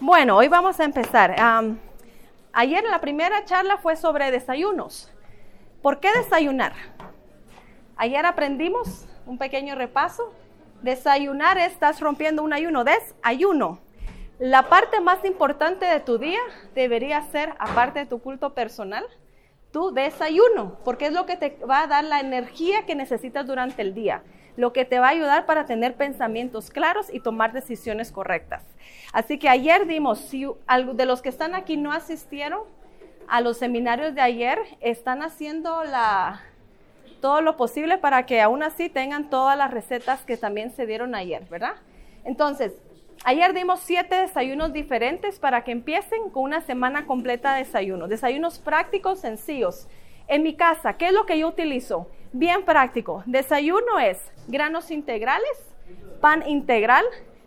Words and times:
Bueno, 0.00 0.36
hoy 0.36 0.48
vamos 0.48 0.80
a 0.80 0.84
empezar. 0.84 1.36
Ayer 2.52 2.84
la 2.84 3.00
primera 3.00 3.44
charla 3.44 3.76
fue 3.76 3.94
sobre 3.94 4.32
desayunos. 4.32 5.12
¿Por 5.82 6.00
qué 6.00 6.12
desayunar? 6.12 6.72
Ayer 7.96 8.26
aprendimos 8.26 9.06
un 9.24 9.38
pequeño 9.38 9.76
repaso. 9.76 10.32
Desayunar 10.82 11.58
estás 11.58 12.00
rompiendo 12.00 12.42
un 12.42 12.52
ayuno. 12.52 12.82
Desayuno. 12.82 13.78
La 14.40 14.68
parte 14.68 15.00
más 15.00 15.24
importante 15.24 15.86
de 15.86 16.00
tu 16.00 16.18
día 16.18 16.40
debería 16.74 17.22
ser, 17.22 17.54
aparte 17.60 18.00
de 18.00 18.06
tu 18.06 18.20
culto 18.20 18.52
personal, 18.52 19.06
tu 19.70 19.92
desayuno, 19.92 20.76
porque 20.84 21.06
es 21.06 21.12
lo 21.12 21.24
que 21.24 21.36
te 21.36 21.56
va 21.64 21.82
a 21.82 21.86
dar 21.86 22.02
la 22.02 22.18
energía 22.18 22.84
que 22.84 22.96
necesitas 22.96 23.46
durante 23.46 23.82
el 23.82 23.94
día, 23.94 24.24
lo 24.56 24.72
que 24.72 24.84
te 24.84 24.98
va 24.98 25.08
a 25.08 25.10
ayudar 25.10 25.46
para 25.46 25.66
tener 25.66 25.94
pensamientos 25.94 26.70
claros 26.70 27.12
y 27.12 27.20
tomar 27.20 27.52
decisiones 27.52 28.12
correctas. 28.12 28.62
Así 29.12 29.38
que 29.38 29.48
ayer 29.48 29.86
dimos, 29.86 30.18
si 30.18 30.46
de 30.94 31.06
los 31.06 31.22
que 31.22 31.28
están 31.28 31.54
aquí 31.54 31.76
no 31.76 31.92
asistieron 31.92 32.60
a 33.26 33.40
los 33.40 33.58
seminarios 33.58 34.14
de 34.14 34.20
ayer, 34.20 34.58
están 34.80 35.22
haciendo 35.22 35.82
todo 37.20 37.40
lo 37.40 37.56
posible 37.56 37.98
para 37.98 38.26
que 38.26 38.40
aún 38.40 38.62
así 38.62 38.88
tengan 38.88 39.30
todas 39.30 39.56
las 39.56 39.70
recetas 39.70 40.24
que 40.24 40.36
también 40.36 40.70
se 40.70 40.86
dieron 40.86 41.14
ayer, 41.14 41.44
¿verdad? 41.50 41.76
Entonces, 42.24 42.74
ayer 43.24 43.54
dimos 43.54 43.80
siete 43.80 44.14
desayunos 44.16 44.72
diferentes 44.72 45.38
para 45.38 45.64
que 45.64 45.72
empiecen 45.72 46.30
con 46.30 46.42
una 46.42 46.60
semana 46.60 47.06
completa 47.06 47.54
de 47.54 47.64
desayunos. 47.64 48.08
Desayunos 48.08 48.58
prácticos, 48.58 49.20
sencillos. 49.20 49.88
En 50.26 50.42
mi 50.42 50.54
casa, 50.54 50.94
¿qué 50.94 51.08
es 51.08 51.12
lo 51.12 51.26
que 51.26 51.38
yo 51.38 51.48
utilizo? 51.48 52.08
Bien 52.32 52.64
práctico. 52.64 53.22
Desayuno 53.26 53.98
es 53.98 54.18
granos 54.48 54.90
integrales, 54.90 55.58
pan 56.20 56.42
integral, 56.48 57.04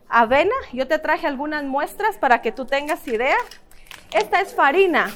avena. 0.08 0.56
Yo 0.74 0.88
te 0.88 1.00
traje 1.00 1.28
algunas 1.28 1.64
muestras 1.64 2.18
para 2.18 2.42
que 2.42 2.52
tú 2.52 2.66
tengas 2.66 3.08
idea. 3.08 3.38
Esta 4.14 4.42
es 4.42 4.56
farina. 4.56 5.12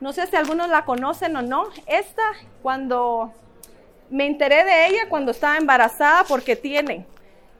No 0.00 0.12
sé 0.12 0.26
si 0.26 0.36
algunos 0.36 0.68
la 0.68 0.84
conocen 0.84 1.36
o 1.36 1.42
no. 1.42 1.68
Esta, 1.86 2.22
cuando 2.62 3.32
me 4.10 4.26
enteré 4.26 4.64
de 4.64 4.86
ella 4.86 5.08
cuando 5.08 5.30
estaba 5.30 5.56
embarazada 5.56 6.24
porque 6.24 6.56
tiene 6.56 7.06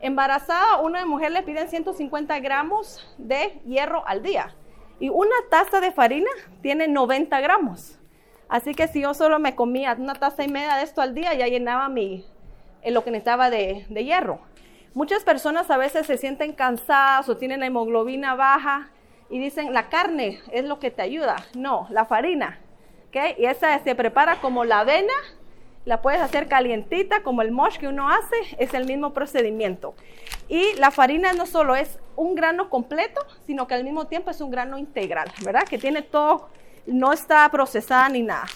embarazada, 0.01 0.81
una 0.81 1.07
mujer 1.07 1.33
le 1.33 1.43
piden 1.43 1.69
150 1.69 2.39
gramos 2.41 3.07
de 3.17 3.61
hierro 3.65 4.07
al 4.07 4.23
día 4.23 4.55
y 5.01 5.09
una 5.09 5.35
taza 5.51 5.81
de 5.81 5.93
farina 5.93 6.29
tiene 6.61 6.89
90 6.89 7.41
gramos. 7.41 7.99
Así 8.49 8.75
que 8.75 8.89
si 8.89 9.01
yo 9.01 9.15
solo 9.15 9.39
me 9.39 9.55
comía 9.55 9.97
una 9.99 10.15
taza 10.15 10.45
y 10.45 10.49
media 10.49 10.77
de 10.77 10.83
esto 10.83 11.01
al 11.01 11.15
día, 11.15 11.35
ya 11.35 11.47
llenaba 11.47 11.89
mi, 11.89 12.25
eh, 12.83 12.91
lo 12.91 13.05
que 13.05 13.11
necesitaba 13.11 13.51
de, 13.51 13.87
de 13.89 14.05
hierro. 14.05 14.41
Muchas 14.95 15.25
personas 15.25 15.71
a 15.71 15.77
veces 15.77 16.07
se 16.07 16.17
sienten 16.17 16.53
cansadas 16.53 17.29
o 17.29 17.37
tienen 17.37 17.61
la 17.61 17.67
hemoglobina 17.67 18.35
baja 18.35 18.91
y 19.29 19.39
dicen, 19.39 19.73
la 19.73 19.89
carne 19.89 20.41
es 20.53 20.65
lo 20.65 20.79
que 20.79 20.91
te 20.91 21.03
ayuda. 21.03 21.37
No, 21.55 21.89
la 21.91 22.05
farina. 22.05 22.61
¿okay? 23.09 23.35
Y 23.39 23.47
esa 23.47 23.79
se 23.83 23.95
prepara 23.95 24.41
como 24.41 24.65
la 24.65 24.81
avena 24.81 25.13
la 25.85 26.01
puedes 26.01 26.21
hacer 26.21 26.49
calientita 26.49 27.23
como 27.23 27.43
el 27.43 27.51
mosh 27.51 27.77
que 27.77 27.89
uno 27.89 28.09
hace, 28.09 28.37
es 28.59 28.75
el 28.75 28.87
mismo 28.87 29.13
procedimiento. 29.13 29.95
Y 30.49 30.75
la 30.75 30.91
farina 30.91 31.33
no 31.33 31.47
solo 31.47 31.77
es 31.77 31.99
un 32.17 32.35
grano 32.35 32.71
completo, 32.71 33.21
sino 33.47 33.67
que 33.67 33.75
al 33.75 33.85
mismo 33.85 34.07
tiempo 34.07 34.31
es 34.31 34.41
un 34.41 34.51
grano 34.51 34.79
integral, 34.79 35.31
¿verdad? 35.45 35.65
Que 35.65 35.79
tiene 35.79 36.03
todo, 36.03 36.49
no 36.87 37.13
está 37.13 37.49
procesada 37.51 38.09
ni 38.09 38.23
nada. 38.23 38.47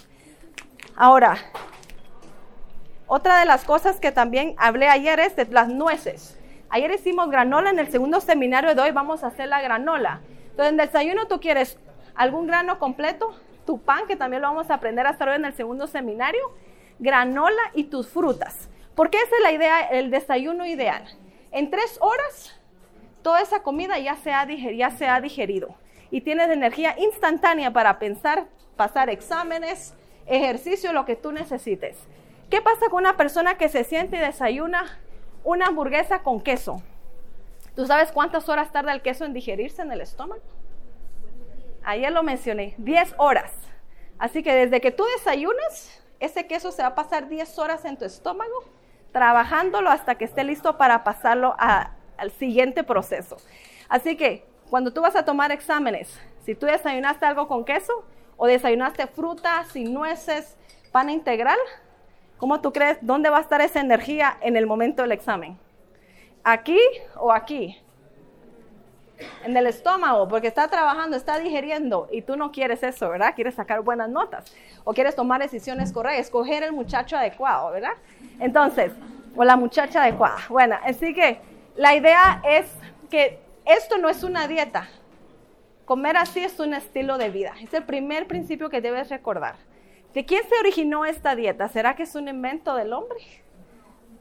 Ahora, 0.97 1.37
otra 3.07 3.41
de 3.41 3.47
las 3.47 3.65
cosas 3.65 4.01
que 4.01 4.13
también 4.13 4.55
hablé 4.59 4.89
ayer 4.89 5.19
es 5.21 5.37
de 5.37 5.47
las 5.47 5.69
nueces. 5.69 6.39
Ayer 6.71 6.91
hicimos 6.91 7.31
granola, 7.31 7.71
en 7.71 7.79
el 7.79 7.91
segundo 7.91 8.21
seminario 8.21 8.75
de 8.75 8.83
hoy 8.83 8.91
vamos 8.91 9.25
a 9.25 9.29
hacer 9.29 9.49
la 9.49 9.63
granola. 9.63 10.21
Entonces, 10.51 10.71
en 10.71 10.77
desayuno 10.77 11.27
tú 11.27 11.41
quieres 11.41 11.79
algún 12.15 12.47
grano 12.47 12.79
completo, 12.79 13.35
tu 13.65 13.81
pan, 13.81 14.07
que 14.07 14.17
también 14.17 14.43
lo 14.43 14.49
vamos 14.49 14.71
a 14.71 14.75
aprender 14.75 15.07
a 15.07 15.11
hacer 15.11 15.29
hoy 15.29 15.37
en 15.37 15.45
el 15.45 15.55
segundo 15.55 15.87
seminario, 15.87 16.43
granola 16.99 17.63
y 17.75 17.85
tus 17.85 18.09
frutas. 18.09 18.69
Porque 18.95 19.19
esa 19.19 19.37
es 19.37 19.43
la 19.43 19.53
idea, 19.53 19.81
el 19.81 20.11
desayuno 20.11 20.67
ideal. 20.67 21.05
En 21.53 21.71
tres 21.71 21.97
horas, 22.01 22.61
toda 23.23 23.41
esa 23.41 23.63
comida 23.63 23.99
ya 23.99 24.17
se 24.17 24.33
ha, 24.33 24.47
ya 24.47 24.91
se 24.91 25.07
ha 25.07 25.21
digerido 25.21 25.75
y 26.11 26.21
tienes 26.23 26.49
energía 26.49 26.95
instantánea 26.99 27.73
para 27.73 27.99
pensar, 27.99 28.47
pasar 28.77 29.11
exámenes, 29.11 29.95
ejercicio, 30.27 30.93
lo 30.93 31.05
que 31.05 31.17
tú 31.17 31.33
necesites. 31.33 31.97
¿Qué 32.51 32.63
pasa 32.63 32.89
con 32.89 33.01
una 33.01 33.17
persona 33.17 33.59
que 33.59 33.69
se 33.69 33.85
siente 33.85 34.17
y 34.17 34.21
desayuna 34.21 34.99
una 35.45 35.67
hamburguesa 35.67 36.23
con 36.23 36.41
queso? 36.41 36.83
¿Tú 37.75 37.87
sabes 37.87 38.11
cuántas 38.11 38.49
horas 38.49 38.73
tarda 38.73 38.93
el 38.93 39.03
queso 39.03 39.25
en 39.25 39.33
digerirse 39.33 39.83
en 39.83 39.93
el 39.93 40.01
estómago? 40.01 40.43
Ayer 41.85 42.11
lo 42.11 42.23
mencioné, 42.23 42.75
10 42.79 43.15
horas. 43.19 43.53
Así 44.19 44.43
que 44.43 44.53
desde 44.53 44.81
que 44.81 44.91
tú 44.91 45.05
desayunas, 45.17 46.03
ese 46.21 46.47
queso 46.47 46.73
se 46.73 46.83
va 46.83 46.89
a 46.89 46.95
pasar 46.95 47.29
10 47.29 47.59
horas 47.59 47.85
en 47.85 47.97
tu 47.97 48.05
estómago, 48.05 48.65
trabajándolo 49.13 49.91
hasta 49.91 50.17
que 50.17 50.25
esté 50.25 50.43
listo 50.43 50.77
para 50.77 51.05
pasarlo 51.05 51.55
al 51.59 52.31
siguiente 52.33 52.83
proceso. 52.83 53.37
Así 53.89 54.17
que 54.17 54.48
cuando 54.71 54.93
tú 54.93 55.01
vas 55.01 55.17
a 55.17 55.25
tomar 55.25 55.53
exámenes, 55.53 56.19
si 56.45 56.55
tú 56.55 56.67
desayunaste 56.67 57.27
algo 57.27 57.49
con 57.49 57.65
queso 57.65 58.05
o 58.37 58.47
desayunaste 58.47 59.07
frutas 59.07 59.75
y 59.77 59.85
nueces, 59.85 60.57
pan 60.93 61.11
integral, 61.11 61.59
¿cómo 62.39 62.61
tú 62.61 62.73
crees 62.73 62.99
dónde 63.01 63.31
va 63.31 63.39
a 63.39 63.41
estar 63.41 63.61
esa 63.61 63.81
energía 63.81 64.37
en 64.41 64.57
el 64.57 64.67
momento 64.67 65.03
del 65.03 65.13
examen? 65.13 65.59
¿Aquí 66.45 66.79
o 67.17 67.33
aquí? 67.33 67.77
en 69.45 69.57
el 69.57 69.67
estómago 69.67 70.29
porque 70.29 70.47
está 70.47 70.69
trabajando, 70.69 71.17
está 71.17 71.39
digeriendo 71.39 72.09
y 72.11 72.23
tú 72.23 72.37
no 72.37 72.53
quieres 72.53 72.83
eso, 72.83 73.09
¿verdad? 73.09 73.35
Quieres 73.35 73.55
sacar 73.55 73.81
buenas 73.81 74.09
notas 74.09 74.45
o 74.85 74.93
quieres 74.93 75.15
tomar 75.15 75.41
decisiones 75.41 75.93
correctas, 75.93 76.27
escoger 76.27 76.63
el 76.63 76.73
muchacho 76.73 77.17
adecuado, 77.17 77.73
¿verdad? 77.73 77.95
Entonces, 78.39 78.93
o 79.37 79.45
la 79.45 79.57
muchacha 79.57 80.03
adecuada. 80.03 80.39
Bueno, 80.49 80.77
así 80.85 81.15
que 81.15 81.41
la 81.77 81.95
idea 81.95 82.43
es 82.45 82.67
que 83.11 83.41
esto 83.69 83.99
no 83.99 84.09
es 84.09 84.25
una 84.25 84.49
dieta. 84.49 84.89
Comer 85.85 86.17
así 86.17 86.41
es 86.41 86.59
un 86.59 86.75
estilo 86.75 87.19
de 87.19 87.31
vida. 87.31 87.55
Es 87.63 87.73
el 87.75 87.85
primer 87.85 88.27
principio 88.27 88.71
que 88.71 88.81
debes 88.81 89.09
recordar. 89.11 89.57
¿De 90.15 90.25
quién 90.25 90.43
se 90.49 90.59
originó 90.59 91.05
esta 91.05 91.37
dieta? 91.37 91.69
¿Será 91.69 91.95
que 91.95 92.03
es 92.03 92.15
un 92.15 92.29
invento 92.29 92.75
del 92.75 92.93
hombre? 92.93 93.19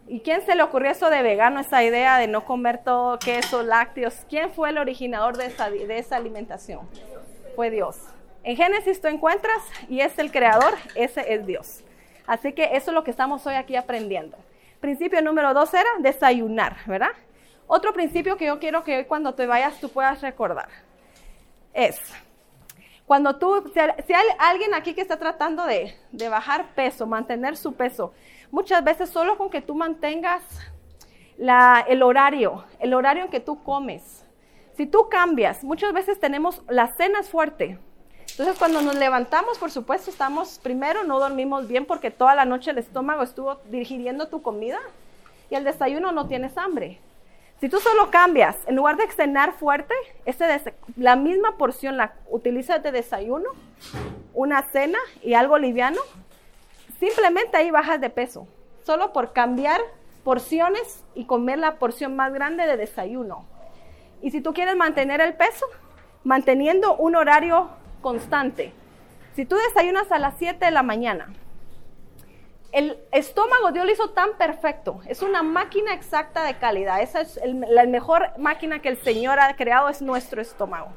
¿Y 0.08 0.20
quién 0.20 0.42
se 0.42 0.56
le 0.56 0.64
ocurrió 0.64 0.92
eso 0.92 1.10
de 1.10 1.22
vegano, 1.22 1.60
esa 1.60 1.84
idea 1.84 2.18
de 2.18 2.28
no 2.28 2.46
comer 2.46 2.84
todo 2.84 3.20
queso, 3.20 3.64
lácteos? 3.64 4.26
¿Quién 4.30 4.52
fue 4.52 4.70
el 4.70 4.78
originador 4.78 5.38
de 5.38 5.48
esa, 5.48 5.70
de 5.70 5.98
esa 5.98 6.18
alimentación? 6.18 6.88
Fue 7.56 7.70
Dios. 7.70 7.98
En 8.44 8.56
Génesis 8.56 9.02
tú 9.02 9.08
encuentras 9.08 9.62
y 9.90 10.00
es 10.02 10.18
el 10.20 10.32
creador, 10.32 10.74
ese 10.96 11.34
es 11.34 11.46
Dios. 11.46 11.84
Así 12.26 12.54
que 12.54 12.64
eso 12.74 12.92
es 12.92 12.96
lo 12.96 13.04
que 13.04 13.12
estamos 13.12 13.46
hoy 13.46 13.56
aquí 13.56 13.76
aprendiendo. 13.76 14.38
Principio 14.80 15.22
número 15.22 15.54
dos 15.54 15.74
era 15.74 15.90
desayunar, 16.00 16.78
¿verdad? 16.86 17.12
Otro 17.68 17.94
principio 17.94 18.38
que 18.38 18.46
yo 18.46 18.60
quiero 18.60 18.84
que 18.84 18.98
hoy 18.98 19.06
cuando 19.06 19.36
te 19.36 19.46
vayas 19.46 19.80
tú 19.80 19.90
puedas 19.90 20.22
recordar 20.22 20.70
es, 21.74 22.00
cuando 23.06 23.36
tú, 23.36 23.72
si 24.06 24.14
hay 24.14 24.28
alguien 24.40 24.74
aquí 24.74 24.94
que 24.94 25.02
está 25.02 25.18
tratando 25.18 25.66
de, 25.66 25.96
de 26.12 26.30
bajar 26.30 26.74
peso, 26.76 27.06
mantener 27.06 27.56
su 27.56 27.74
peso, 27.74 28.14
muchas 28.52 28.84
veces 28.84 29.10
solo 29.10 29.38
con 29.38 29.50
que 29.50 29.62
tú 29.62 29.76
mantengas 29.76 30.44
el 31.38 32.04
horario, 32.04 32.66
el 32.80 32.94
horario 32.94 33.26
en 33.26 33.30
que 33.30 33.40
tú 33.40 33.62
comes. 33.64 34.26
Si 34.76 34.86
tú 34.86 35.08
cambias, 35.10 35.64
muchas 35.64 35.94
veces 35.94 36.20
tenemos 36.20 36.62
la 36.68 36.88
cena 36.88 37.20
es 37.20 37.30
fuerte. 37.30 37.80
Entonces 38.32 38.58
cuando 38.58 38.82
nos 38.82 38.96
levantamos, 38.96 39.58
por 39.58 39.72
supuesto, 39.72 40.10
estamos 40.10 40.60
primero, 40.60 41.04
no 41.04 41.20
dormimos 41.20 41.68
bien 41.68 41.86
porque 41.86 42.12
toda 42.12 42.36
la 42.36 42.46
noche 42.46 42.72
el 42.72 42.78
estómago 42.78 43.24
estuvo 43.24 43.60
digiriendo 43.70 44.28
tu 44.28 44.42
comida 44.42 44.80
y 45.50 45.56
el 45.56 45.64
desayuno 45.64 46.12
no 46.12 46.28
tienes 46.28 46.58
hambre. 46.58 47.00
Si 47.60 47.70
tú 47.70 47.80
solo 47.80 48.12
cambias, 48.12 48.56
en 48.68 48.76
lugar 48.76 48.98
de 48.98 49.08
cenar 49.12 49.54
fuerte, 49.54 49.94
ese 50.26 50.74
la 50.96 51.16
misma 51.16 51.58
porción 51.58 51.98
la 51.98 52.14
utilizas 52.30 52.84
de 52.84 52.92
desayuno, 52.92 53.50
una 54.34 54.62
cena 54.64 55.00
y 55.24 55.34
algo 55.34 55.58
liviano, 55.58 56.00
Simplemente 57.00 57.58
ahí 57.58 57.70
bajas 57.70 58.02
de 58.02 58.10
peso, 58.10 58.48
solo 58.84 59.14
por 59.14 59.32
cambiar 59.32 59.80
porciones 60.24 61.04
y 61.14 61.26
comer 61.26 61.60
la 61.60 61.76
porción 61.76 62.16
más 62.16 62.34
grande 62.34 62.66
de 62.66 62.76
desayuno. 62.76 63.46
Y 64.22 64.32
si 64.32 64.42
tú 64.42 64.54
quieres 64.54 64.76
mantener 64.76 65.22
el 65.22 65.36
peso, 65.36 65.66
manteniendo 66.24 66.96
un 66.96 67.16
horario 67.16 67.70
constante. 68.02 68.74
Si 69.36 69.46
tú 69.46 69.56
desayunas 69.56 70.12
a 70.12 70.18
las 70.18 70.38
7 70.40 70.66
de 70.66 70.72
la 70.72 70.82
mañana, 70.82 71.32
el 72.72 73.00
estómago 73.12 73.72
Dios 73.72 73.86
lo 73.86 73.92
hizo 73.92 74.10
tan 74.10 74.38
perfecto, 74.38 75.02
es 75.08 75.22
una 75.22 75.44
máquina 75.44 75.94
exacta 75.94 76.44
de 76.44 76.58
calidad, 76.58 77.02
esa 77.02 77.22
es 77.22 77.40
la 77.46 77.86
mejor 77.86 78.38
máquina 78.38 78.80
que 78.80 78.90
el 78.90 78.98
Señor 78.98 79.40
ha 79.40 79.56
creado, 79.56 79.90
es 79.90 80.02
nuestro 80.02 80.42
estómago. 80.42 80.90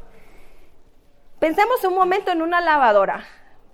Pensemos 1.38 1.82
un 1.84 1.94
momento 1.94 2.30
en 2.30 2.42
una 2.42 2.60
lavadora. 2.60 3.24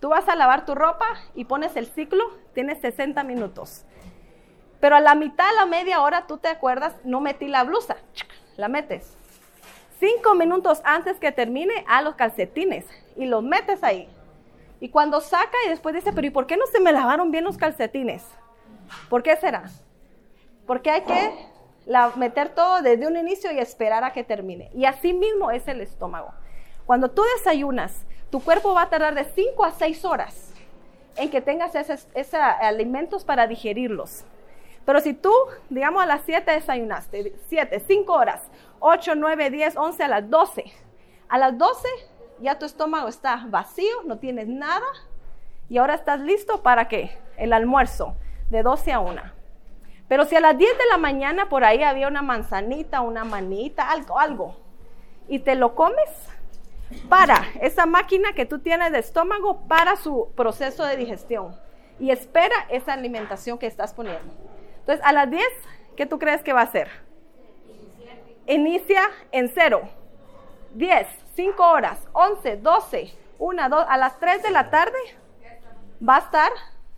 Tú 0.01 0.11
vas 0.11 0.29
a 0.29 0.37
lavar 0.37 0.67
tu 0.67 0.75
ropa 0.75 1.07
y 1.35 1.47
pones 1.47 1.75
el 1.75 1.87
ciclo, 1.87 2.23
tienes 2.55 2.81
60 2.81 3.23
minutos. 3.25 3.85
Pero 4.79 4.95
a 4.95 5.01
la 5.01 5.15
mitad, 5.15 5.49
a 5.49 5.53
la 5.55 5.67
media 5.67 6.03
hora, 6.03 6.27
tú 6.27 6.39
te 6.39 6.49
acuerdas, 6.49 6.95
no 7.03 7.21
metí 7.21 7.49
la 7.49 7.65
blusa, 7.65 7.97
la 8.57 8.69
metes. 8.69 9.17
cinco 9.99 10.35
minutos 10.35 10.83
antes 10.85 11.19
que 11.19 11.33
termine 11.33 11.85
a 11.89 12.03
los 12.03 12.15
calcetines 12.15 12.85
y 13.17 13.25
los 13.25 13.43
metes 13.43 13.83
ahí. 13.83 14.09
Y 14.81 14.91
cuando 14.91 15.21
saca 15.21 15.57
y 15.67 15.71
después 15.71 15.95
dice, 15.95 16.13
pero 16.13 16.27
¿y 16.27 16.31
por 16.31 16.47
qué 16.47 16.57
no 16.57 16.67
se 16.67 16.81
me 16.81 16.93
lavaron 16.93 17.31
bien 17.31 17.45
los 17.45 17.57
calcetines? 17.57 18.25
¿Por 19.09 19.23
qué 19.23 19.37
será? 19.37 19.65
Porque 20.67 20.91
hay 20.91 21.03
que 21.03 21.33
meter 22.17 22.51
todo 22.51 22.83
desde 22.83 23.07
un 23.07 23.17
inicio 23.17 23.53
y 23.53 23.59
esperar 23.59 24.05
a 24.05 24.13
que 24.13 24.25
termine. 24.25 24.71
Y 24.75 24.85
así 24.85 25.13
mismo 25.13 25.51
es 25.51 25.67
el 25.69 25.81
estómago. 25.81 26.33
Cuando 26.85 27.11
tú 27.11 27.23
desayunas, 27.37 28.05
tu 28.31 28.41
cuerpo 28.43 28.75
va 28.75 28.83
a 28.83 28.91
tardar 28.91 29.15
de 29.15 29.25
5 29.25 29.65
a 29.65 29.73
6 29.73 30.05
horas 30.05 30.53
en 31.17 31.31
que 31.31 31.41
tengas 31.41 31.75
esos, 31.75 32.07
alimentos 32.35 33.25
para 33.25 33.47
digerirlos. 33.47 34.25
Pero 34.85 35.01
si 35.01 35.15
tú, 35.15 35.33
digamos, 35.69 36.03
a 36.03 36.07
las 36.07 36.23
7 36.27 36.51
desayunaste, 36.51 37.35
7, 37.49 37.81
5 37.81 38.13
horas, 38.13 38.43
8, 38.81 39.15
9, 39.17 39.51
10, 39.51 39.77
11, 39.77 40.03
a 40.05 40.09
las 40.09 40.31
12. 40.31 40.65
A 41.29 41.39
las 41.39 41.59
12 41.59 41.89
ya 42.41 42.59
tu 42.59 42.67
estómago 42.67 43.09
está 43.09 43.45
vacío, 43.49 44.03
no 44.05 44.19
tienes 44.19 44.49
nada 44.49 44.87
y 45.69 45.79
ahora 45.79 45.95
estás 45.95 46.21
listo 46.21 46.63
para 46.63 46.89
qué? 46.89 47.19
El 47.37 47.53
almuerzo 47.53 48.17
de 48.51 48.63
12 48.63 48.93
a 48.93 49.01
1. 49.01 49.23
Pero 50.09 50.25
si 50.25 50.37
a 50.37 50.41
las 50.41 50.57
10 50.57 50.79
de 50.79 50.87
la 50.91 50.99
mañana 50.99 51.49
por 51.49 51.65
ahí 51.65 51.83
había 51.83 52.09
una 52.09 52.23
manzanita, 52.23 53.01
una 53.01 53.25
manita, 53.25 53.91
algo, 53.91 54.19
algo, 54.19 54.57
y 55.29 55.41
te 55.41 55.57
lo 55.57 55.75
comes, 55.75 56.09
para 57.09 57.45
esa 57.61 57.87
máquina 57.87 58.33
que 58.33 58.47
tú 58.47 58.61
tienes 58.61 58.93
de 58.93 58.99
estómago, 58.99 59.67
para 59.67 59.97
su 59.97 60.33
proceso 60.37 60.85
de 60.85 60.97
digestión 60.97 61.57
y 61.99 62.11
espera 62.11 62.55
esa 62.69 62.93
alimentación 62.93 63.59
que 63.59 63.67
estás 63.67 63.95
poniendo. 63.95 64.33
Entonces, 64.81 65.05
a 65.05 65.13
las 65.13 65.31
10, 65.31 65.43
¿qué 65.97 66.07
tú 66.07 66.19
crees 66.19 66.43
que 66.43 66.53
va 66.53 66.61
a 66.61 66.65
hacer? 66.65 66.89
Inicia 68.47 69.03
en 69.33 69.49
cero. 69.49 69.89
10, 70.77 71.09
5 71.35 71.67
horas, 71.67 71.99
11, 72.13 72.59
12, 72.59 73.15
1, 73.39 73.69
2, 73.69 73.87
a 73.89 73.97
las 73.97 74.19
3 74.19 74.43
de 74.43 74.51
la 74.51 74.69
tarde 74.69 74.99
va 76.07 76.17
a 76.17 76.19
estar 76.19 76.53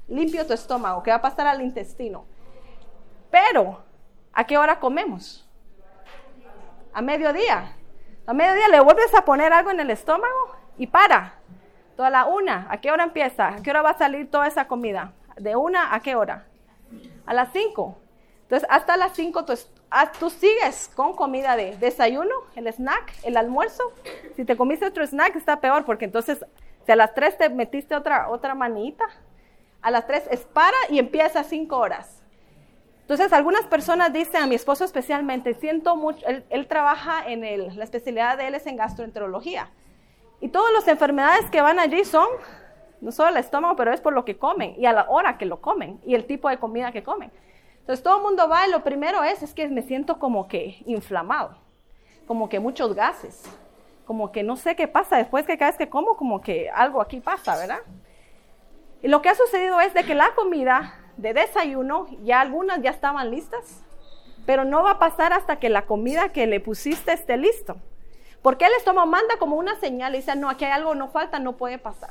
limpio 0.09 0.45
tu 0.47 0.53
estómago, 0.53 1.03
que 1.05 1.11
va 1.11 1.19
a 1.19 1.23
pasar 1.23 1.47
al 1.47 1.63
intestino. 1.63 2.25
Pero, 3.31 3.85
¿a 4.33 4.45
qué 4.45 4.59
hora 4.59 4.81
comemos? 4.81 5.49
A 6.93 7.01
mediodía. 7.03 7.77
A 8.27 8.35
mediodía 8.35 8.67
le 8.69 8.81
vuelves 8.81 9.15
a 9.15 9.25
poner 9.25 9.53
algo 9.53 9.71
en 9.71 9.79
el 9.79 9.91
estómago 9.91 10.57
y 10.77 10.89
para. 10.89 11.35
Toda 11.97 12.11
la 12.11 12.27
una, 12.27 12.67
¿a 12.71 12.81
qué 12.81 12.91
hora 12.91 13.05
empieza? 13.05 13.49
¿A 13.49 13.63
qué 13.63 13.71
hora 13.71 13.83
va 13.83 13.91
a 13.91 13.99
salir 13.99 14.29
toda 14.29 14.49
esa 14.49 14.67
comida? 14.67 15.13
¿De 15.37 15.55
una 15.55 15.95
a 15.95 16.01
qué 16.01 16.17
hora? 16.17 16.47
A 17.27 17.35
las 17.35 17.53
cinco. 17.53 17.99
Entonces, 18.43 18.69
hasta 18.71 18.97
las 18.97 19.13
cinco 19.15 19.45
tú, 19.45 19.55
ah, 19.91 20.13
tú 20.19 20.31
sigues 20.31 20.91
con 20.95 21.15
comida 21.15 21.57
de 21.57 21.77
desayuno, 21.77 22.35
el 22.55 22.67
snack, 22.69 23.13
el 23.23 23.37
almuerzo. 23.37 23.93
Si 24.37 24.45
te 24.45 24.57
comiste 24.57 24.87
otro 24.87 25.07
snack, 25.07 25.37
está 25.37 25.61
peor, 25.61 25.85
porque 25.85 26.05
entonces, 26.05 26.45
si 26.85 26.93
a 26.93 26.97
las 26.97 27.15
tres 27.15 27.37
te 27.37 27.49
metiste 27.49 27.95
otra, 27.95 28.29
otra 28.31 28.55
manita, 28.55 29.05
a 29.83 29.91
las 29.91 30.07
tres 30.07 30.25
es 30.31 30.41
para 30.41 30.77
y 30.89 30.99
empieza 30.99 31.41
a 31.41 31.45
cinco 31.45 31.79
horas. 31.79 32.23
Entonces, 33.03 33.33
algunas 33.33 33.65
personas 33.67 34.13
dicen, 34.13 34.43
a 34.43 34.47
mi 34.47 34.55
esposo 34.55 34.85
especialmente, 34.85 35.55
siento 35.55 35.97
mucho, 35.97 36.27
él, 36.27 36.67
trabaja 36.67 37.27
en 37.27 37.43
el, 37.43 37.75
la 37.75 37.85
especialidad 37.85 38.37
de 38.37 38.49
él 38.49 38.55
es 38.55 38.67
en 38.67 38.77
gastroenterología. 38.77 39.71
Y 40.41 40.49
todas 40.49 40.73
las 40.75 40.87
enfermedades 40.89 41.51
que 41.51 41.63
van 41.63 41.79
allí 41.79 42.05
son, 42.05 42.27
no 43.01 43.11
solo 43.11 43.31
el 43.31 43.39
estómago, 43.39 43.77
pero 43.77 43.93
es 43.93 44.01
por 44.03 44.13
lo 44.13 44.27
que 44.27 44.37
comen 44.37 44.75
y 44.77 44.85
a 44.85 44.93
la 44.93 45.07
hora 45.09 45.39
que 45.39 45.47
lo 45.47 45.63
comen 45.63 45.99
y 46.05 46.15
el 46.15 46.27
tipo 46.27 46.51
de 46.51 46.59
comida 46.59 46.93
que 46.93 47.03
comen. 47.03 47.33
Entonces, 47.89 48.05
todo 48.05 48.19
el 48.19 48.23
mundo 48.23 48.47
va 48.51 48.67
y 48.67 48.71
lo 48.71 48.85
primero 48.85 49.25
es, 49.25 49.43
es 49.43 49.55
que 49.55 49.67
me 49.67 49.81
siento 49.81 50.19
como 50.19 50.47
que 50.47 50.83
inflamado, 50.85 51.57
como 52.27 52.51
que 52.51 52.61
muchos 52.61 52.95
gases, 52.95 53.43
como 54.05 54.31
que 54.31 54.43
no 54.43 54.57
sé 54.57 54.77
qué 54.77 54.87
pasa 54.87 55.17
después 55.17 55.47
que 55.47 55.57
cada 55.57 55.71
vez 55.71 55.79
que 55.79 55.89
como, 55.89 56.15
como 56.15 56.43
que 56.43 56.69
algo 56.69 57.01
aquí 57.01 57.19
pasa, 57.21 57.57
¿verdad? 57.57 57.79
Y 59.01 59.09
lo 59.09 59.23
que 59.23 59.31
ha 59.31 59.35
sucedido 59.35 59.81
es 59.81 59.95
de 59.95 60.05
que 60.05 60.15
la 60.15 60.35
comida 60.35 61.01
de 61.17 61.33
desayuno, 61.33 62.09
ya 62.25 62.43
algunas 62.43 62.83
ya 62.83 62.91
estaban 62.91 63.31
listas, 63.31 63.83
pero 64.45 64.67
no 64.67 64.83
va 64.83 64.91
a 64.91 64.99
pasar 64.99 65.33
hasta 65.33 65.59
que 65.59 65.71
la 65.71 65.87
comida 65.87 66.31
que 66.31 66.47
le 66.47 66.61
pusiste 66.61 67.15
esté 67.15 67.39
listo. 67.39 67.79
Porque 68.43 68.67
el 68.67 68.73
estómago 68.75 69.07
manda 69.07 69.39
como 69.39 69.57
una 69.57 69.77
señal 69.77 70.15
y 70.15 70.19
dice, 70.19 70.37
no, 70.37 70.51
aquí 70.51 70.67
hay 70.67 70.73
algo, 70.73 70.95
no 70.95 71.09
falta, 71.09 71.39
no 71.39 71.57
puede 71.57 71.79
pasar. 71.79 72.11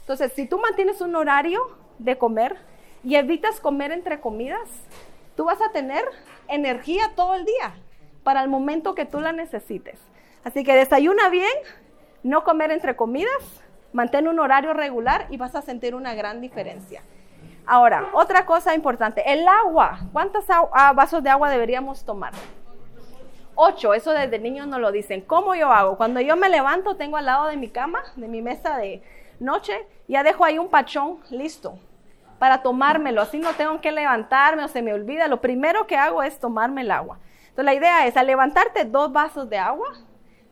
Entonces, 0.00 0.32
si 0.32 0.46
tú 0.46 0.58
mantienes 0.58 1.02
un 1.02 1.14
horario 1.16 1.60
de 1.98 2.16
comer 2.16 2.56
y 3.04 3.16
evitas 3.16 3.60
comer 3.60 3.92
entre 3.92 4.20
comidas, 4.20 4.70
tú 5.38 5.44
vas 5.44 5.62
a 5.62 5.70
tener 5.70 6.04
energía 6.48 7.12
todo 7.14 7.36
el 7.36 7.44
día 7.44 7.72
para 8.24 8.42
el 8.42 8.48
momento 8.48 8.96
que 8.96 9.04
tú 9.04 9.20
la 9.20 9.30
necesites. 9.30 9.96
Así 10.42 10.64
que 10.64 10.74
desayuna 10.74 11.28
bien, 11.28 11.52
no 12.24 12.42
comer 12.42 12.72
entre 12.72 12.96
comidas, 12.96 13.62
mantén 13.92 14.26
un 14.26 14.40
horario 14.40 14.72
regular 14.72 15.28
y 15.30 15.36
vas 15.36 15.54
a 15.54 15.62
sentir 15.62 15.94
una 15.94 16.12
gran 16.14 16.40
diferencia. 16.40 17.04
Ahora, 17.66 18.08
otra 18.14 18.46
cosa 18.46 18.74
importante, 18.74 19.32
el 19.32 19.46
agua. 19.46 20.00
¿Cuántos 20.12 20.44
ah, 20.48 20.92
vasos 20.92 21.22
de 21.22 21.30
agua 21.30 21.50
deberíamos 21.50 22.04
tomar? 22.04 22.32
Ocho, 23.54 23.94
eso 23.94 24.10
desde 24.10 24.40
niños 24.40 24.66
nos 24.66 24.80
lo 24.80 24.90
dicen. 24.90 25.20
¿Cómo 25.20 25.54
yo 25.54 25.70
hago? 25.70 25.96
Cuando 25.96 26.20
yo 26.20 26.34
me 26.34 26.48
levanto, 26.48 26.96
tengo 26.96 27.16
al 27.16 27.26
lado 27.26 27.46
de 27.46 27.56
mi 27.56 27.68
cama, 27.68 28.02
de 28.16 28.26
mi 28.26 28.42
mesa 28.42 28.76
de 28.76 29.04
noche, 29.38 29.86
ya 30.08 30.24
dejo 30.24 30.44
ahí 30.44 30.58
un 30.58 30.68
pachón 30.68 31.20
listo 31.30 31.78
para 32.38 32.62
tomármelo. 32.62 33.20
Así 33.20 33.38
no 33.38 33.52
tengo 33.54 33.80
que 33.80 33.92
levantarme 33.92 34.64
o 34.64 34.68
se 34.68 34.82
me 34.82 34.92
olvida. 34.92 35.28
Lo 35.28 35.40
primero 35.40 35.86
que 35.86 35.96
hago 35.96 36.22
es 36.22 36.38
tomarme 36.38 36.82
el 36.82 36.90
agua. 36.90 37.18
Entonces 37.40 37.64
la 37.64 37.74
idea 37.74 38.06
es, 38.06 38.16
al 38.16 38.26
levantarte 38.26 38.84
dos 38.84 39.12
vasos 39.12 39.48
de 39.48 39.58
agua, 39.58 39.88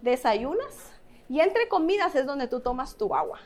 desayunas 0.00 0.92
y 1.28 1.40
entre 1.40 1.68
comidas 1.68 2.14
es 2.14 2.26
donde 2.26 2.48
tú 2.48 2.60
tomas 2.60 2.96
tu 2.96 3.14
agua. 3.14 3.38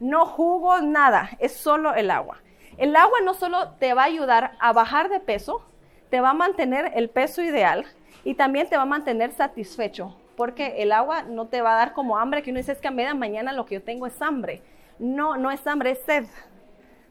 No 0.00 0.26
jugo, 0.26 0.80
nada, 0.80 1.30
es 1.38 1.56
solo 1.56 1.94
el 1.94 2.10
agua. 2.10 2.38
El 2.76 2.94
agua 2.94 3.20
no 3.24 3.32
solo 3.32 3.70
te 3.78 3.94
va 3.94 4.02
a 4.02 4.06
ayudar 4.06 4.52
a 4.60 4.72
bajar 4.72 5.08
de 5.08 5.20
peso, 5.20 5.62
te 6.10 6.20
va 6.20 6.30
a 6.30 6.34
mantener 6.34 6.92
el 6.94 7.08
peso 7.08 7.42
ideal 7.42 7.86
y 8.24 8.34
también 8.34 8.68
te 8.68 8.76
va 8.76 8.82
a 8.82 8.86
mantener 8.86 9.32
satisfecho, 9.32 10.14
porque 10.36 10.82
el 10.82 10.92
agua 10.92 11.22
no 11.22 11.46
te 11.46 11.62
va 11.62 11.72
a 11.72 11.78
dar 11.78 11.92
como 11.94 12.18
hambre, 12.18 12.42
que 12.42 12.50
uno 12.50 12.58
dice 12.58 12.72
es 12.72 12.80
que 12.80 12.88
a 12.88 12.90
media 12.90 13.14
mañana 13.14 13.52
lo 13.52 13.64
que 13.64 13.76
yo 13.76 13.82
tengo 13.82 14.06
es 14.06 14.20
hambre. 14.20 14.62
No, 14.98 15.36
no 15.36 15.50
es 15.50 15.66
hambre, 15.66 15.92
es 15.92 16.02
sed. 16.02 16.26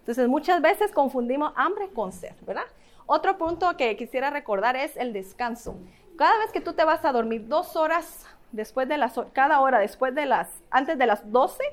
Entonces 0.06 0.28
muchas 0.28 0.62
veces 0.62 0.92
confundimos 0.92 1.52
hambre 1.56 1.90
con 1.90 2.12
sed, 2.12 2.36
¿verdad? 2.46 2.66
Otro 3.08 3.40
punto 3.40 3.76
que 3.76 3.98
quisiera 3.98 4.30
recordar 4.30 4.76
es 4.76 4.96
el 4.98 5.14
descanso. 5.14 5.76
Cada 6.16 6.38
vez 6.38 6.52
que 6.52 6.62
tú 6.62 6.74
te 6.74 6.84
vas 6.84 7.04
a 7.06 7.12
dormir 7.12 7.48
dos 7.48 7.76
horas 7.76 8.28
después 8.52 8.88
de 8.88 9.00
las, 9.00 9.20
cada 9.34 9.60
hora 9.62 9.80
después 9.80 10.14
de 10.14 10.28
las, 10.28 10.62
antes 10.70 11.00
de 11.00 11.08
las 11.08 11.32
12, 11.32 11.64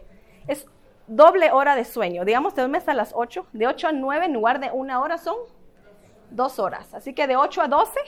es 0.49 0.67
doble 1.07 1.53
hora 1.53 1.77
de 1.77 1.85
sueño. 1.85 2.25
Digamos, 2.25 2.55
te 2.55 2.63
duermes 2.63 2.89
a 2.89 2.95
las 2.95 3.13
8, 3.15 3.49
de 3.53 3.67
8 3.67 3.89
a 3.89 3.93
9 3.93 4.25
en 4.25 4.33
lugar 4.33 4.61
de 4.61 4.71
una 4.73 5.03
hora 5.03 5.19
son 5.19 5.37
dos 6.31 6.59
horas. 6.59 6.95
Así 6.95 7.13
que 7.13 7.27
de 7.27 7.37
8 7.37 7.61
a 7.61 7.69
12, 7.69 8.01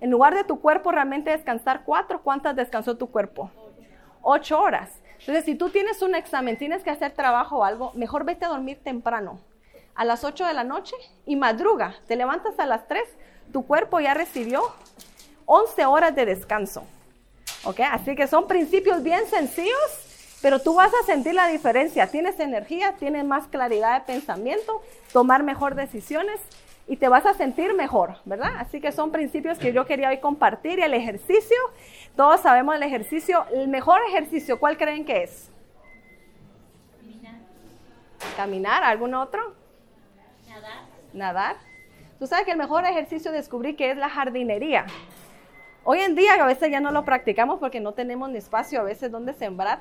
en 0.00 0.10
lugar 0.10 0.34
de 0.34 0.42
tu 0.42 0.60
cuerpo 0.60 0.90
realmente 0.90 1.30
descansar 1.30 1.82
4, 1.84 2.20
¿cuántas 2.22 2.56
descansó 2.56 2.96
tu 2.96 3.12
cuerpo? 3.12 3.48
8 4.22 4.60
horas. 4.60 5.00
Entonces, 5.20 5.44
si 5.44 5.54
tú 5.54 5.70
tienes 5.70 6.02
un 6.02 6.16
examen, 6.16 6.58
tienes 6.58 6.82
que 6.82 6.90
hacer 6.90 7.12
trabajo 7.12 7.58
o 7.58 7.64
algo, 7.64 7.92
mejor 7.94 8.24
vete 8.24 8.44
a 8.44 8.48
dormir 8.48 8.80
temprano, 8.82 9.38
a 9.94 10.04
las 10.04 10.24
8 10.24 10.46
de 10.46 10.54
la 10.54 10.64
noche 10.64 10.94
y 11.26 11.36
madruga. 11.36 11.96
Te 12.06 12.16
levantas 12.16 12.58
a 12.58 12.66
las 12.66 12.88
3, 12.88 13.02
tu 13.52 13.66
cuerpo 13.66 14.00
ya 14.00 14.14
recibió 14.14 14.62
11 15.46 15.86
horas 15.86 16.14
de 16.14 16.26
descanso. 16.26 16.84
¿Ok? 17.64 17.80
Así 17.80 18.16
que 18.16 18.26
son 18.26 18.48
principios 18.48 19.02
bien 19.02 19.26
sencillos 19.26 20.02
pero 20.42 20.58
tú 20.58 20.74
vas 20.74 20.92
a 20.92 21.06
sentir 21.06 21.34
la 21.34 21.46
diferencia. 21.46 22.08
Tienes 22.08 22.38
energía, 22.40 22.96
tienes 22.98 23.24
más 23.24 23.46
claridad 23.46 24.00
de 24.00 24.12
pensamiento, 24.12 24.82
tomar 25.12 25.44
mejor 25.44 25.76
decisiones 25.76 26.40
y 26.88 26.96
te 26.96 27.08
vas 27.08 27.24
a 27.26 27.34
sentir 27.34 27.72
mejor, 27.74 28.16
¿verdad? 28.24 28.56
Así 28.58 28.80
que 28.80 28.90
son 28.90 29.12
principios 29.12 29.56
que 29.58 29.72
yo 29.72 29.86
quería 29.86 30.08
hoy 30.08 30.18
compartir. 30.18 30.80
Y 30.80 30.82
el 30.82 30.94
ejercicio, 30.94 31.56
todos 32.16 32.40
sabemos 32.40 32.74
el 32.74 32.82
ejercicio. 32.82 33.46
El 33.52 33.68
mejor 33.68 34.00
ejercicio, 34.08 34.58
¿cuál 34.58 34.76
creen 34.76 35.04
que 35.04 35.22
es? 35.22 35.48
Caminar. 36.98 37.34
¿Caminar? 38.36 38.82
¿Algún 38.82 39.14
otro? 39.14 39.54
Nadar. 41.12 41.56
Tú 42.18 42.26
sabes 42.26 42.44
que 42.44 42.52
el 42.52 42.58
mejor 42.58 42.84
ejercicio 42.84 43.32
descubrí 43.32 43.74
que 43.74 43.90
es 43.90 43.96
la 43.96 44.08
jardinería. 44.08 44.86
Hoy 45.84 46.00
en 46.00 46.14
día 46.14 46.34
a 46.34 46.46
veces 46.46 46.70
ya 46.70 46.80
no 46.80 46.92
lo 46.92 47.04
practicamos 47.04 47.58
porque 47.58 47.80
no 47.80 47.92
tenemos 47.92 48.30
ni 48.30 48.38
espacio 48.38 48.80
a 48.80 48.84
veces 48.84 49.10
donde 49.10 49.32
sembrar 49.34 49.80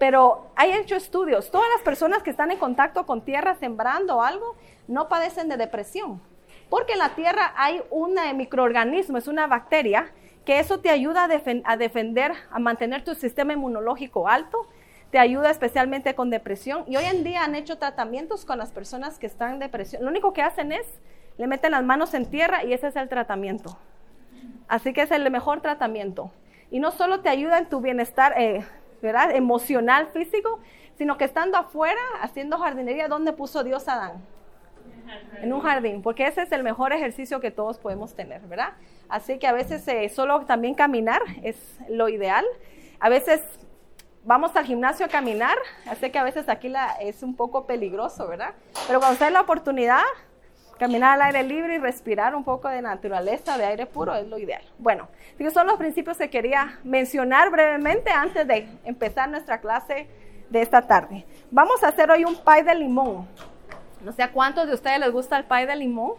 pero 0.00 0.46
hay 0.56 0.72
hecho 0.72 0.96
estudios. 0.96 1.50
Todas 1.50 1.68
las 1.74 1.82
personas 1.82 2.22
que 2.22 2.30
están 2.30 2.50
en 2.50 2.56
contacto 2.56 3.04
con 3.04 3.22
tierra 3.22 3.54
sembrando 3.56 4.22
algo 4.22 4.56
no 4.88 5.10
padecen 5.10 5.50
de 5.50 5.58
depresión. 5.58 6.22
Porque 6.70 6.94
en 6.94 7.00
la 7.00 7.10
tierra 7.10 7.52
hay 7.54 7.82
un 7.90 8.16
eh, 8.16 8.32
microorganismo, 8.32 9.18
es 9.18 9.28
una 9.28 9.46
bacteria, 9.46 10.10
que 10.46 10.58
eso 10.58 10.80
te 10.80 10.88
ayuda 10.88 11.24
a, 11.24 11.76
defender, 11.76 12.32
a 12.50 12.58
mantener 12.58 13.04
tu 13.04 13.14
sistema 13.14 13.52
inmunológico 13.52 14.26
alto, 14.26 14.66
te 15.10 15.18
ayuda 15.18 15.50
especialmente 15.50 16.14
con 16.14 16.30
depresión. 16.30 16.84
Y 16.86 16.96
hoy 16.96 17.04
en 17.04 17.24
día 17.24 17.44
han 17.44 17.54
hecho 17.54 17.78
tratamientos 17.78 18.44
con 18.44 18.58
las 18.58 18.70
personas 18.70 19.18
que 19.18 19.26
están 19.26 19.54
en 19.54 19.58
depresión. 19.58 20.04
Lo 20.04 20.10
único 20.10 20.32
que 20.32 20.42
hacen 20.42 20.72
es, 20.72 20.86
le 21.36 21.46
meten 21.46 21.72
las 21.72 21.82
manos 21.82 22.14
en 22.14 22.26
tierra 22.26 22.64
y 22.64 22.72
ese 22.72 22.88
es 22.88 22.96
el 22.96 23.08
tratamiento. 23.08 23.76
Así 24.68 24.92
que 24.92 25.02
es 25.02 25.10
el 25.10 25.28
mejor 25.30 25.60
tratamiento. 25.60 26.30
Y 26.70 26.78
no 26.78 26.92
solo 26.92 27.20
te 27.20 27.28
ayuda 27.28 27.58
en 27.58 27.68
tu 27.68 27.80
bienestar 27.80 28.34
eh, 28.36 28.64
¿verdad? 29.02 29.34
emocional, 29.34 30.06
físico, 30.08 30.60
sino 30.96 31.16
que 31.16 31.24
estando 31.24 31.58
afuera, 31.58 32.00
haciendo 32.20 32.58
jardinería, 32.58 33.08
¿dónde 33.08 33.32
puso 33.32 33.64
Dios 33.64 33.88
a 33.88 33.94
Adán? 33.94 34.24
En 35.42 35.52
un 35.52 35.60
jardín, 35.60 36.02
porque 36.02 36.26
ese 36.26 36.42
es 36.42 36.52
el 36.52 36.62
mejor 36.62 36.92
ejercicio 36.92 37.40
que 37.40 37.50
todos 37.50 37.78
podemos 37.78 38.14
tener, 38.14 38.42
¿verdad? 38.42 38.74
Así 39.08 39.38
que 39.38 39.48
a 39.48 39.52
veces 39.52 39.86
eh, 39.88 40.08
solo 40.08 40.44
también 40.44 40.74
caminar 40.74 41.20
es 41.42 41.56
lo 41.88 42.08
ideal. 42.08 42.44
A 43.00 43.08
veces 43.08 43.40
vamos 44.24 44.54
al 44.56 44.64
gimnasio 44.64 45.06
a 45.06 45.08
caminar, 45.08 45.56
así 45.86 46.10
que 46.10 46.18
a 46.18 46.22
veces 46.22 46.48
aquí 46.48 46.72
es 47.00 47.22
un 47.22 47.34
poco 47.34 47.66
peligroso, 47.66 48.28
¿verdad? 48.28 48.54
Pero 48.86 48.98
cuando 48.98 49.14
usted 49.14 49.30
la 49.30 49.40
oportunidad, 49.40 50.02
caminar 50.78 51.14
al 51.14 51.22
aire 51.22 51.42
libre 51.42 51.74
y 51.74 51.78
respirar 51.78 52.34
un 52.34 52.44
poco 52.44 52.68
de 52.68 52.82
naturaleza, 52.82 53.58
de 53.58 53.66
aire 53.66 53.86
puro, 53.86 54.14
es 54.14 54.26
lo 54.26 54.38
ideal. 54.38 54.62
Bueno, 54.78 55.08
estos 55.38 55.54
son 55.54 55.66
los 55.66 55.76
principios 55.76 56.16
que 56.16 56.30
quería 56.30 56.78
mencionar 56.84 57.50
brevemente 57.50 58.10
antes 58.10 58.46
de 58.46 58.68
empezar 58.84 59.28
nuestra 59.28 59.60
clase 59.60 60.06
de 60.48 60.62
esta 60.62 60.82
tarde. 60.82 61.26
Vamos 61.50 61.82
a 61.82 61.88
hacer 61.88 62.10
hoy 62.10 62.24
un 62.24 62.36
pie 62.36 62.62
de 62.62 62.74
limón. 62.74 63.28
No 64.02 64.12
sé 64.12 64.22
a 64.22 64.32
cuántos 64.32 64.66
de 64.66 64.74
ustedes 64.74 64.98
les 64.98 65.12
gusta 65.12 65.36
el 65.36 65.44
pie 65.44 65.66
de 65.66 65.76
limón. 65.76 66.14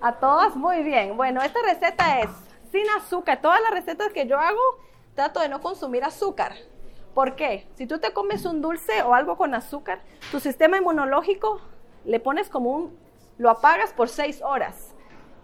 A 0.00 0.12
todos, 0.12 0.56
muy 0.56 0.82
bien. 0.82 1.16
Bueno, 1.16 1.42
esta 1.42 1.60
receta 1.62 2.20
es 2.20 2.30
sin 2.70 2.88
azúcar. 2.90 3.40
Todas 3.40 3.60
las 3.62 3.72
recetas 3.72 4.12
que 4.12 4.26
yo 4.26 4.38
hago, 4.38 4.60
trato 5.14 5.40
de 5.40 5.48
no 5.48 5.60
consumir 5.60 6.04
azúcar. 6.04 6.52
¿Por 7.14 7.34
qué? 7.34 7.66
Si 7.74 7.86
tú 7.86 7.98
te 7.98 8.12
comes 8.12 8.44
un 8.44 8.60
dulce 8.60 9.02
o 9.02 9.14
algo 9.14 9.36
con 9.36 9.54
azúcar, 9.54 10.00
tu 10.30 10.40
sistema 10.40 10.78
inmunológico 10.78 11.60
le 12.04 12.20
pones 12.20 12.48
como 12.48 12.70
un, 12.70 12.98
lo 13.38 13.50
apagas 13.50 13.92
por 13.92 14.08
seis 14.08 14.42
horas. 14.42 14.94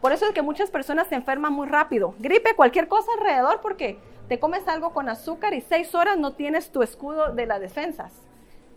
Por 0.01 0.13
eso 0.13 0.27
es 0.27 0.33
que 0.33 0.43
muchas 0.43 0.71
personas 0.71 1.09
se 1.09 1.15
enferman 1.17 1.53
muy 1.53 1.67
rápido. 1.67 2.15
Gripe, 2.19 2.55
cualquier 2.55 2.87
cosa 2.87 3.11
alrededor, 3.19 3.61
porque 3.61 3.99
te 4.29 4.39
comes 4.39 4.67
algo 4.69 4.93
con 4.93 5.09
azúcar 5.09 5.55
y 5.55 5.61
seis 5.61 5.95
horas 5.95 6.19
no 6.19 6.35
tienes 6.35 6.71
tu 6.71 6.83
escudo 6.83 7.33
de 7.33 7.47
las 7.47 7.61
defensas. 7.61 8.13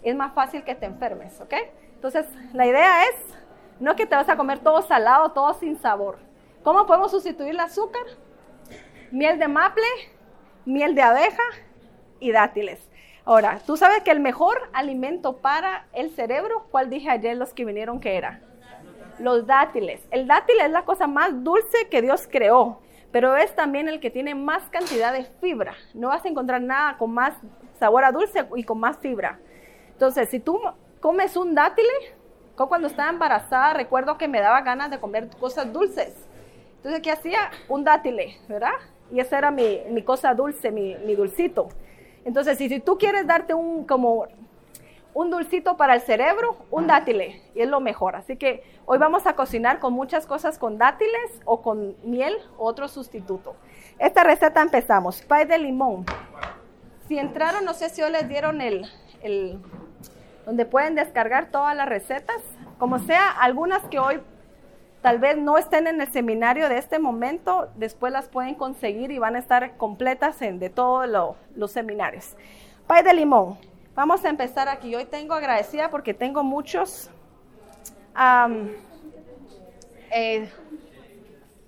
Es 0.02 0.16
más 0.16 0.34
fácil 0.34 0.64
que 0.64 0.76
te 0.76 0.86
enfermes, 0.86 1.40
¿ok? 1.42 1.54
Entonces, 1.94 2.26
la 2.54 2.66
idea 2.66 3.04
es 3.04 3.16
no 3.80 3.96
que 3.96 4.06
te 4.06 4.16
vas 4.16 4.30
a 4.30 4.38
comer 4.38 4.60
todo 4.60 4.82
salado, 4.82 5.32
todo 5.32 5.54
sin 5.54 5.78
sabor. 5.78 6.18
¿Cómo 6.64 6.86
podemos 6.86 7.12
sustituir 7.12 7.52
el 7.52 7.60
azúcar? 7.60 8.04
Miel 9.12 9.40
de 9.40 9.48
maple, 9.48 9.86
miel 10.66 10.96
de 10.96 11.02
abeja, 11.02 11.44
y 12.20 12.32
dátiles. 12.32 12.80
Ahora, 13.26 13.60
tú 13.66 13.78
sabes 13.78 14.02
que 14.04 14.12
el 14.12 14.20
mejor 14.20 14.70
alimento 14.74 15.38
para 15.38 15.86
el 15.94 16.10
cerebro, 16.12 16.66
¿cuál 16.72 16.90
dije 16.90 17.10
ayer 17.10 17.38
los 17.38 17.54
que 17.54 17.66
vinieron 17.66 18.00
que 18.00 18.18
era? 18.18 18.42
Los 19.20 19.46
dátiles. 19.46 20.02
El 20.12 20.28
dátil 20.28 20.56
es 20.62 20.72
la 20.72 20.84
cosa 20.84 21.06
más 21.06 21.44
dulce 21.44 21.90
que 21.92 22.02
Dios 22.02 22.28
creó, 22.32 22.80
pero 23.12 23.36
es 23.36 23.56
también 23.56 23.88
el 23.88 24.00
que 24.00 24.10
tiene 24.10 24.34
más 24.36 24.64
cantidad 24.70 25.14
de 25.14 25.26
fibra. 25.42 25.76
No 25.94 26.08
vas 26.08 26.26
a 26.26 26.30
encontrar 26.30 26.62
nada 26.62 26.98
con 26.98 27.12
más 27.12 27.34
sabor 27.78 28.04
a 28.04 28.12
dulce 28.12 28.48
y 28.56 28.64
con 28.64 28.80
más 28.80 28.98
fibra. 28.98 29.40
Entonces, 29.92 30.30
si 30.30 30.40
tú 30.40 30.60
comes 31.00 31.36
un 31.38 31.54
dátil, 31.54 31.86
cuando 32.68 32.88
estaba 32.88 33.10
embarazada 33.10 33.74
recuerdo 33.74 34.18
que 34.18 34.28
me 34.28 34.42
daba 34.42 34.62
ganas 34.62 34.92
de 34.92 35.00
comer 35.00 35.30
cosas 35.40 35.72
dulces. 35.72 36.14
Entonces, 36.78 37.02
¿qué 37.02 37.12
hacía? 37.12 37.52
Un 37.68 37.84
dátil, 37.84 38.20
¿verdad? 38.48 38.74
Y 39.12 39.20
esa 39.20 39.38
era 39.38 39.52
mi, 39.52 40.02
cosa 40.04 40.34
dulce, 40.34 40.72
mi, 40.72 40.96
mi 41.06 41.16
dulcito. 41.16 41.70
Entonces, 42.26 42.58
si, 42.58 42.80
tú 42.80 42.98
quieres 42.98 43.28
darte 43.28 43.54
un 43.54 43.86
como 43.86 44.28
un 45.14 45.30
dulcito 45.30 45.76
para 45.76 45.96
el 45.96 46.02
cerebro, 46.02 46.56
un 46.72 46.88
dátil, 46.88 47.22
y 47.56 47.62
es 47.62 47.68
lo 47.68 47.80
mejor. 47.80 48.16
Así 48.16 48.38
que 48.38 48.64
hoy 48.86 48.98
vamos 48.98 49.26
a 49.28 49.34
cocinar 49.34 49.80
con 49.80 49.94
muchas 49.94 50.26
cosas 50.26 50.58
con 50.58 50.78
dátiles 50.78 51.42
o 51.46 51.62
con 51.62 51.96
miel, 52.04 52.36
otro 52.58 52.88
sustituto. 52.88 53.56
Esta 53.98 54.24
receta 54.24 54.62
empezamos, 54.62 55.22
pie 55.22 55.46
de 55.46 55.58
limón. 55.58 56.06
Si 57.08 57.18
entraron, 57.18 57.66
no 57.66 57.74
sé 57.74 57.90
si 57.90 58.02
hoy 58.02 58.12
les 58.12 58.30
dieron 58.30 58.62
el, 58.62 58.86
el 59.24 59.60
donde 60.46 60.66
pueden 60.66 60.96
descargar 60.96 61.50
todas 61.52 61.76
las 61.76 61.90
recetas, 61.90 62.42
como 62.78 63.00
sea, 63.00 63.30
algunas 63.30 63.84
que 63.86 64.00
hoy 64.00 64.22
tal 65.02 65.20
vez 65.20 65.38
no 65.38 65.58
estén 65.58 65.88
en 65.88 66.02
el 66.02 66.12
seminario 66.12 66.70
de 66.70 66.78
este 66.78 67.00
momento, 67.00 67.70
después 67.76 68.12
las 68.12 68.28
pueden 68.28 68.56
conseguir 68.56 69.12
y 69.12 69.20
van 69.20 69.36
a 69.36 69.40
estar 69.40 69.78
completas 69.78 70.42
en, 70.42 70.60
de 70.60 70.70
todos 70.70 71.08
los 71.56 71.72
seminarios. 71.72 72.36
Pay 72.88 73.04
de 73.04 73.14
limón. 73.14 73.58
Vamos 73.96 74.24
a 74.26 74.30
empezar 74.30 74.68
aquí. 74.68 74.96
Hoy 74.96 75.06
tengo 75.06 75.34
agradecida 75.34 75.90
porque 75.90 76.14
tengo 76.14 76.44
muchos 76.44 77.10
eh, 80.12 80.50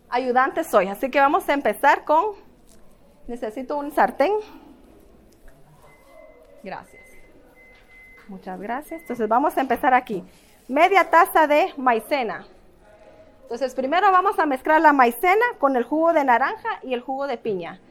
ayudantes 0.09 0.73
hoy. 0.73 0.88
Así 0.88 1.09
que 1.09 1.19
vamos 1.19 1.47
a 1.50 1.53
empezar 1.53 2.03
con, 2.05 2.35
necesito 3.27 3.77
un 3.77 3.91
sartén. 3.91 4.31
Gracias. 6.63 7.01
Muchas 8.27 8.59
gracias. 8.59 9.01
Entonces 9.01 9.27
vamos 9.27 9.57
a 9.57 9.61
empezar 9.61 9.93
aquí. 9.93 10.23
Media 10.67 11.09
taza 11.09 11.47
de 11.47 11.73
maicena. 11.77 12.45
Entonces, 13.51 13.75
primero 13.75 14.10
vamos 14.13 14.39
a 14.39 14.46
mezclar 14.46 14.79
la 14.79 14.93
maicena 14.93 15.43
con 15.60 15.75
el 15.75 15.84
jugo 15.84 16.13
de 16.13 16.24
naranja 16.24 16.79
y 16.84 16.93
el 16.93 17.01
jugo 17.01 17.27
de 17.27 17.38
piña. 17.38 17.81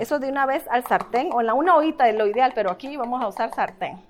Eso 0.00 0.18
de 0.18 0.30
una 0.30 0.46
vez 0.46 0.66
al 0.70 0.86
sartén, 0.86 1.28
o 1.30 1.42
en 1.42 1.46
la 1.46 1.52
una 1.52 1.76
ollita 1.76 2.08
es 2.08 2.16
lo 2.16 2.26
ideal, 2.26 2.52
pero 2.54 2.70
aquí 2.70 2.96
vamos 2.96 3.22
a 3.22 3.28
usar 3.28 3.54
sartén. 3.54 4.02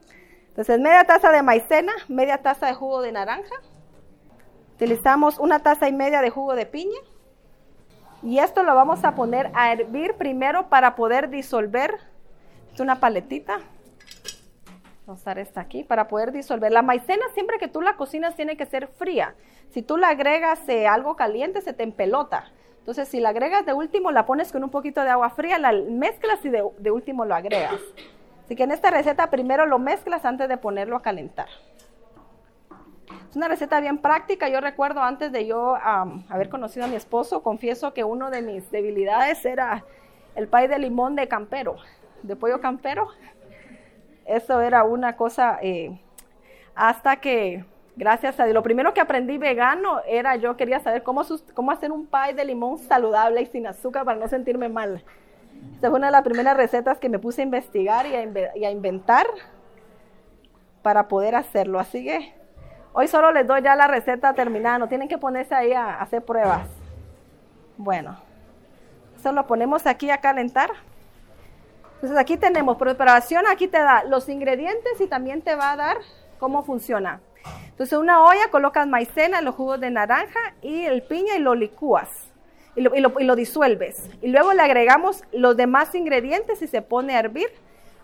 Entonces, 0.50 0.78
media 0.78 1.02
taza 1.02 1.32
de 1.32 1.42
maicena, 1.42 1.92
media 2.06 2.38
taza 2.38 2.66
de 2.66 2.74
jugo 2.74 3.02
de 3.02 3.10
naranja. 3.10 3.56
Utilizamos 4.76 5.40
una 5.40 5.58
taza 5.58 5.88
y 5.88 5.92
media 5.92 6.22
de 6.22 6.30
jugo 6.30 6.54
de 6.54 6.64
piña. 6.64 7.00
Y 8.22 8.38
esto 8.38 8.62
lo 8.62 8.76
vamos 8.76 9.02
a 9.02 9.16
poner 9.16 9.50
a 9.54 9.72
hervir 9.72 10.14
primero 10.14 10.68
para 10.68 10.94
poder 10.94 11.28
disolver. 11.28 11.98
Es 12.72 12.78
una 12.78 13.00
paletita. 13.00 13.58
Vamos 15.08 15.20
a 15.20 15.22
usar 15.22 15.38
esta 15.38 15.62
aquí 15.62 15.84
para 15.84 16.06
poder 16.06 16.32
disolver. 16.32 16.70
La 16.70 16.82
maicena 16.82 17.24
siempre 17.32 17.56
que 17.58 17.66
tú 17.66 17.80
la 17.80 17.96
cocinas 17.96 18.36
tiene 18.36 18.58
que 18.58 18.66
ser 18.66 18.88
fría. 18.88 19.34
Si 19.70 19.80
tú 19.80 19.96
le 19.96 20.04
agregas 20.04 20.68
eh, 20.68 20.86
algo 20.86 21.16
caliente, 21.16 21.62
se 21.62 21.72
te 21.72 21.82
empelota. 21.82 22.52
Entonces, 22.80 23.08
si 23.08 23.18
la 23.18 23.30
agregas 23.30 23.64
de 23.64 23.72
último, 23.72 24.10
la 24.10 24.26
pones 24.26 24.52
con 24.52 24.62
un 24.62 24.68
poquito 24.68 25.02
de 25.02 25.08
agua 25.08 25.30
fría, 25.30 25.58
la 25.58 25.72
mezclas 25.72 26.44
y 26.44 26.50
de, 26.50 26.90
último 26.90 27.24
lo 27.24 27.34
agregas. 27.34 27.80
Así 28.44 28.54
que 28.54 28.64
en 28.64 28.70
esta 28.70 28.90
receta 28.90 29.30
primero 29.30 29.64
lo 29.64 29.78
mezclas 29.78 30.26
antes 30.26 30.46
de 30.46 30.58
ponerlo 30.58 30.96
a 30.96 31.00
calentar. 31.00 31.48
Es 33.30 33.34
una 33.34 33.48
receta 33.48 33.80
bien 33.80 33.96
práctica. 33.96 34.50
Yo 34.50 34.60
recuerdo 34.60 35.00
antes 35.00 35.32
de 35.32 35.46
yo 35.46 35.74
haber 35.74 36.50
conocido 36.50 36.84
a 36.84 36.88
mi 36.88 36.96
esposo, 36.96 37.42
confieso 37.42 37.94
que 37.94 38.04
uno 38.04 38.30
de 38.30 38.42
mis 38.42 38.70
debilidades 38.70 39.42
era 39.46 39.86
el 40.34 40.48
pay 40.48 40.68
de 40.68 40.78
limón 40.78 41.16
de 41.16 41.28
campero, 41.28 41.76
de 42.22 42.36
pollo 42.36 42.60
campero. 42.60 43.08
Eso 44.28 44.60
era 44.60 44.84
una 44.84 45.16
cosa 45.16 45.58
eh, 45.62 46.00
hasta 46.74 47.16
que 47.16 47.64
Gracias 47.98 48.38
a 48.38 48.44
Dios. 48.44 48.54
Lo 48.54 48.62
primero 48.62 48.94
que 48.94 49.00
aprendí 49.00 49.38
vegano 49.38 50.00
era 50.06 50.36
yo 50.36 50.56
quería 50.56 50.78
saber 50.78 51.02
cómo, 51.02 51.22
hacer 51.72 51.90
un 51.90 52.06
pie 52.06 52.32
de 52.32 52.44
limón 52.44 52.78
saludable 52.78 53.42
y 53.42 53.46
sin 53.46 53.66
azúcar 53.66 54.04
para 54.04 54.20
no 54.20 54.28
sentirme 54.28 54.68
mal. 54.68 55.02
Esta 55.74 55.90
fue 55.90 55.98
una 55.98 56.06
de 56.06 56.12
las 56.12 56.22
primeras 56.22 56.56
recetas 56.56 56.98
que 56.98 57.08
me 57.08 57.18
puse 57.18 57.42
a 57.42 57.44
investigar 57.44 58.06
y 58.06 58.14
a, 58.64 58.70
inventar 58.70 59.26
para 60.80 61.08
poder 61.08 61.34
hacerlo. 61.34 61.80
Así 61.80 62.04
que 62.04 62.32
hoy 62.92 63.08
solo 63.08 63.32
les 63.32 63.48
doy 63.48 63.62
ya 63.62 63.74
la 63.74 63.88
receta 63.88 64.32
terminada. 64.32 64.78
No 64.78 64.86
tienen 64.86 65.08
que 65.08 65.18
ponerse 65.18 65.56
ahí 65.56 65.72
a 65.72 66.00
hacer 66.00 66.24
pruebas. 66.24 66.68
Bueno, 67.76 68.16
eso 69.16 69.32
lo 69.32 69.44
ponemos 69.48 69.88
aquí 69.88 70.08
a 70.10 70.18
calentar. 70.18 70.70
Entonces 71.98 72.16
aquí 72.16 72.36
tenemos 72.36 72.76
preparación, 72.76 73.44
aquí 73.48 73.66
te 73.66 73.78
da 73.78 74.04
los 74.04 74.28
ingredientes 74.28 75.00
y 75.00 75.08
también 75.08 75.42
te 75.42 75.56
va 75.56 75.72
a 75.72 75.76
dar 75.76 75.96
cómo 76.38 76.62
funciona. 76.62 77.20
Entonces, 77.70 77.98
una 77.98 78.24
olla 78.24 78.50
colocas 78.50 78.86
maicena, 78.86 79.40
los 79.40 79.56
jugos 79.56 79.80
de 79.80 79.90
naranja 79.90 80.38
y 80.62 80.84
el 80.84 81.02
piña 81.02 81.36
y 81.36 81.40
lo 81.40 81.54
licúas 81.54 82.08
y 82.76 82.82
lo, 82.82 83.36
disuelves. 83.36 84.08
Y 84.22 84.28
luego 84.28 84.52
le 84.52 84.62
agregamos 84.62 85.24
los 85.32 85.56
demás 85.56 85.94
ingredientes 85.94 86.62
y 86.62 86.68
se 86.68 86.82
pone 86.82 87.16
a 87.16 87.18
hervir 87.18 87.48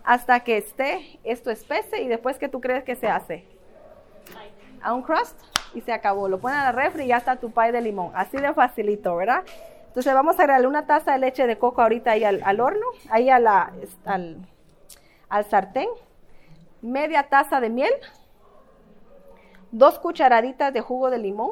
hasta 0.03 0.41
que 0.41 0.57
esté 0.57 1.19
esto 1.23 1.49
espese 1.49 2.01
y 2.01 2.07
después 2.07 2.37
que 2.37 2.49
tú 2.49 2.59
crees 2.59 2.83
que 2.83 2.95
se 2.95 3.07
hace. 3.07 3.45
A 4.81 4.93
un 4.93 5.01
crust 5.01 5.39
y 5.73 5.81
se 5.81 5.93
acabó. 5.93 6.27
Lo 6.27 6.39
ponen 6.39 6.59
a 6.59 6.65
la 6.65 6.71
refri 6.73 7.05
y 7.05 7.07
ya 7.07 7.17
está 7.17 7.37
tu 7.37 7.51
pie 7.51 7.71
de 7.71 7.81
limón. 7.81 8.11
Así 8.15 8.37
de 8.37 8.53
facilito, 8.53 9.15
¿verdad? 9.15 9.43
Entonces 9.95 10.13
vamos 10.13 10.37
a 10.37 10.41
agregarle 10.41 10.67
una 10.67 10.85
taza 10.85 11.13
de 11.13 11.19
leche 11.19 11.47
de 11.47 11.57
coco 11.57 11.81
ahorita 11.81 12.11
ahí 12.11 12.25
al, 12.25 12.59
horno, 12.59 12.85
ahí 13.09 13.29
al, 13.29 13.45
sartén. 15.49 15.87
Media 16.81 17.23
taza 17.23 17.61
de 17.61 17.69
miel 17.69 17.93
dos 19.71 19.97
cucharaditas 19.99 20.73
de 20.73 20.81
jugo 20.81 21.09
de 21.09 21.17
limón 21.17 21.51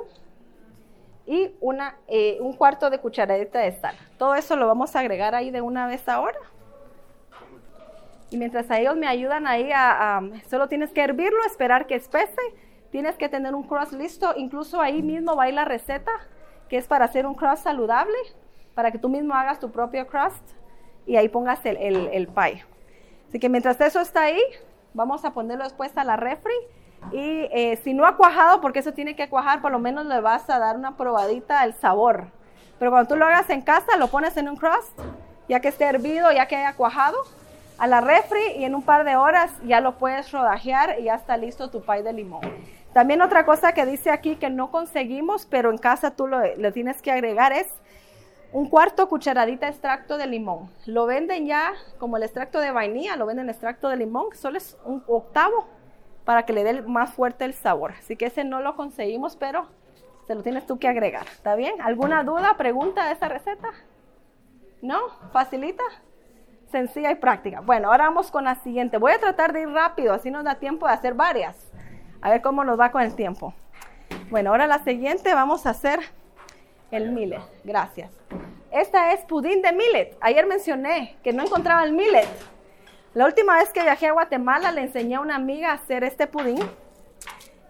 y 1.26 1.56
una, 1.62 1.96
eh, 2.10 2.38
un 2.42 2.52
cuarto 2.52 2.90
de 2.90 3.00
cucharadita 3.00 3.60
de 3.60 3.72
sal. 3.72 3.96
Todo 4.18 4.36
eso 4.36 4.58
lo 4.58 4.68
vamos 4.68 4.94
a 4.98 5.00
agregar 5.00 5.36
ahí 5.36 5.50
de 5.50 5.62
una 5.62 5.88
vez 5.88 6.10
ahora. 6.10 6.38
Y 8.30 8.36
mientras 8.36 8.70
ellos 8.72 8.98
me 8.98 9.08
ayudan 9.08 9.48
ahí 9.48 9.72
a, 9.74 10.22
solo 10.50 10.68
tienes 10.68 10.92
que 10.92 11.02
hervirlo, 11.02 11.40
esperar 11.46 11.88
que 11.88 11.96
espese, 11.96 12.42
tienes 12.92 13.16
que 13.16 13.30
tener 13.30 13.56
un 13.56 13.64
crust 13.64 13.94
listo, 13.94 14.34
incluso 14.36 14.82
ahí 14.82 15.02
mismo 15.02 15.38
va 15.38 15.48
la 15.48 15.64
receta, 15.64 16.12
que 16.74 16.80
es 16.80 16.88
para 16.88 17.06
hacer 17.06 17.28
un 17.28 17.36
crust 17.36 17.66
saludable, 17.66 18.18
para 18.74 18.90
que 18.90 18.98
tú 18.98 19.08
mismo 19.08 19.36
hagas 19.36 19.60
tu 19.60 19.70
propio 19.70 20.08
crust 20.08 20.44
y 21.06 21.18
ahí 21.18 21.30
pongas 21.30 21.64
el, 21.68 21.78
el, 21.78 22.28
pie. 22.30 22.66
Así 23.30 23.38
que 23.38 23.48
mientras 23.48 23.80
eso 23.80 24.02
está 24.02 24.24
ahí, 24.24 24.42
vamos 24.96 25.24
a 25.24 25.36
ponerlo 25.36 25.66
después 25.66 25.96
a 25.96 26.04
la 26.04 26.16
refri. 26.16 26.56
Y 27.12 27.48
eh, 27.52 27.80
si 27.84 27.94
no 27.94 28.08
ha 28.08 28.18
cuajado, 28.18 28.60
porque 28.60 28.80
eso 28.80 28.92
tiene 28.92 29.16
que 29.16 29.30
cuajar, 29.30 29.62
por 29.62 29.72
lo 29.72 29.78
menos 29.78 30.08
le 30.08 30.20
vas 30.20 30.50
a 30.50 30.58
dar 30.58 30.76
una 30.76 30.98
probadita 30.98 31.62
al 31.62 31.76
sabor. 31.76 32.30
Pero 32.80 32.90
cuando 32.90 33.08
tú 33.08 33.18
lo 33.18 33.28
hagas 33.28 33.52
en 33.52 33.62
casa, 33.62 33.96
lo 33.98 34.08
pones 34.08 34.36
en 34.38 34.50
un 34.50 34.56
crust, 34.56 35.00
ya 35.48 35.60
que 35.60 35.68
esté 35.68 35.86
hervido, 35.86 36.32
ya 36.32 36.48
que 36.48 36.56
haya 36.56 36.74
cuajado, 36.74 37.20
a 37.78 37.86
la 37.86 38.02
refri 38.02 38.54
y 38.58 38.64
en 38.64 38.74
un 38.74 38.82
par 38.82 39.04
de 39.04 39.16
horas 39.16 39.52
ya 39.64 39.80
lo 39.80 40.00
puedes 40.00 40.32
rodajear 40.32 41.00
y 41.00 41.04
ya 41.04 41.14
está 41.14 41.38
listo 41.38 41.70
tu 41.70 41.84
pie 41.84 42.02
de 42.02 42.14
limón. 42.14 42.42
También 42.94 43.22
otra 43.22 43.46
cosa 43.46 43.74
que 43.74 43.86
dice 43.86 44.12
aquí 44.12 44.36
que 44.36 44.50
no 44.50 44.70
conseguimos, 44.70 45.46
pero 45.46 45.72
en 45.72 45.78
casa 45.78 46.12
tú 46.12 46.28
lo, 46.28 46.40
le 46.42 46.72
tienes 46.72 47.02
que 47.02 47.12
agregar 47.12 47.52
es 47.52 47.68
un 48.52 48.70
cuarto 48.70 49.10
cucharadita 49.10 49.68
extracto 49.68 50.18
de 50.18 50.28
limón. 50.28 50.70
Lo 50.86 51.08
venden 51.08 51.48
ya 51.48 51.74
como 51.98 52.18
el 52.18 52.24
extracto 52.24 52.60
de 52.60 52.72
vainilla, 52.72 53.16
lo 53.16 53.26
venden 53.26 53.50
extracto 53.50 53.90
de 53.90 53.98
limón, 53.98 54.28
solo 54.36 54.58
es 54.58 54.78
un 54.86 55.04
octavo 55.08 55.68
para 56.24 56.46
que 56.46 56.54
le 56.54 56.64
dé 56.64 56.82
más 56.84 57.14
fuerte 57.14 57.46
el 57.46 57.56
sabor. 57.56 57.94
Así 57.98 58.16
que 58.16 58.28
ese 58.28 58.44
no 58.44 58.62
lo 58.62 58.76
conseguimos, 58.76 59.36
pero 59.36 59.68
se 60.28 60.36
lo 60.36 60.44
tienes 60.44 60.68
tú 60.68 60.78
que 60.78 60.88
agregar. 60.88 61.26
¿Está 61.26 61.56
bien? 61.56 61.82
¿Alguna 61.82 62.24
duda, 62.24 62.56
pregunta 62.58 63.08
de 63.08 63.14
esa 63.14 63.28
receta? 63.28 63.70
¿No? 64.84 65.00
¿Facilita? 65.32 65.84
Sencilla 66.72 67.12
y 67.12 67.16
práctica. 67.16 67.62
Bueno, 67.62 67.92
ahora 67.92 68.06
vamos 68.06 68.30
con 68.30 68.44
la 68.44 68.56
siguiente. 68.56 68.98
Voy 68.98 69.14
a 69.14 69.20
tratar 69.20 69.52
de 69.52 69.62
ir 69.62 69.70
rápido, 69.70 70.14
así 70.14 70.30
nos 70.30 70.44
da 70.44 70.56
tiempo 70.56 70.88
de 70.88 70.94
hacer 70.94 71.16
varias. 71.16 71.72
A 72.24 72.30
ver 72.30 72.42
cómo 72.42 72.64
nos 72.64 72.80
va 72.80 72.90
con 72.90 73.02
el 73.02 73.16
tiempo. 73.16 73.54
Bueno, 74.30 74.52
ahora 74.52 74.66
la 74.66 74.82
siguiente 74.82 75.34
vamos 75.34 75.66
a 75.66 75.72
hacer 75.72 76.00
el 76.90 77.12
millet. 77.12 77.42
Gracias. 77.66 78.12
Esta 78.72 79.12
es 79.12 79.26
pudín 79.26 79.62
de 79.62 79.74
millet. 79.74 80.16
Ayer 80.22 80.48
mencioné 80.48 81.18
que 81.22 81.34
no 81.34 81.44
encontraba 81.44 81.84
el 81.84 81.92
millet. 81.92 82.30
La 83.14 83.26
última 83.26 83.58
vez 83.58 83.74
que 83.74 83.82
viajé 83.82 84.08
a 84.08 84.14
Guatemala 84.14 84.72
le 84.72 84.84
enseñé 84.84 85.16
a 85.16 85.20
una 85.20 85.36
amiga 85.36 85.72
a 85.72 85.74
hacer 85.74 86.06
este 86.06 86.26
pudín. 86.26 86.64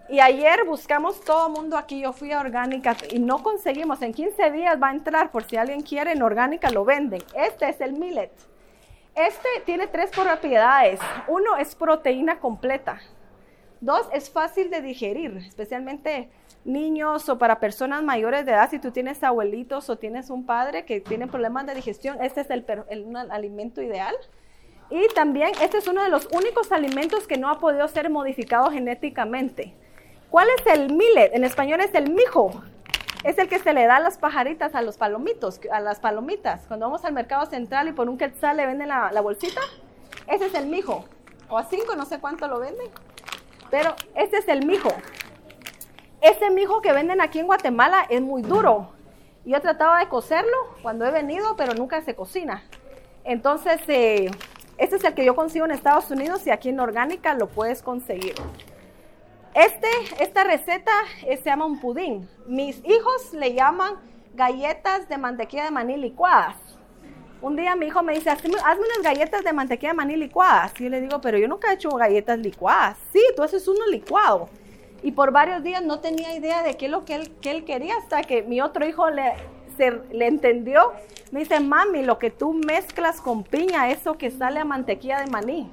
Y 0.07 0.19
ayer 0.19 0.65
buscamos 0.65 1.19
todo 1.22 1.50
mundo 1.50 1.75
aquí. 1.75 2.01
Yo 2.01 2.13
fui 2.13 2.31
a 2.31 2.39
Orgánica 2.39 2.95
y 3.10 3.17
no 3.17 3.41
conseguimos. 3.41 4.03
En 4.03 4.13
15 4.13 4.51
días 4.51 4.77
va 4.79 4.89
a 4.89 4.93
entrar, 4.93 5.31
por 5.31 5.45
si 5.45 5.57
alguien 5.57 5.81
quiere, 5.81 6.12
en 6.12 6.22
Orgánica 6.22 6.69
lo 6.69 6.86
venden. 6.86 7.24
Este 7.33 7.69
es 7.69 7.81
el 7.81 7.93
millet. 7.93 8.31
Este 9.15 9.50
tiene 9.65 9.88
tres 9.88 10.12
propiedades. 10.12 11.00
Uno 11.27 11.57
es 11.57 11.74
proteína 11.74 12.39
completa. 12.39 13.01
Dos, 13.83 14.07
es 14.13 14.29
fácil 14.29 14.69
de 14.69 14.81
digerir, 14.81 15.35
especialmente 15.45 16.29
niños 16.63 17.27
o 17.27 17.37
para 17.37 17.59
personas 17.59 18.01
mayores 18.01 18.45
de 18.45 18.53
edad. 18.53 18.69
Si 18.69 18.79
tú 18.79 18.91
tienes 18.91 19.21
abuelitos 19.25 19.89
o 19.89 19.97
tienes 19.97 20.29
un 20.29 20.45
padre 20.45 20.85
que 20.85 21.01
tiene 21.01 21.27
problemas 21.27 21.65
de 21.65 21.75
digestión, 21.75 22.17
este 22.21 22.39
es 22.39 22.49
el, 22.49 22.65
alimento 23.29 23.81
ideal. 23.81 24.15
Y 24.89 25.05
también 25.13 25.51
este 25.61 25.79
es 25.79 25.87
uno 25.89 26.01
de 26.01 26.07
los 26.07 26.29
únicos 26.31 26.71
alimentos 26.71 27.27
que 27.27 27.35
no 27.35 27.49
ha 27.49 27.59
podido 27.59 27.85
ser 27.89 28.09
modificado 28.09 28.71
genéticamente. 28.71 29.73
¿Cuál 30.29 30.47
es 30.57 30.65
el 30.73 30.93
millet? 30.93 31.31
En 31.33 31.43
español 31.43 31.81
es 31.81 31.93
el 31.93 32.09
mijo. 32.09 32.63
Es 33.25 33.37
el 33.37 33.49
que 33.49 33.59
se 33.59 33.73
le 33.73 33.85
da 33.85 33.97
a 33.97 33.99
las 33.99 34.17
pajaritas, 34.17 34.75
a 34.75 34.81
los 34.81 34.95
palomitos, 34.95 35.59
a 35.69 35.81
las 35.81 35.99
palomitas. 35.99 36.67
Cuando 36.69 36.85
vamos 36.85 37.03
al 37.03 37.11
mercado 37.11 37.47
central 37.47 37.89
y 37.89 37.91
por 37.91 38.07
un 38.07 38.17
quetzal 38.17 38.55
le 38.55 38.65
venden 38.65 38.87
la, 38.87 39.11
la 39.11 39.19
bolsita, 39.19 39.59
ese 40.27 40.45
es 40.45 40.53
el 40.53 40.67
mijo. 40.67 41.03
O 41.49 41.57
a 41.57 41.65
cinco, 41.65 41.97
no 41.97 42.05
sé 42.05 42.21
cuánto 42.21 42.47
lo 42.47 42.61
venden. 42.61 42.87
Pero 43.70 43.96
este 44.15 44.38
es 44.38 44.48
el 44.48 44.65
mijo. 44.65 44.89
Ese 46.22 46.50
mijo 46.51 46.82
que 46.82 46.93
venden 46.93 47.22
aquí 47.22 47.39
en 47.39 47.48
Guatemala 47.48 48.05
es 48.10 48.22
muy 48.22 48.41
duro. 48.41 48.91
Yo 49.46 49.60
trataba 49.60 50.00
de 50.00 50.08
cocerlo 50.08 50.55
cuando 50.82 51.05
he 51.05 51.12
venido, 51.12 51.55
pero 51.58 51.74
nunca 51.74 52.01
se 52.01 52.15
cocina. 52.15 52.63
Entonces, 53.25 53.82
este 54.77 54.96
es 54.96 55.03
el 55.03 55.13
que 55.13 55.25
yo 55.25 55.36
consigo 55.36 55.65
en 55.65 55.72
Estados 55.72 56.10
Unidos 56.12 56.48
y 56.48 56.51
aquí 56.51 56.70
en 56.70 56.79
Orgánica 56.79 57.34
lo 57.34 57.48
puedes 57.48 57.82
conseguir. 57.82 58.36
Este, 59.53 59.88
esta 60.20 60.44
receta 60.44 60.92
eh, 61.25 61.37
se 61.37 61.46
llama 61.46 61.66
un 61.66 61.79
pudín. 61.79 62.27
Mis 62.48 62.83
hijos 62.85 63.33
le 63.33 63.53
llaman 63.53 63.96
galletas 64.33 65.07
de 65.07 65.18
mantequilla 65.18 65.66
de 65.66 65.72
maní 65.72 65.98
licuadas. 65.98 66.55
Un 67.44 67.58
día 67.58 67.75
mi 67.75 67.88
hijo 67.88 68.01
me 68.01 68.14
dice, 68.14 68.29
hazme, 68.29 68.51
unas 68.53 69.03
galletas 69.03 69.44
de 69.44 69.51
mantequilla 69.51 69.90
de 69.90 69.98
maní 69.98 70.16
licuadas. 70.16 70.79
Y 70.79 70.86
yo 70.86 70.90
le 70.90 71.01
digo, 71.01 71.20
pero 71.20 71.38
yo 71.38 71.50
nunca 71.50 71.70
he 71.70 71.74
hecho 71.74 71.90
galletas 71.90 72.40
licuadas. 72.40 72.98
Sí, 73.12 73.20
tú 73.36 73.44
haces 73.44 73.68
uno 73.68 73.86
licuado. 73.88 74.48
Y 75.01 75.12
por 75.12 75.34
varios 75.34 75.62
días 75.62 75.84
no 75.84 76.00
tenía 76.00 76.34
idea 76.38 76.64
de 76.64 76.77
qué 76.77 76.86
es 76.86 76.92
lo 76.92 77.03
que 77.03 77.16
él, 77.16 77.34
él 77.44 77.66
quería 77.66 77.98
hasta 77.98 78.22
que 78.22 78.44
mi 78.44 78.62
otro 78.62 78.88
hijo 78.88 79.10
le, 79.10 79.34
le 80.12 80.27
entendió. 80.27 80.94
Me 81.32 81.42
dice, 81.42 81.60
mami, 81.60 82.03
lo 82.03 82.18
que 82.18 82.29
tú 82.32 82.53
mezclas 82.53 83.20
con 83.20 83.44
piña, 83.44 83.90
eso 83.90 84.18
que 84.18 84.32
sale 84.32 84.62
a 84.62 84.64
mantequilla 84.64 85.20
de 85.20 85.27
maní. 85.29 85.70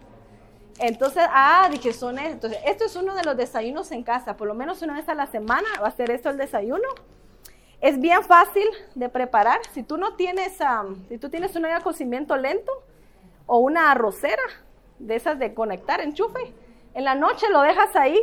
Entonces, 0.81 1.23
ah, 1.29 1.69
dije, 1.71 1.93
son 1.93 2.19
Entonces, 2.19 2.59
esto 2.67 2.85
es 2.85 2.97
uno 2.97 3.15
de 3.15 3.23
los 3.23 3.37
desayunos 3.37 3.93
en 3.93 4.03
casa. 4.03 4.37
Por 4.37 4.49
lo 4.49 4.55
menos 4.55 4.83
una 4.83 4.95
vez 4.95 5.09
a 5.09 5.15
la 5.15 5.29
semana 5.29 5.69
va 5.81 5.87
a 5.87 5.93
ser 5.93 6.11
esto 6.11 6.31
el 6.31 6.37
desayuno. 6.37 6.89
Es 7.81 7.99
bien 7.99 8.23
fácil 8.23 8.67
de 8.95 9.09
preparar. 9.09 9.61
Si 9.73 9.83
tú 9.83 9.97
no 9.97 10.15
tienes, 10.15 10.59
si 11.09 11.19
tú 11.19 11.31
tienes 11.31 11.57
una 11.57 11.81
cocimiento 11.81 12.37
lento 12.37 12.71
o 13.47 13.59
una 13.59 13.91
arrocera 13.91 14.43
de 14.99 15.17
esas 15.17 15.39
de 15.39 15.55
conectar, 15.55 16.01
enchufe, 16.01 16.53
en 16.93 17.05
la 17.05 17.15
noche 17.15 17.49
lo 17.51 17.63
dejas 17.63 17.97
ahí, 17.97 18.21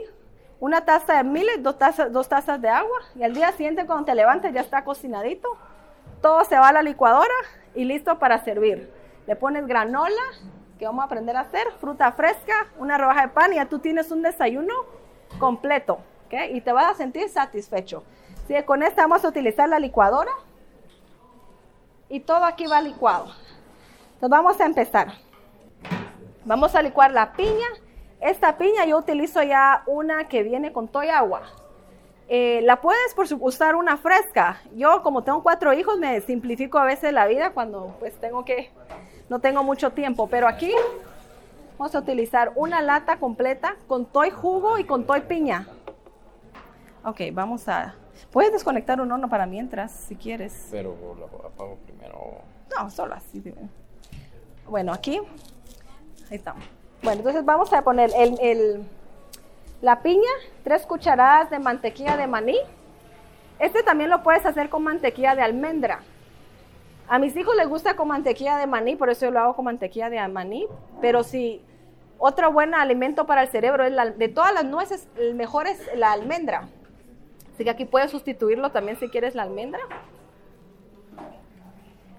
una 0.60 0.86
taza 0.86 1.18
de 1.18 1.24
miles, 1.24 1.64
dos 1.64 1.78
tazas, 1.78 2.12
dos 2.12 2.30
tazas 2.30 2.62
de 2.62 2.70
agua 2.70 3.00
y 3.16 3.24
al 3.24 3.34
día 3.34 3.52
siguiente 3.52 3.86
cuando 3.86 4.06
te 4.06 4.16
levantes 4.16 4.54
ya 4.54 4.62
está 4.62 4.84
cocinadito. 4.84 5.50
Todo 6.22 6.44
se 6.44 6.58
va 6.58 6.70
a 6.70 6.74
la 6.74 6.84
licuadora 6.84 7.34
y 7.74 7.86
listo 7.86 8.20
para 8.20 8.44
servir. 8.44 8.92
Le 9.26 9.36
pones 9.36 9.66
granola, 9.66 10.22
que 10.78 10.86
vamos 10.86 11.02
a 11.02 11.06
aprender 11.06 11.36
a 11.36 11.42
hacer, 11.42 11.68
fruta 11.80 12.12
fresca, 12.12 12.68
una 12.78 12.98
rodaja 12.98 13.24
de 13.24 13.28
pan 13.30 13.54
y 13.54 13.56
ya 13.56 13.66
tú 13.66 13.80
tienes 13.80 14.12
un 14.12 14.22
desayuno 14.22 14.74
completo. 15.40 16.00
Y 16.52 16.62
te 16.62 16.72
vas 16.72 16.92
a 16.92 16.96
sentir 16.96 17.30
satisfecho. 17.30 18.04
¿Sí? 18.48 18.56
Con 18.64 18.84
esta 18.84 19.04
vamos 19.04 19.24
a 19.26 19.30
utilizar 19.30 19.68
la 19.70 19.80
licuadora. 19.80 20.32
Y 22.10 22.22
todo 22.22 22.46
aquí 22.46 22.68
va 22.68 22.82
licuado. 22.82 23.26
Entonces 24.14 24.30
vamos 24.30 24.60
a 24.60 24.66
empezar. 24.66 25.14
Vamos 26.46 26.76
a 26.76 26.82
licuar 26.82 27.12
la 27.12 27.34
piña. 27.34 27.68
Esta 28.20 28.58
piña 28.58 28.86
yo 28.86 28.98
utilizo 28.98 29.44
ya 29.44 29.84
una 29.86 30.28
que 30.28 30.44
viene 30.44 30.72
con 30.74 30.88
todo 30.88 31.04
agua. 31.12 31.44
Eh, 32.30 32.62
la 32.64 32.82
puedes 32.82 33.14
por 33.14 33.28
usar 33.42 33.76
una 33.76 33.98
fresca. 33.98 34.62
Yo 34.76 35.04
como 35.04 35.24
tengo 35.24 35.44
cuatro 35.44 35.74
hijos 35.74 35.98
me 35.98 36.20
simplifico 36.22 36.78
a 36.78 36.84
veces 36.84 37.14
la 37.14 37.28
vida 37.28 37.52
cuando 37.52 37.96
pues 38.00 38.16
tengo 38.20 38.44
que, 38.44 38.72
no 39.30 39.40
tengo 39.40 39.64
mucho 39.64 39.92
tiempo. 39.92 40.28
Pero 40.28 40.48
aquí 40.48 40.74
vamos 41.78 41.94
a 41.96 42.00
utilizar 42.00 42.52
una 42.56 42.82
lata 42.82 43.20
completa 43.20 43.76
con 43.88 44.06
toy 44.06 44.30
jugo 44.30 44.78
y 44.78 44.84
con 44.84 45.06
toy 45.06 45.22
piña. 45.22 45.68
Ok, 47.04 47.22
vamos 47.34 47.68
a 47.68 47.96
Puedes 48.32 48.52
desconectar 48.52 49.00
un 49.00 49.12
horno 49.12 49.30
para 49.30 49.46
mientras, 49.46 49.92
si 49.92 50.16
quieres. 50.16 50.68
Pero 50.72 50.96
lo 51.18 51.48
apago 51.48 51.78
primero. 51.86 52.42
No, 52.76 52.90
solo 52.90 53.16
así. 53.16 53.44
Bueno, 54.68 54.94
aquí. 54.94 55.20
Ahí 56.30 56.38
estamos. 56.38 56.64
Bueno, 57.02 57.20
entonces 57.20 57.46
vamos 57.46 57.72
a 57.74 57.82
poner 57.84 58.12
el, 58.16 58.86
la 59.82 60.02
piña, 60.02 60.30
tres 60.64 60.86
cucharadas 60.86 61.50
de 61.50 61.60
mantequilla 61.60 62.18
de 62.18 62.28
maní. 62.28 62.58
Este 63.60 63.82
también 63.84 64.10
lo 64.10 64.24
puedes 64.24 64.46
hacer 64.46 64.70
con 64.70 64.84
mantequilla 64.84 65.36
de 65.36 65.42
almendra. 65.42 66.02
A 67.08 67.20
mis 67.20 67.36
hijos 67.38 67.56
les 67.56 67.70
gusta 67.70 67.96
con 67.96 68.10
mantequilla 68.10 68.58
de 68.58 68.68
maní, 68.68 68.96
por 68.98 69.10
eso 69.10 69.26
yo 69.26 69.32
lo 69.32 69.40
hago 69.40 69.56
con 69.56 69.66
mantequilla 69.66 70.10
de 70.10 70.28
maní. 70.28 70.68
Pero 71.00 71.24
si 71.24 71.64
otro 72.18 72.52
buen 72.52 72.74
alimento 72.74 73.26
para 73.26 73.44
el 73.44 73.48
cerebro 73.48 73.86
es 73.86 73.94
la, 73.94 74.08
de 74.10 74.28
todas 74.28 74.54
las 74.54 74.66
nueces, 74.66 75.08
el 75.18 75.34
mejor 75.36 75.68
es 75.68 75.80
la 75.96 76.12
almendra. 76.12 76.68
Así 77.58 77.64
que 77.64 77.72
aquí 77.72 77.86
puedes 77.86 78.12
sustituirlo 78.12 78.70
también 78.70 79.00
si 79.00 79.10
quieres 79.10 79.34
la 79.34 79.42
almendra. 79.42 79.80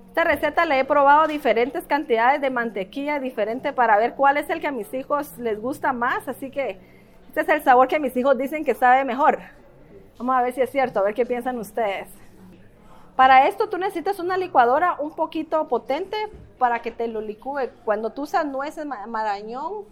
Esta 0.08 0.24
receta 0.24 0.66
la 0.66 0.76
he 0.76 0.84
probado 0.84 1.28
diferentes 1.28 1.84
cantidades 1.84 2.40
de 2.40 2.50
mantequilla 2.50 3.20
diferente 3.20 3.72
para 3.72 3.96
ver 3.98 4.14
cuál 4.14 4.36
es 4.36 4.50
el 4.50 4.60
que 4.60 4.66
a 4.66 4.72
mis 4.72 4.92
hijos 4.92 5.38
les 5.38 5.62
gusta 5.62 5.92
más. 5.92 6.26
Así 6.26 6.50
que 6.50 6.80
este 7.28 7.42
es 7.42 7.48
el 7.50 7.62
sabor 7.62 7.86
que 7.86 8.00
mis 8.00 8.16
hijos 8.16 8.36
dicen 8.36 8.64
que 8.64 8.74
sabe 8.74 9.04
mejor. 9.04 9.38
Vamos 10.18 10.34
a 10.34 10.42
ver 10.42 10.52
si 10.54 10.60
es 10.60 10.70
cierto, 10.70 10.98
a 10.98 11.04
ver 11.04 11.14
qué 11.14 11.24
piensan 11.24 11.56
ustedes. 11.56 12.08
Para 13.14 13.46
esto 13.46 13.68
tú 13.68 13.78
necesitas 13.78 14.18
una 14.18 14.36
licuadora 14.36 14.96
un 14.98 15.14
poquito 15.14 15.68
potente 15.68 16.16
para 16.58 16.82
que 16.82 16.90
te 16.90 17.06
lo 17.06 17.20
licúe. 17.20 17.70
Cuando 17.84 18.10
tú 18.10 18.22
usas 18.22 18.44
nueces, 18.44 18.84
marañón, 18.86 19.84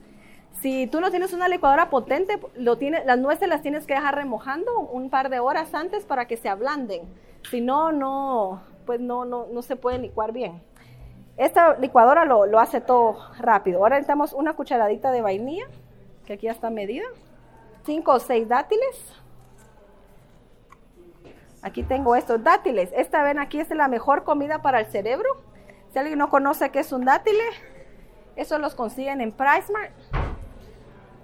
si 0.60 0.86
tú 0.86 1.00
no 1.00 1.10
tienes 1.10 1.32
una 1.32 1.48
licuadora 1.48 1.90
potente, 1.90 2.40
las 2.56 3.18
nueces 3.18 3.48
las 3.48 3.62
tienes 3.62 3.86
que 3.86 3.94
dejar 3.94 4.14
remojando 4.14 4.80
un 4.80 5.10
par 5.10 5.28
de 5.28 5.38
horas 5.38 5.74
antes 5.74 6.04
para 6.04 6.26
que 6.26 6.36
se 6.36 6.48
ablanden. 6.48 7.02
Si 7.50 7.60
no, 7.60 7.92
no, 7.92 8.62
pues 8.86 9.00
no, 9.00 9.24
no, 9.24 9.46
no 9.52 9.62
se 9.62 9.76
puede 9.76 9.98
licuar 9.98 10.32
bien. 10.32 10.62
Esta 11.36 11.76
licuadora 11.76 12.24
lo, 12.24 12.46
lo, 12.46 12.58
hace 12.58 12.80
todo 12.80 13.18
rápido. 13.38 13.80
Ahora 13.80 13.96
necesitamos 13.96 14.32
una 14.32 14.54
cucharadita 14.54 15.10
de 15.10 15.20
vainilla, 15.20 15.66
que 16.24 16.32
aquí 16.32 16.46
ya 16.46 16.52
está 16.52 16.70
medida. 16.70 17.04
Cinco 17.84 18.12
o 18.12 18.18
seis 18.18 18.48
dátiles. 18.48 19.12
Aquí 21.60 21.82
tengo 21.82 22.16
estos 22.16 22.42
dátiles. 22.42 22.90
Esta 22.96 23.22
ven 23.22 23.38
aquí 23.38 23.60
es 23.60 23.68
la 23.70 23.88
mejor 23.88 24.24
comida 24.24 24.62
para 24.62 24.80
el 24.80 24.86
cerebro 24.86 25.28
Si 25.92 25.98
alguien 25.98 26.18
no 26.18 26.30
conoce 26.30 26.70
qué 26.70 26.80
es 26.80 26.92
un 26.92 27.04
dátil, 27.04 27.34
eso 28.36 28.58
los 28.58 28.74
consiguen 28.74 29.20
en 29.20 29.32
PriceMart. 29.32 30.25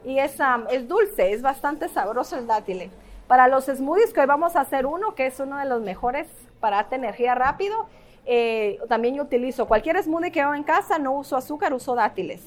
Y 0.04 0.18
es, 0.18 0.38
um, 0.40 0.66
es 0.70 0.88
dulce, 0.88 1.32
es 1.32 1.42
bastante 1.42 1.88
sabroso 1.88 2.36
el 2.36 2.46
dátil. 2.46 2.90
Para 3.26 3.48
los 3.48 3.66
smoothies, 3.66 4.12
que 4.12 4.20
hoy 4.20 4.26
vamos 4.26 4.56
a 4.56 4.60
hacer 4.60 4.86
uno, 4.86 5.14
que 5.14 5.26
es 5.26 5.38
uno 5.40 5.58
de 5.58 5.64
los 5.64 5.80
mejores 5.80 6.26
para 6.60 6.76
darte 6.76 6.96
energía 6.96 7.34
rápido, 7.34 7.86
eh, 8.24 8.78
también 8.88 9.14
yo 9.16 9.22
utilizo 9.22 9.66
cualquier 9.66 10.00
smoothie 10.02 10.30
que 10.30 10.40
hago 10.40 10.54
en 10.54 10.62
casa, 10.62 10.98
no 10.98 11.12
uso 11.12 11.36
azúcar, 11.36 11.72
uso 11.72 11.94
dátiles. 11.94 12.42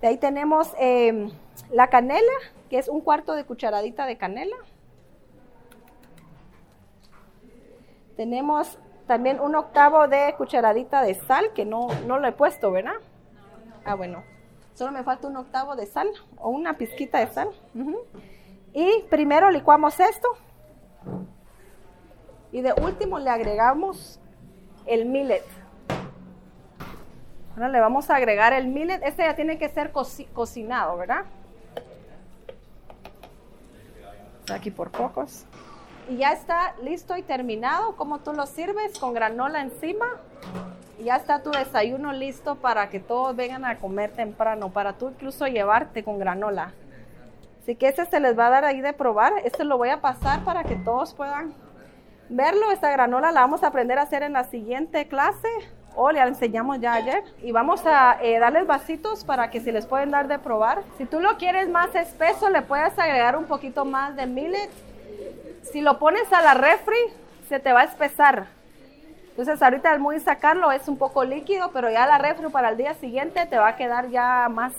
De 0.00 0.08
ahí 0.08 0.18
tenemos 0.18 0.72
em, 0.78 1.30
la 1.70 1.88
canela, 1.88 2.32
que 2.68 2.78
es 2.78 2.88
un 2.88 3.00
cuarto 3.00 3.34
de 3.34 3.44
cucharadita 3.44 4.06
de 4.06 4.16
canela. 4.18 4.56
Tenemos 8.16 8.78
también 9.06 9.40
un 9.40 9.54
octavo 9.54 10.06
de 10.08 10.34
cucharadita 10.36 11.02
de 11.02 11.14
sal, 11.14 11.52
que 11.54 11.64
no, 11.64 11.88
no 12.06 12.18
lo 12.18 12.28
he 12.28 12.32
puesto, 12.32 12.70
¿verdad? 12.70 12.94
Ah, 13.84 13.94
bueno. 13.94 14.33
Solo 14.74 14.90
me 14.90 15.04
falta 15.04 15.28
un 15.28 15.36
octavo 15.36 15.76
de 15.76 15.86
sal 15.86 16.08
o 16.36 16.50
una 16.50 16.76
pizquita 16.76 17.20
de 17.20 17.28
sal. 17.28 17.48
Y 18.72 19.04
primero 19.08 19.50
licuamos 19.50 20.00
esto. 20.00 20.28
Y 22.50 22.60
de 22.60 22.72
último 22.72 23.20
le 23.20 23.30
agregamos 23.30 24.20
el 24.86 25.06
millet. 25.06 25.44
Ahora 27.52 27.68
le 27.68 27.78
vamos 27.78 28.10
a 28.10 28.16
agregar 28.16 28.52
el 28.52 28.66
millet. 28.66 29.00
Este 29.04 29.22
ya 29.22 29.36
tiene 29.36 29.58
que 29.58 29.68
ser 29.68 29.92
cocinado, 29.92 30.96
¿verdad? 30.96 31.24
Aquí 34.52 34.72
por 34.72 34.90
pocos. 34.90 35.46
Y 36.08 36.16
ya 36.16 36.32
está 36.32 36.74
listo 36.82 37.16
y 37.16 37.22
terminado. 37.22 37.94
Como 37.96 38.20
tú 38.20 38.32
lo 38.32 38.44
sirves 38.46 38.98
con 38.98 39.14
granola 39.14 39.62
encima. 39.62 40.06
Ya 41.04 41.16
está 41.16 41.42
tu 41.42 41.50
desayuno 41.50 42.14
listo 42.14 42.54
para 42.54 42.88
que 42.88 42.98
todos 42.98 43.36
vengan 43.36 43.66
a 43.66 43.76
comer 43.76 44.12
temprano. 44.12 44.70
Para 44.70 44.94
tú 44.94 45.10
incluso 45.10 45.46
llevarte 45.46 46.02
con 46.02 46.18
granola. 46.18 46.72
Así 47.62 47.76
que 47.76 47.88
este 47.88 48.06
se 48.06 48.20
les 48.20 48.38
va 48.38 48.46
a 48.46 48.50
dar 48.50 48.64
ahí 48.64 48.80
de 48.80 48.94
probar. 48.94 49.34
Este 49.44 49.64
lo 49.64 49.76
voy 49.76 49.90
a 49.90 50.00
pasar 50.00 50.44
para 50.44 50.64
que 50.64 50.76
todos 50.76 51.12
puedan 51.12 51.52
verlo. 52.30 52.70
Esta 52.70 52.90
granola 52.90 53.32
la 53.32 53.42
vamos 53.42 53.62
a 53.62 53.66
aprender 53.66 53.98
a 53.98 54.02
hacer 54.02 54.22
en 54.22 54.32
la 54.32 54.44
siguiente 54.44 55.06
clase. 55.06 55.48
O 55.94 56.10
le 56.10 56.20
enseñamos 56.20 56.80
ya 56.80 56.94
ayer. 56.94 57.22
Y 57.42 57.52
vamos 57.52 57.82
a 57.84 58.16
eh, 58.22 58.38
darles 58.38 58.66
vasitos 58.66 59.26
para 59.26 59.50
que 59.50 59.60
se 59.60 59.72
les 59.72 59.84
pueden 59.84 60.10
dar 60.10 60.26
de 60.26 60.38
probar. 60.38 60.84
Si 60.96 61.04
tú 61.04 61.20
lo 61.20 61.36
quieres 61.36 61.68
más 61.68 61.94
espeso, 61.94 62.48
le 62.48 62.62
puedes 62.62 62.98
agregar 62.98 63.36
un 63.36 63.44
poquito 63.44 63.84
más 63.84 64.16
de 64.16 64.26
millet. 64.26 64.70
Si 65.64 65.82
lo 65.82 65.98
pones 65.98 66.32
a 66.32 66.40
la 66.40 66.54
refri, 66.54 66.96
se 67.46 67.60
te 67.60 67.74
va 67.74 67.82
a 67.82 67.84
espesar. 67.84 68.46
Entonces 69.36 69.60
ahorita 69.60 69.90
al 69.90 69.98
muy 69.98 70.20
sacarlo 70.20 70.70
es 70.70 70.86
un 70.86 70.96
poco 70.96 71.24
líquido, 71.24 71.72
pero 71.72 71.90
ya 71.90 72.06
la 72.06 72.18
refri 72.18 72.48
para 72.50 72.68
el 72.68 72.76
día 72.76 72.94
siguiente 72.94 73.46
te 73.46 73.58
va 73.58 73.70
a 73.70 73.76
quedar 73.76 74.08
ya 74.08 74.48
más 74.48 74.72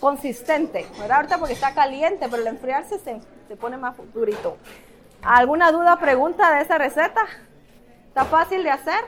consistente. 0.00 0.86
Ahorita 1.10 1.36
porque 1.36 1.52
está 1.52 1.74
caliente, 1.74 2.26
pero 2.30 2.40
al 2.40 2.46
enfriarse 2.46 2.98
se, 2.98 3.20
se 3.46 3.56
pone 3.56 3.76
más 3.76 3.94
durito. 4.14 4.56
¿Alguna 5.22 5.70
duda, 5.70 5.98
pregunta 5.98 6.50
de 6.54 6.62
esa 6.62 6.78
receta? 6.78 7.26
¿Está 8.08 8.24
fácil 8.24 8.62
de 8.62 8.70
hacer? 8.70 9.04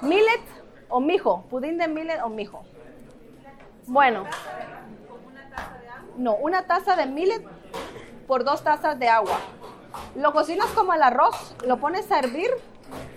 ¿Millet 0.00 0.42
o 0.88 1.00
mijo? 1.00 1.42
¿Pudín 1.50 1.78
de 1.78 1.88
millet 1.88 2.20
o 2.22 2.28
mijo? 2.28 2.64
Bueno. 3.86 4.24
No, 6.16 6.36
una 6.36 6.64
taza 6.68 6.94
de 6.94 7.06
millet 7.06 7.44
por 8.28 8.44
dos 8.44 8.62
tazas 8.62 9.00
de 9.00 9.08
agua. 9.08 9.40
Lo 10.14 10.32
cocinas 10.32 10.68
como 10.70 10.94
el 10.94 11.02
arroz, 11.02 11.56
lo 11.66 11.78
pones 11.78 12.08
a 12.12 12.20
hervir. 12.20 12.50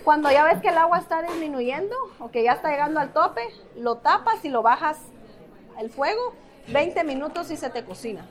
Cuando 0.07 0.31
ya 0.31 0.45
ves 0.45 0.61
que 0.61 0.69
el 0.69 0.77
agua 0.77 0.99
está 0.99 1.21
disminuyendo 1.21 1.93
o 2.19 2.31
que 2.31 2.41
ya 2.41 2.53
está 2.53 2.69
llegando 2.69 3.01
al 3.01 3.11
tope, 3.11 3.41
lo 3.75 3.97
tapas 3.97 4.45
y 4.45 4.47
lo 4.47 4.61
bajas 4.61 4.97
el 5.79 5.89
fuego, 5.89 6.33
20 6.69 7.03
minutos 7.03 7.51
y 7.51 7.57
se 7.57 7.69
te 7.69 7.83
cocina. 7.83 8.25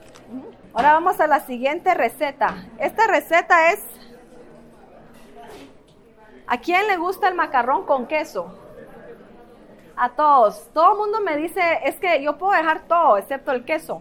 Ahora 0.73 0.95
vamos 0.95 1.21
a 1.21 1.27
la 1.27 1.41
siguiente 1.41 1.93
receta. 1.93 2.65
Esta 2.79 3.07
receta 3.09 3.73
es, 3.73 3.85
¿a 6.47 6.57
quién 6.61 6.87
le 6.87 6.97
gusta 6.97 7.29
el 7.29 7.35
macarrón 7.35 7.85
con 7.85 8.07
queso? 8.07 8.59
A 9.97 10.09
todos. 10.13 10.71
Todo 10.73 10.93
el 10.93 10.99
mundo 10.99 11.21
me 11.21 11.37
dice, 11.37 11.61
es 11.85 11.97
que 11.97 12.23
yo 12.23 12.39
puedo 12.39 12.53
dejar 12.53 12.89
todo 12.89 13.19
excepto 13.19 13.53
el 13.53 13.67
queso. 13.67 14.01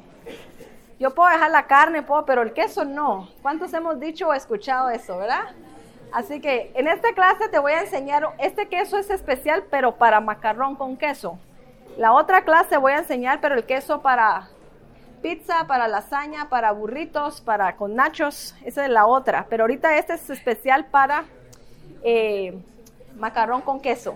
Yo 0.97 1.13
puedo 1.13 1.29
dejar 1.29 1.51
la 1.51 1.67
carne, 1.67 2.03
puedo, 2.03 2.25
pero 2.25 2.41
el 2.41 2.53
queso 2.53 2.85
no. 2.85 3.27
¿Cuántos 3.41 3.73
hemos 3.73 3.99
dicho 3.99 4.29
o 4.29 4.33
escuchado 4.33 4.89
eso, 4.91 5.17
verdad? 5.17 5.49
Así 6.15 6.39
que 6.39 6.71
en 6.75 6.87
esta 6.87 7.11
clase 7.11 7.49
te 7.49 7.59
voy 7.59 7.73
a 7.73 7.81
enseñar, 7.81 8.33
este 8.37 8.69
queso 8.69 8.97
es 8.97 9.09
especial, 9.09 9.65
pero 9.69 9.97
para 9.97 10.21
macarrón 10.21 10.77
con 10.77 10.95
queso. 10.95 11.37
La 11.97 12.13
otra 12.13 12.45
clase 12.45 12.77
voy 12.77 12.93
a 12.93 12.99
enseñar, 12.99 13.41
pero 13.41 13.55
el 13.55 13.65
queso 13.65 14.01
para 14.01 14.47
pizza, 15.21 15.67
para 15.67 15.89
lasaña, 15.89 16.47
para 16.47 16.71
burritos, 16.71 17.41
para 17.41 17.75
con 17.75 17.95
nachos, 17.95 18.55
esa 18.63 18.85
es 18.85 18.91
la 18.91 19.07
otra. 19.07 19.47
Pero 19.49 19.65
ahorita 19.65 19.97
este 19.97 20.13
es 20.13 20.29
especial 20.29 20.85
para 20.85 21.25
eh, 22.01 22.57
macarrón 23.17 23.59
con 23.59 23.81
queso. 23.81 24.15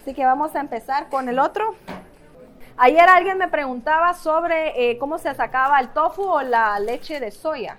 Así 0.00 0.14
que 0.14 0.24
vamos 0.24 0.54
a 0.54 0.60
empezar 0.60 1.08
con 1.08 1.28
el 1.28 1.40
otro. 1.40 1.74
Ayer 2.76 3.08
alguien 3.08 3.38
me 3.38 3.48
preguntaba 3.48 4.14
sobre 4.14 4.88
eh, 4.88 4.98
cómo 4.98 5.18
se 5.18 5.34
sacaba 5.34 5.80
el 5.80 5.88
tofu 5.88 6.22
o 6.22 6.42
la 6.42 6.78
leche 6.78 7.18
de 7.18 7.32
soya. 7.32 7.76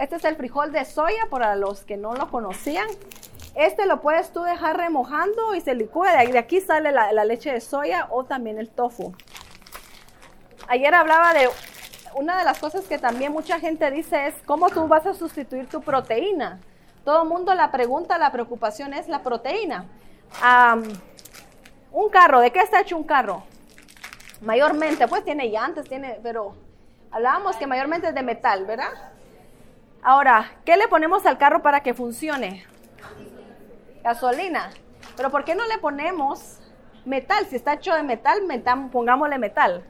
Este 0.00 0.16
es 0.16 0.24
el 0.24 0.36
frijol 0.36 0.72
de 0.72 0.86
soya 0.86 1.26
para 1.28 1.56
los 1.56 1.82
que 1.82 1.98
no 1.98 2.14
lo 2.14 2.30
conocían. 2.30 2.88
Este 3.54 3.84
lo 3.84 4.00
puedes 4.00 4.32
tú 4.32 4.42
dejar 4.42 4.78
remojando 4.78 5.54
y 5.54 5.60
se 5.60 5.74
licúa. 5.74 6.12
De 6.12 6.38
aquí 6.38 6.62
sale 6.62 6.90
la, 6.90 7.12
leche 7.26 7.52
de 7.52 7.60
soya 7.60 8.08
o 8.10 8.24
también 8.24 8.58
el 8.58 8.70
tofu. 8.70 9.12
Ayer 10.68 10.94
hablaba 10.94 11.34
de 11.34 11.50
una 12.14 12.38
de 12.38 12.44
las 12.44 12.58
cosas 12.58 12.86
que 12.86 12.96
también 12.96 13.30
mucha 13.30 13.60
gente 13.60 13.90
dice 13.90 14.28
es 14.28 14.34
cómo 14.46 14.70
tú 14.70 14.88
vas 14.88 15.04
a 15.04 15.12
sustituir 15.12 15.68
tu 15.68 15.82
proteína. 15.82 16.60
Todo 17.04 17.24
el 17.24 17.28
mundo 17.28 17.52
la 17.54 17.70
pregunta, 17.70 18.16
la 18.16 18.32
preocupación 18.32 18.94
es 18.94 19.06
la 19.06 19.22
proteína. 19.22 19.84
un 21.92 22.08
carro, 22.08 22.40
¿de 22.40 22.50
qué 22.50 22.60
está 22.60 22.80
hecho 22.80 22.96
un 22.96 23.04
carro? 23.04 23.42
Mayormente, 24.40 25.06
pues 25.08 25.24
tiene 25.24 25.50
llantas, 25.50 25.86
tiene, 25.86 26.18
pero 26.22 26.54
hablábamos 27.10 27.56
que 27.56 27.66
mayormente 27.66 28.08
es 28.08 28.14
de 28.14 28.22
metal, 28.22 28.64
¿verdad? 28.64 29.10
Ahora, 30.02 30.50
¿qué 30.64 30.76
le 30.76 30.88
ponemos 30.88 31.26
al 31.26 31.38
carro 31.38 31.62
para 31.62 31.80
que 31.80 31.94
funcione? 31.94 32.64
gasolina. 34.02 34.70
Pero 35.16 35.30
¿por 35.30 35.44
qué 35.44 35.54
no 35.54 35.66
le 35.66 35.78
ponemos 35.78 36.58
metal? 37.04 37.46
Si 37.46 37.56
está 37.56 37.74
hecho 37.74 37.94
de 37.94 38.02
metal, 38.02 38.46
metal 38.46 38.88
pongámosle 38.90 39.38
metal. 39.38 39.84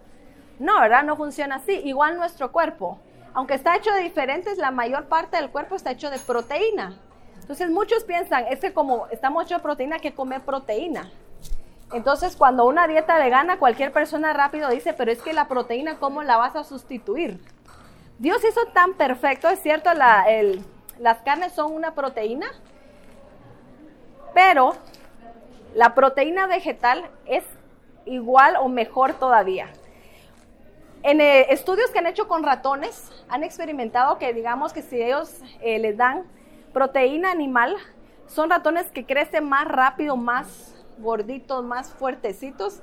No, 0.59 0.81
¿verdad? 0.81 1.05
No 1.05 1.17
funciona 1.17 1.57
así. 1.57 1.73
Igual 1.85 2.17
nuestro 2.17 2.53
cuerpo. 2.53 2.99
Aunque 3.33 3.55
está 3.55 3.77
hecho 3.77 3.93
de 3.93 4.03
diferentes, 4.03 4.59
la 4.59 4.71
mayor 4.71 5.07
parte 5.07 5.37
del 5.37 5.51
cuerpo 5.51 5.77
está 5.77 5.93
hecho 5.93 6.11
de 6.11 6.19
proteína. 6.19 6.99
Entonces 7.41 7.71
muchos 7.71 8.05
piensan, 8.05 8.47
es 8.49 8.61
que 8.61 8.73
como 8.73 9.07
estamos 9.09 9.45
hechos 9.45 9.59
de 9.59 9.63
proteína, 9.63 9.97
hay 9.97 10.03
que 10.03 10.15
comer 10.15 10.41
proteína. 10.43 11.11
Entonces 11.93 12.37
cuando 12.37 12.67
una 12.67 12.87
dieta 12.87 13.19
vegana, 13.19 13.59
cualquier 13.59 13.93
persona 13.93 14.33
rápido 14.33 14.69
dice, 14.69 14.93
pero 14.93 15.11
es 15.11 15.23
que 15.23 15.33
la 15.33 15.49
proteína, 15.49 15.97
¿cómo 15.99 16.23
la 16.23 16.37
vas 16.37 16.55
a 16.55 16.65
sustituir? 16.65 17.41
Dios 18.21 18.45
hizo 18.45 18.67
tan 18.75 18.93
perfecto, 18.93 19.49
es 19.49 19.63
cierto, 19.63 19.89
las 19.95 21.23
carnes 21.23 21.55
son 21.55 21.73
una 21.73 21.95
proteína, 21.95 22.49
pero 24.35 24.75
la 25.75 25.95
proteína 25.95 26.47
vegetal 26.47 27.09
es 27.25 27.45
igual 28.05 28.57
o 28.61 28.69
mejor 28.69 29.15
todavía. 29.15 29.69
En 31.03 31.23
eh, 31.23 31.47
estudios 31.49 31.91
que 31.93 32.01
han 32.01 32.07
hecho 32.07 32.29
con 32.29 32.43
ratones, 32.43 33.11
han 33.31 33.43
experimentado 33.43 34.19
que 34.19 34.35
digamos 34.35 34.75
que 34.75 34.83
si 34.83 35.01
ellos 35.01 35.39
eh, 35.63 35.79
les 35.79 35.97
dan 35.97 36.25
proteína 36.75 37.31
animal, 37.31 37.75
son 38.27 38.51
ratones 38.51 38.91
que 38.91 39.07
crecen 39.07 39.49
más 39.49 39.67
rápido, 39.67 40.19
más 40.19 40.75
gorditos, 40.99 41.65
más 41.65 41.95
fuertecitos, 41.95 42.83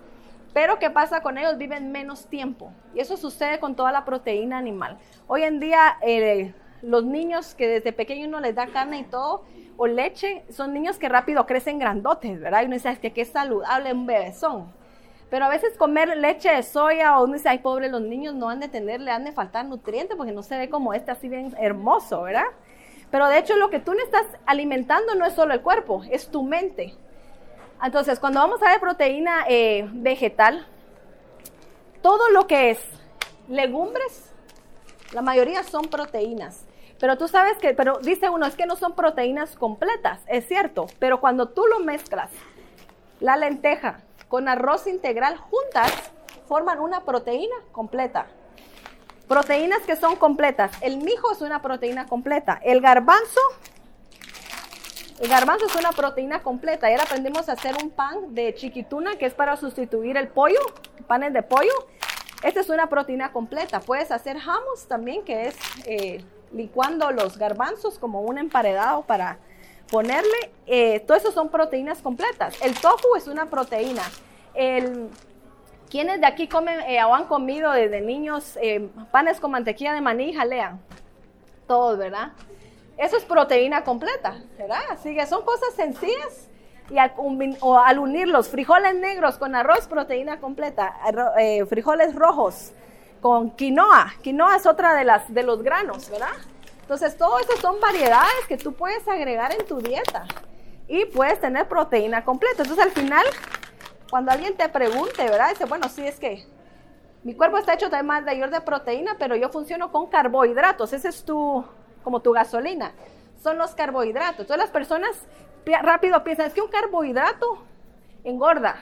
pero 0.57 0.79
¿qué 0.79 0.89
pasa 0.89 1.21
con 1.21 1.37
ellos? 1.37 1.59
Viven 1.59 1.91
menos 1.91 2.25
tiempo. 2.25 2.71
Y 2.95 2.99
eso 2.99 3.15
sucede 3.15 3.59
con 3.59 3.75
toda 3.75 3.91
la 3.91 4.05
proteína 4.05 4.57
animal. 4.57 4.97
Hoy 5.27 5.43
en 5.43 5.59
día, 5.59 5.99
eh, 6.01 6.51
los 6.81 7.05
niños 7.05 7.53
que 7.53 7.67
desde 7.67 7.93
pequeños 7.93 8.27
uno 8.27 8.39
les 8.39 8.55
da 8.55 8.65
carne 8.65 9.01
y 9.01 9.03
todo, 9.03 9.43
o 9.77 9.85
leche, 9.85 10.43
son 10.49 10.73
niños 10.73 10.97
que 10.97 11.09
rápido 11.09 11.45
crecen 11.45 11.77
grandotes, 11.77 12.39
¿verdad? 12.39 12.63
Y 12.63 12.65
uno 12.65 12.73
dice, 12.73 12.97
que 12.99 13.13
qué 13.13 13.23
saludable 13.23 13.93
un 13.93 14.07
bebezón. 14.07 14.73
Pero 15.29 15.45
a 15.45 15.49
veces 15.49 15.77
comer 15.77 16.17
leche 16.17 16.49
de 16.49 16.63
soya 16.63 17.19
o 17.19 17.25
uno 17.25 17.33
dice, 17.33 17.49
ay, 17.49 17.59
pobre, 17.59 17.87
los 17.87 18.01
niños 18.01 18.33
no 18.33 18.49
han 18.49 18.59
de 18.59 18.67
tener, 18.67 18.99
le 18.99 19.11
han 19.11 19.25
de 19.25 19.33
faltar 19.33 19.63
nutrientes 19.63 20.17
porque 20.17 20.31
no 20.31 20.41
se 20.41 20.57
ve 20.57 20.71
como 20.71 20.91
este 20.95 21.11
así 21.11 21.29
bien 21.29 21.53
hermoso, 21.59 22.23
¿verdad? 22.23 22.45
Pero 23.11 23.27
de 23.27 23.37
hecho 23.37 23.57
lo 23.57 23.69
que 23.69 23.77
tú 23.77 23.93
le 23.93 24.01
estás 24.01 24.25
alimentando 24.47 25.13
no 25.13 25.27
es 25.27 25.33
solo 25.33 25.53
el 25.53 25.61
cuerpo, 25.61 26.01
es 26.09 26.31
tu 26.31 26.41
mente. 26.41 26.95
Entonces, 27.83 28.19
cuando 28.19 28.39
vamos 28.39 28.61
a 28.63 28.69
ver 28.69 28.79
proteína 28.79 29.45
eh, 29.47 29.87
vegetal, 29.91 30.65
todo 32.01 32.29
lo 32.31 32.47
que 32.47 32.71
es 32.71 32.79
legumbres, 33.47 34.31
la 35.13 35.21
mayoría 35.21 35.63
son 35.63 35.83
proteínas. 35.83 36.65
Pero 36.99 37.17
tú 37.17 37.27
sabes 37.27 37.57
que, 37.59 37.73
pero 37.73 37.99
dice 37.99 38.29
uno, 38.29 38.45
es 38.45 38.55
que 38.55 38.65
no 38.65 38.75
son 38.75 38.93
proteínas 38.93 39.55
completas, 39.55 40.21
es 40.27 40.47
cierto, 40.47 40.87
pero 40.99 41.19
cuando 41.19 41.49
tú 41.49 41.65
lo 41.67 41.79
mezclas 41.79 42.31
la 43.19 43.37
lenteja 43.37 44.01
con 44.27 44.47
arroz 44.47 44.87
integral 44.87 45.37
juntas 45.37 45.91
forman 46.47 46.79
una 46.79 47.01
proteína 47.01 47.55
completa. 47.71 48.27
Proteínas 49.27 49.81
que 49.81 49.95
son 49.95 50.15
completas. 50.15 50.71
El 50.81 50.97
mijo 50.97 51.31
es 51.31 51.41
una 51.41 51.61
proteína 51.61 52.05
completa. 52.05 52.59
El 52.63 52.79
garbanzo, 52.79 53.41
el 55.19 55.29
garbanzo 55.29 55.65
es 55.65 55.75
una 55.75 55.91
proteína 55.91 56.41
completa. 56.41 56.87
Ahora 56.87 57.03
aprendimos 57.03 57.49
a 57.49 57.53
hacer 57.53 57.75
un 57.81 57.89
pan 57.89 58.35
de 58.35 58.53
chiquituna 58.53 59.15
que 59.17 59.25
es 59.25 59.33
para 59.33 59.57
sustituir 59.57 60.17
el 60.17 60.27
pollo, 60.27 60.59
panes 61.07 61.33
de 61.33 61.43
pollo. 61.43 61.73
Esta 62.43 62.59
es 62.59 62.69
una 62.69 62.87
proteína 62.87 63.31
completa. 63.31 63.79
Puedes 63.79 64.11
hacer 64.11 64.37
hummus 64.37 64.87
también, 64.87 65.23
que 65.23 65.47
es 65.47 65.55
eh, 65.85 66.23
licuando 66.51 67.11
los 67.11 67.37
garbanzos 67.37 67.97
como 67.97 68.21
un 68.21 68.37
emparedado 68.37 69.01
para 69.03 69.39
ponerle. 69.89 70.51
Eh, 70.67 70.99
todo 71.01 71.17
eso 71.17 71.31
son 71.31 71.49
proteínas 71.49 72.01
completas. 72.01 72.55
El 72.61 72.79
tofu 72.79 73.15
es 73.15 73.27
una 73.27 73.47
proteína. 73.47 74.03
El, 74.53 75.09
¿Quiénes 75.89 76.19
de 76.19 76.27
aquí 76.27 76.47
comen 76.47 76.81
eh, 76.81 77.03
o 77.03 77.15
han 77.15 77.25
comido 77.25 77.71
desde 77.71 78.01
niños 78.01 78.57
eh, 78.61 78.89
panes 79.11 79.39
con 79.39 79.51
mantequilla 79.51 79.93
de 79.93 80.01
maní 80.01 80.29
y 80.29 80.33
jalea? 80.33 80.77
Todos, 81.65 81.97
¿verdad? 81.97 82.33
Eso 82.97 83.17
es 83.17 83.25
proteína 83.25 83.83
completa, 83.83 84.37
¿verdad? 84.57 84.81
Así 84.89 85.15
que 85.15 85.25
son 85.27 85.43
cosas 85.43 85.73
sencillas 85.75 86.49
y 86.89 86.97
al, 86.97 87.13
o 87.61 87.77
al 87.77 87.99
unir 87.99 88.27
los 88.27 88.49
frijoles 88.49 88.95
negros 88.95 89.37
con 89.37 89.55
arroz, 89.55 89.87
proteína 89.87 90.39
completa, 90.39 90.95
eh, 91.37 91.65
frijoles 91.65 92.15
rojos 92.15 92.71
con 93.21 93.51
quinoa. 93.51 94.13
Quinoa 94.21 94.55
es 94.55 94.65
otra 94.65 94.95
de, 94.95 95.03
las, 95.03 95.31
de 95.31 95.43
los 95.43 95.61
granos, 95.61 96.09
¿verdad? 96.09 96.33
Entonces, 96.81 97.17
todo 97.17 97.37
eso 97.39 97.55
son 97.57 97.79
variedades 97.81 98.47
que 98.47 98.57
tú 98.57 98.73
puedes 98.73 99.07
agregar 99.07 99.51
en 99.53 99.65
tu 99.65 99.79
dieta 99.79 100.25
y 100.87 101.05
puedes 101.05 101.39
tener 101.39 101.67
proteína 101.67 102.23
completa. 102.23 102.63
Entonces, 102.63 102.83
al 102.83 102.91
final, 102.91 103.25
cuando 104.09 104.31
alguien 104.31 104.55
te 104.55 104.69
pregunte, 104.69 105.23
¿verdad? 105.23 105.49
Dice, 105.49 105.65
bueno, 105.65 105.89
sí, 105.89 106.07
es 106.07 106.17
que 106.17 106.45
mi 107.23 107.35
cuerpo 107.35 107.57
está 107.57 107.73
hecho 107.73 107.89
también 107.89 108.07
más 108.07 108.25
de 108.25 108.61
proteína, 108.61 109.17
pero 109.19 109.35
yo 109.35 109.49
funciono 109.49 109.91
con 109.91 110.07
carbohidratos. 110.07 110.93
Ese 110.93 111.09
es 111.09 111.25
tu, 111.25 111.65
como 112.07 112.21
tu 112.21 112.31
gasolina. 112.31 112.93
Son 113.43 113.57
los 113.57 113.75
carbohidratos. 113.75 114.39
Entonces 114.39 114.59
las 114.59 114.69
personas 114.69 115.11
rápido 115.83 116.23
piensan, 116.23 116.45
es 116.45 116.53
que 116.53 116.61
un 116.61 116.69
carbohidrato 116.69 117.65
engorda. 118.23 118.77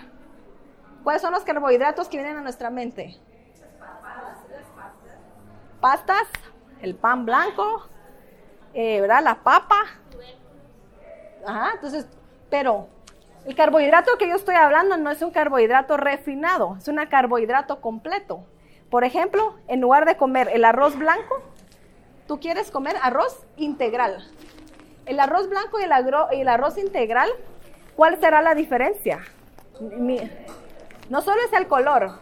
¿Cuáles 1.03 1.23
son 1.23 1.31
los 1.31 1.43
carbohidratos 1.43 2.07
que 2.07 2.17
vienen 2.17 2.37
a 2.37 2.41
nuestra 2.41 2.69
mente? 2.69 3.17
Pastas, 5.81 6.27
el 6.83 6.93
pan 6.93 7.25
blanco, 7.25 7.87
eh, 8.75 9.01
¿verdad? 9.01 9.23
La 9.23 9.41
papa. 9.41 9.85
Entonces, 11.73 12.07
pero 12.51 12.89
el 13.47 13.55
carbohidrato 13.55 14.19
que 14.19 14.29
yo 14.29 14.35
estoy 14.35 14.53
hablando 14.53 14.97
no 14.97 15.09
es 15.09 15.23
un 15.23 15.31
carbohidrato 15.31 15.97
refinado, 15.97 16.75
es 16.77 16.87
un 16.87 17.03
carbohidrato 17.07 17.81
completo. 17.81 18.45
Por 18.91 19.03
ejemplo, 19.03 19.55
en 19.67 19.81
lugar 19.81 20.05
de 20.05 20.15
comer 20.15 20.47
el 20.53 20.63
arroz 20.63 20.95
blanco, 20.95 21.41
tú 22.27 22.39
quieres 22.39 22.71
comer 22.71 22.95
arroz 23.01 23.45
integral. 23.57 24.27
El 25.05 25.19
arroz 25.19 25.49
blanco 25.49 25.79
y 25.79 25.83
el, 25.83 26.47
arroz 26.47 26.77
integral, 26.77 27.29
¿cuál 27.95 28.19
será 28.19 28.41
la 28.41 28.55
diferencia? 28.55 29.19
no 31.09 31.21
solo 31.21 31.41
es 31.45 31.53
el 31.53 31.67
color, 31.67 32.13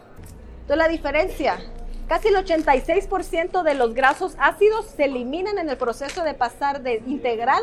entonces 0.62 0.76
la 0.76 0.88
diferencia, 0.88 1.58
casi 2.08 2.28
el 2.28 2.34
86% 2.34 3.62
de 3.62 3.74
los 3.74 3.94
grasos 3.94 4.34
ácidos 4.38 4.86
se 4.86 5.04
eliminan 5.04 5.58
en 5.58 5.70
el 5.70 5.76
proceso 5.76 6.24
de 6.24 6.34
pasar 6.34 6.82
de 6.82 7.02
integral 7.06 7.62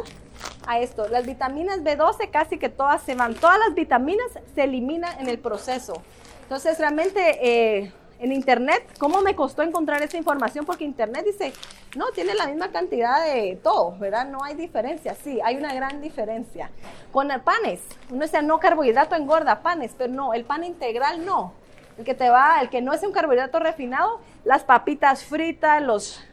a 0.65 0.79
esto. 0.79 1.07
Las 1.09 1.25
vitaminas 1.25 1.81
B12 1.81 2.31
casi 2.31 2.57
que 2.57 2.69
todas 2.69 3.03
se 3.03 3.15
van, 3.15 3.35
todas 3.35 3.59
las 3.59 3.75
vitaminas 3.75 4.27
se 4.55 4.63
eliminan 4.63 5.19
en 5.19 5.27
el 5.27 5.39
proceso. 5.39 6.01
Entonces 6.43 6.79
realmente 6.79 7.39
eh, 7.41 7.91
en 8.21 8.31
internet, 8.31 8.83
¿cómo 8.99 9.21
me 9.21 9.35
costó 9.35 9.63
encontrar 9.63 10.03
esa 10.03 10.15
información? 10.15 10.63
Porque 10.63 10.83
internet 10.83 11.25
dice, 11.25 11.53
no, 11.97 12.11
tiene 12.11 12.35
la 12.35 12.45
misma 12.45 12.71
cantidad 12.71 13.25
de 13.25 13.59
todo, 13.63 13.97
¿verdad? 13.97 14.27
No 14.27 14.43
hay 14.43 14.53
diferencia. 14.53 15.15
Sí, 15.15 15.39
hay 15.43 15.57
una 15.57 15.73
gran 15.73 16.01
diferencia. 16.01 16.69
Con 17.11 17.31
el 17.31 17.41
panes, 17.41 17.81
uno 18.11 18.21
dice, 18.21 18.43
no, 18.43 18.59
carbohidrato 18.59 19.15
engorda, 19.15 19.63
panes, 19.63 19.95
pero 19.97 20.13
no, 20.13 20.35
el 20.35 20.45
pan 20.45 20.63
integral 20.63 21.25
no. 21.25 21.53
El 21.97 22.05
que 22.05 22.13
te 22.13 22.29
va, 22.29 22.61
el 22.61 22.69
que 22.69 22.81
no 22.81 22.93
es 22.93 23.01
un 23.01 23.11
carbohidrato 23.11 23.57
refinado, 23.57 24.19
las 24.45 24.63
papitas 24.63 25.23
fritas, 25.23 25.81
los 25.81 26.23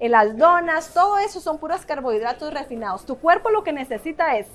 las 0.00 0.36
donas, 0.36 0.92
todo 0.92 1.18
eso 1.18 1.40
son 1.40 1.58
puros 1.58 1.84
carbohidratos 1.84 2.52
refinados. 2.52 3.04
Tu 3.04 3.18
cuerpo 3.18 3.50
lo 3.50 3.62
que 3.62 3.72
necesita 3.72 4.36
es 4.36 4.46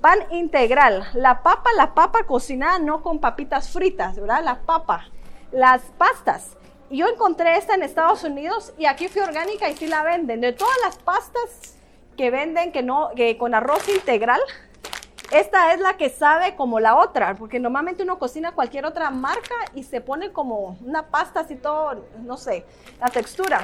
pan 0.00 0.18
integral, 0.30 1.06
la 1.14 1.42
papa, 1.42 1.70
la 1.76 1.94
papa 1.94 2.24
cocinada, 2.24 2.78
no 2.78 3.02
con 3.02 3.20
papitas 3.20 3.70
fritas, 3.70 4.16
¿verdad? 4.16 4.44
La 4.44 4.60
papa, 4.60 5.08
las 5.54 5.82
pastas. 5.98 6.56
Yo 6.90 7.06
encontré 7.06 7.56
esta 7.56 7.74
en 7.74 7.82
Estados 7.82 8.24
Unidos 8.24 8.74
y 8.76 8.86
aquí 8.86 9.08
fui 9.08 9.22
orgánica 9.22 9.68
y 9.68 9.76
sí 9.76 9.86
la 9.86 10.02
venden. 10.02 10.40
De 10.40 10.52
todas 10.52 10.76
las 10.84 10.98
pastas 10.98 11.76
que 12.16 12.30
venden 12.30 12.72
que 12.72 12.82
no, 12.82 13.10
que 13.16 13.38
con 13.38 13.54
arroz 13.54 13.88
integral, 13.88 14.40
esta 15.32 15.72
es 15.72 15.80
la 15.80 15.96
que 15.96 16.10
sabe 16.10 16.56
como 16.56 16.80
la 16.80 16.96
otra, 16.96 17.34
porque 17.36 17.58
normalmente 17.58 18.02
uno 18.02 18.18
cocina 18.18 18.52
cualquier 18.52 18.84
otra 18.84 19.10
marca 19.10 19.54
y 19.74 19.84
se 19.84 20.00
pone 20.00 20.32
como 20.32 20.76
una 20.84 21.06
pasta 21.06 21.40
así 21.40 21.56
todo, 21.56 22.04
no 22.22 22.36
sé, 22.36 22.64
la 23.00 23.08
textura. 23.08 23.60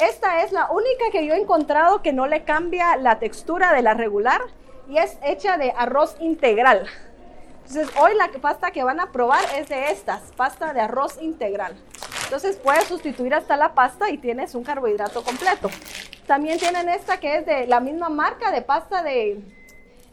Esta 0.00 0.42
es 0.42 0.52
la 0.52 0.70
única 0.70 1.04
que 1.12 1.24
yo 1.26 1.34
he 1.34 1.40
encontrado 1.40 2.02
que 2.02 2.12
no 2.12 2.26
le 2.26 2.44
cambia 2.44 2.96
la 2.96 3.18
textura 3.18 3.72
de 3.72 3.82
la 3.82 3.94
regular 3.94 4.40
y 4.88 4.98
es 4.98 5.18
hecha 5.22 5.56
de 5.56 5.72
arroz 5.76 6.16
integral. 6.20 6.86
Entonces 7.68 7.88
hoy 8.00 8.14
la 8.14 8.28
pasta 8.40 8.70
que 8.70 8.84
van 8.84 9.00
a 9.00 9.10
probar 9.10 9.44
es 9.56 9.68
de 9.68 9.90
estas, 9.90 10.22
pasta 10.36 10.72
de 10.72 10.80
arroz 10.80 11.20
integral. 11.20 11.76
Entonces 12.22 12.56
puedes 12.56 12.84
sustituir 12.84 13.34
hasta 13.34 13.56
la 13.56 13.74
pasta 13.74 14.08
y 14.08 14.18
tienes 14.18 14.54
un 14.54 14.62
carbohidrato 14.62 15.24
completo. 15.24 15.68
También 16.28 16.58
tienen 16.58 16.88
esta 16.88 17.18
que 17.18 17.38
es 17.38 17.46
de 17.46 17.66
la 17.66 17.80
misma 17.80 18.08
marca 18.08 18.52
de 18.52 18.62
pasta 18.62 19.02
de 19.02 19.40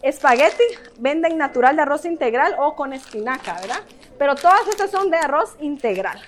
espagueti, 0.01 0.63
venden 0.97 1.37
natural 1.37 1.75
de 1.75 1.83
arroz 1.83 2.05
integral 2.05 2.55
o 2.57 2.75
con 2.75 2.91
espinaca, 2.91 3.53
¿verdad? 3.61 3.81
Pero 4.17 4.33
todas 4.35 4.67
estas 4.67 4.89
son 4.89 5.11
de 5.11 5.17
arroz 5.17 5.55
integral. 5.59 6.19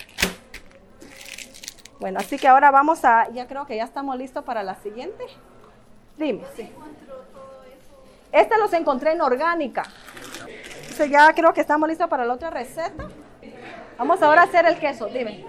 Bueno, 1.99 2.19
así 2.19 2.37
que 2.37 2.47
ahora 2.47 2.69
vamos 2.69 3.03
a, 3.03 3.29
ya 3.31 3.47
creo 3.47 3.65
que 3.65 3.77
ya 3.77 3.83
estamos 3.83 4.15
listos 4.15 4.43
para 4.43 4.61
la 4.61 4.75
siguiente. 4.75 5.25
Dime, 6.17 6.43
sí. 6.55 6.69
Esta 8.31 8.57
los 8.57 8.73
encontré 8.73 9.13
en 9.13 9.21
orgánica. 9.21 9.83
Entonces 10.85 11.09
ya 11.09 11.33
creo 11.33 11.53
que 11.53 11.61
estamos 11.61 11.89
listos 11.89 12.07
para 12.07 12.25
la 12.25 12.33
otra 12.33 12.49
receta. 12.49 13.09
Vamos 13.97 14.21
ahora 14.21 14.41
a 14.41 14.45
hacer 14.45 14.65
el 14.65 14.77
queso, 14.77 15.07
dime. 15.07 15.45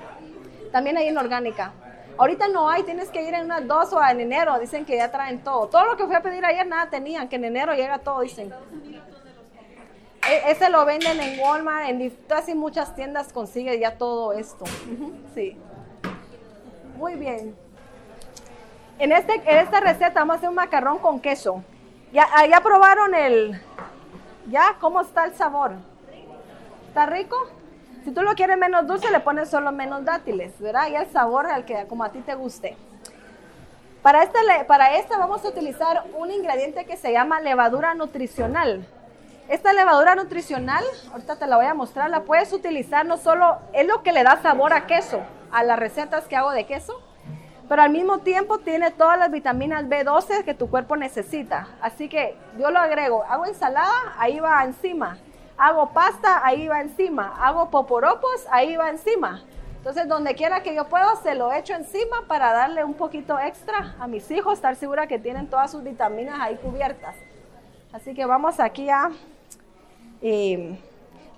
También 0.73 0.97
hay 0.97 1.09
en 1.09 1.19
orgánica. 1.19 1.73
Ahorita 2.19 2.49
no 2.49 2.69
hay, 2.69 2.83
tienes 2.83 3.11
que 3.11 3.23
ir 3.23 3.35
en 3.35 3.45
unas 3.45 3.67
dos 3.67 3.93
o 3.93 4.03
en 4.03 4.21
enero, 4.21 4.59
dicen 4.59 4.85
que 4.85 4.97
ya 4.97 5.11
traen 5.11 5.41
todo. 5.45 5.69
Todo 5.69 5.85
lo 5.85 5.97
que 5.97 6.07
fui 6.07 6.15
a 6.15 6.23
pedir 6.23 6.45
ayer 6.45 6.67
nada 6.67 6.89
tenían, 6.89 7.29
que 7.29 7.37
en 7.37 7.45
enero 7.45 7.75
llega 7.75 7.99
todo, 7.99 8.21
dicen. 8.21 8.53
E, 10.29 10.51
ese 10.51 10.71
lo 10.71 10.85
venden 10.85 11.21
en 11.21 11.39
Walmart, 11.39 11.89
en 11.89 12.11
casi 12.27 12.55
muchas 12.55 12.95
tiendas 12.95 13.33
consigue 13.33 13.79
ya 13.79 13.99
todo 13.99 14.33
esto. 14.33 14.65
Sí. 15.35 15.59
Muy 16.97 17.15
bien. 17.15 17.55
En, 18.99 19.13
este, 19.13 19.35
en 19.35 19.59
esta 19.59 19.81
receta 19.81 20.21
vamos 20.21 20.35
a 20.35 20.37
hacer 20.39 20.49
un 20.49 20.55
macarrón 20.55 20.99
con 20.99 21.21
queso. 21.21 21.63
¿Ya, 22.13 22.27
ah, 22.35 22.47
¿Ya 22.47 22.61
probaron 22.61 23.15
el... 23.15 23.61
¿Ya? 24.49 24.77
¿Cómo 24.81 25.01
está 25.01 25.25
el 25.25 25.35
sabor? 25.35 25.73
¿Está 26.89 27.07
rico? 27.07 27.37
Si 28.05 28.13
tú 28.13 28.23
lo 28.23 28.35
quieres 28.35 28.57
menos 28.57 28.87
dulce, 28.87 29.11
le 29.11 29.21
pones 29.21 29.51
solo 29.51 29.73
menos 29.73 30.05
dátiles, 30.05 30.59
¿verdad? 30.61 30.89
Y 30.89 30.95
el 30.95 31.11
sabor 31.11 31.47
al 31.47 31.65
que 31.65 31.87
como 31.89 32.05
a 32.05 32.11
ti 32.11 32.21
te 32.21 32.35
guste. 32.35 32.77
Para 34.03 34.23
este, 34.23 34.39
para 34.69 34.95
este 34.95 35.17
vamos 35.17 35.45
a 35.45 35.49
utilizar 35.49 36.05
un 36.17 36.31
ingrediente 36.31 36.85
que 36.85 36.97
se 36.97 37.13
llama 37.13 37.41
levadura 37.41 37.95
nutricional. 37.95 38.87
Esta 39.49 39.73
levadura 39.73 40.15
nutricional, 40.15 40.85
ahorita 41.11 41.37
te 41.37 41.47
la 41.49 41.57
voy 41.57 41.67
a 41.67 41.75
mostrar, 41.75 42.11
la 42.11 42.23
puedes 42.23 42.53
utilizar 42.53 43.05
no 43.05 43.17
solo, 43.17 43.59
es 43.73 43.87
lo 43.87 44.05
que 44.05 44.13
le 44.13 44.23
da 44.23 44.41
sabor 44.43 44.73
a 44.73 44.87
queso, 44.87 45.21
a 45.51 45.65
las 45.65 45.79
recetas 45.79 46.29
que 46.29 46.37
hago 46.37 46.53
de 46.53 46.67
queso, 46.67 47.01
pero 47.69 47.83
al 47.83 47.91
mismo 47.91 48.19
tiempo 48.19 48.59
tiene 48.59 48.91
todas 48.91 49.19
las 49.19 49.31
vitaminas 49.31 49.85
B12 49.85 50.45
que 50.45 50.55
tu 50.55 50.71
cuerpo 50.71 50.97
necesita. 50.97 51.69
Así 51.81 52.09
que 52.09 52.37
yo 52.59 52.71
lo 52.71 52.79
agrego, 52.79 53.25
hago 53.25 53.47
ensalada, 53.47 54.15
ahí 54.19 54.39
va 54.39 54.65
encima. 54.65 55.19
Hago 55.59 55.91
pasta, 55.91 56.47
ahí 56.47 56.69
va 56.69 56.81
encima. 56.81 57.35
Hago 57.41 57.71
poporopos, 57.71 58.47
ahí 58.51 58.77
va 58.77 58.91
encima. 58.91 59.43
Entonces, 59.79 60.09
donde 60.09 60.35
quiera 60.35 60.63
que 60.63 60.75
yo 60.75 60.89
pueda, 60.89 61.15
se 61.23 61.35
lo 61.35 61.53
echo 61.53 61.75
encima 61.75 62.25
para 62.29 62.53
darle 62.53 62.85
un 62.85 62.95
poquito 62.95 63.39
extra 63.39 63.95
a 63.99 64.07
mis 64.07 64.31
hijos, 64.31 64.55
estar 64.55 64.77
segura 64.77 65.07
que 65.07 65.19
tienen 65.19 65.49
todas 65.49 65.71
sus 65.71 65.83
vitaminas 65.83 66.39
ahí 66.41 66.57
cubiertas. 66.57 67.17
Así 67.93 68.15
que 68.15 68.27
vamos 68.27 68.61
aquí 68.61 68.91
a... 68.91 69.11
Eh, 70.23 70.79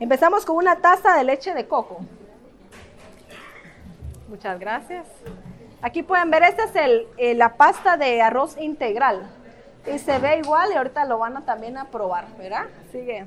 empezamos 0.00 0.44
con 0.44 0.56
una 0.56 0.76
taza 0.76 1.16
de 1.16 1.24
leche 1.24 1.54
de 1.54 1.68
coco. 1.68 2.00
Muchas 4.28 4.58
gracias. 4.58 5.06
Aquí 5.80 6.02
pueden 6.02 6.30
ver, 6.30 6.42
esta 6.42 6.64
es 6.64 6.72
eh, 7.18 7.34
la 7.34 7.56
pasta 7.56 7.96
de 7.96 8.20
arroz 8.20 8.56
integral. 8.58 9.30
Y 9.86 9.98
se 9.98 10.18
ve 10.18 10.38
igual 10.38 10.70
y 10.72 10.76
ahorita 10.76 11.04
lo 11.04 11.18
van 11.18 11.36
a 11.36 11.44
también 11.44 11.78
a 11.78 11.84
probar, 11.84 12.26
¿verdad? 12.36 12.66
Sigue. 12.90 13.26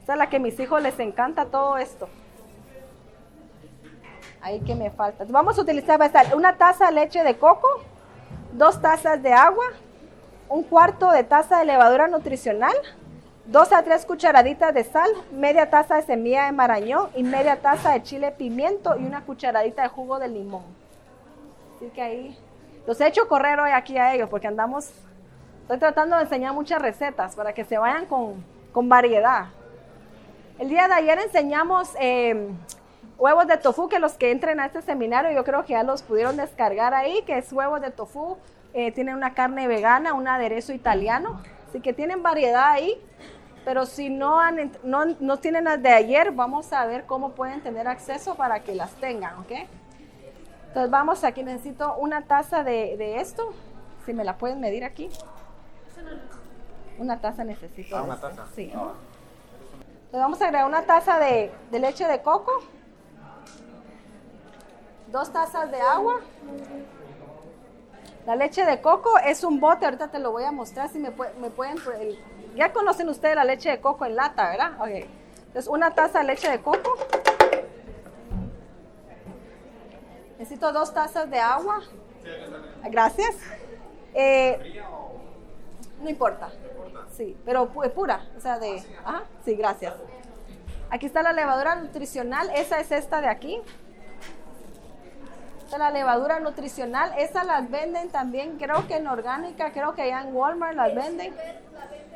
Esta 0.00 0.12
es 0.12 0.18
la 0.18 0.28
que 0.28 0.36
a 0.36 0.40
mis 0.40 0.58
hijos 0.60 0.80
les 0.80 0.98
encanta 1.00 1.46
todo 1.46 1.78
esto. 1.78 2.08
Ahí 4.40 4.60
que 4.60 4.76
me 4.76 4.90
falta. 4.90 5.24
Vamos 5.28 5.58
a 5.58 5.62
utilizar 5.62 6.00
una 6.36 6.56
taza 6.56 6.86
de 6.86 6.92
leche 6.92 7.24
de 7.24 7.36
coco, 7.36 7.68
dos 8.52 8.80
tazas 8.80 9.20
de 9.20 9.32
agua, 9.32 9.66
un 10.48 10.62
cuarto 10.62 11.10
de 11.10 11.24
taza 11.24 11.58
de 11.58 11.64
levadura 11.64 12.06
nutricional, 12.06 12.76
dos 13.46 13.72
a 13.72 13.82
tres 13.82 14.06
cucharaditas 14.06 14.72
de 14.72 14.84
sal, 14.84 15.10
media 15.32 15.68
taza 15.68 15.96
de 15.96 16.02
semilla 16.02 16.46
de 16.46 16.52
marañón 16.52 17.10
y 17.16 17.24
media 17.24 17.60
taza 17.60 17.90
de 17.90 18.04
chile 18.04 18.30
pimiento 18.30 18.96
y 18.96 19.04
una 19.04 19.22
cucharadita 19.22 19.82
de 19.82 19.88
jugo 19.88 20.20
de 20.20 20.28
limón. 20.28 20.85
Así 21.76 21.86
que 21.90 22.00
ahí 22.00 22.38
los 22.86 23.00
he 23.00 23.06
hecho 23.06 23.28
correr 23.28 23.60
hoy 23.60 23.70
aquí 23.70 23.98
a 23.98 24.14
ellos 24.14 24.28
porque 24.30 24.46
andamos, 24.46 24.90
estoy 25.62 25.78
tratando 25.78 26.16
de 26.16 26.22
enseñar 26.22 26.54
muchas 26.54 26.80
recetas 26.80 27.36
para 27.36 27.52
que 27.52 27.64
se 27.64 27.76
vayan 27.76 28.06
con, 28.06 28.42
con 28.72 28.88
variedad. 28.88 29.46
El 30.58 30.70
día 30.70 30.88
de 30.88 30.94
ayer 30.94 31.18
enseñamos 31.18 31.90
eh, 32.00 32.48
huevos 33.18 33.46
de 33.46 33.58
tofu 33.58 33.88
que 33.88 33.98
los 33.98 34.14
que 34.14 34.30
entren 34.30 34.58
a 34.58 34.66
este 34.66 34.80
seminario 34.80 35.30
yo 35.32 35.44
creo 35.44 35.64
que 35.66 35.74
ya 35.74 35.82
los 35.82 36.02
pudieron 36.02 36.36
descargar 36.36 36.94
ahí, 36.94 37.22
que 37.26 37.36
es 37.36 37.52
huevos 37.52 37.82
de 37.82 37.90
tofu, 37.90 38.38
eh, 38.72 38.90
tienen 38.92 39.16
una 39.16 39.34
carne 39.34 39.68
vegana, 39.68 40.14
un 40.14 40.28
aderezo 40.28 40.72
italiano, 40.72 41.42
así 41.68 41.80
que 41.80 41.92
tienen 41.92 42.22
variedad 42.22 42.70
ahí, 42.70 42.98
pero 43.66 43.84
si 43.84 44.08
no, 44.08 44.40
han, 44.40 44.72
no, 44.82 45.04
no 45.20 45.38
tienen 45.38 45.64
las 45.64 45.82
de 45.82 45.90
ayer, 45.90 46.30
vamos 46.30 46.72
a 46.72 46.86
ver 46.86 47.04
cómo 47.04 47.32
pueden 47.32 47.60
tener 47.60 47.86
acceso 47.86 48.34
para 48.34 48.60
que 48.60 48.74
las 48.74 48.92
tengan, 48.92 49.36
¿ok? 49.40 49.52
Entonces 50.76 50.90
vamos 50.90 51.24
aquí, 51.24 51.42
necesito 51.42 51.96
una 51.96 52.26
taza 52.26 52.62
de, 52.62 52.98
de 52.98 53.18
esto, 53.22 53.54
si 54.04 54.12
me 54.12 54.24
la 54.24 54.36
pueden 54.36 54.60
medir 54.60 54.84
aquí. 54.84 55.08
Una 56.98 57.18
taza 57.18 57.44
necesito. 57.44 57.96
Ah, 57.96 58.02
una 58.02 58.20
taza. 58.20 58.44
Sí. 58.54 58.64
Entonces 58.64 58.90
vamos 60.12 60.42
a 60.42 60.44
agregar 60.44 60.68
una 60.68 60.82
taza 60.82 61.18
de, 61.18 61.50
de 61.70 61.78
leche 61.78 62.06
de 62.06 62.20
coco 62.20 62.52
dos 65.06 65.32
tazas 65.32 65.70
de 65.70 65.80
agua. 65.80 66.20
La 68.26 68.36
leche 68.36 68.66
de 68.66 68.82
coco 68.82 69.16
es 69.16 69.44
un 69.44 69.58
bote, 69.58 69.86
ahorita 69.86 70.08
te 70.08 70.18
lo 70.18 70.30
voy 70.30 70.44
a 70.44 70.52
mostrar 70.52 70.90
si 70.90 70.98
me, 70.98 71.10
me 71.40 71.48
pueden... 71.48 71.78
ya 72.54 72.74
conocen 72.74 73.08
ustedes 73.08 73.34
la 73.34 73.44
leche 73.44 73.70
de 73.70 73.80
coco 73.80 74.04
en 74.04 74.14
lata, 74.14 74.50
¿verdad? 74.50 74.72
Ok. 74.78 75.08
Entonces 75.38 75.68
una 75.68 75.94
taza 75.94 76.18
de 76.18 76.26
leche 76.26 76.50
de 76.50 76.60
coco. 76.60 76.98
Necesito 80.38 80.72
dos 80.72 80.92
tazas 80.92 81.30
de 81.30 81.38
agua. 81.38 81.82
Gracias. 82.90 83.36
Eh, 84.14 84.82
no 86.00 86.10
importa. 86.10 86.50
Sí, 87.12 87.36
pero 87.44 87.70
es 87.82 87.90
pura, 87.92 88.26
o 88.36 88.40
sea, 88.40 88.58
de... 88.58 88.82
Ajá, 89.04 89.22
sí, 89.44 89.54
gracias. 89.54 89.94
Aquí 90.90 91.06
está 91.06 91.22
la 91.22 91.32
levadura 91.32 91.74
nutricional, 91.76 92.50
esa 92.54 92.78
es 92.78 92.92
esta 92.92 93.20
de 93.20 93.28
aquí 93.28 93.62
la 95.78 95.90
levadura 95.90 96.40
nutricional. 96.40 97.12
Esas 97.18 97.46
las 97.46 97.70
venden 97.70 98.08
también, 98.08 98.56
creo 98.58 98.86
que 98.86 98.96
en 98.96 99.06
orgánica, 99.06 99.72
creo 99.72 99.94
que 99.94 100.02
allá 100.02 100.22
en 100.22 100.34
Walmart 100.34 100.76
las 100.76 100.94
venden. 100.94 101.34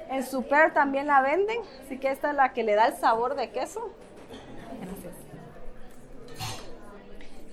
En 0.09 0.25
Super 0.25 0.73
también 0.73 1.07
la 1.07 1.21
venden. 1.21 1.59
Así 1.85 1.99
que 1.99 2.11
esta 2.11 2.31
es 2.31 2.37
la 2.37 2.53
que 2.53 2.63
le 2.63 2.75
da 2.75 2.87
el 2.87 2.97
sabor 2.97 3.35
de 3.35 3.51
queso. 3.51 3.91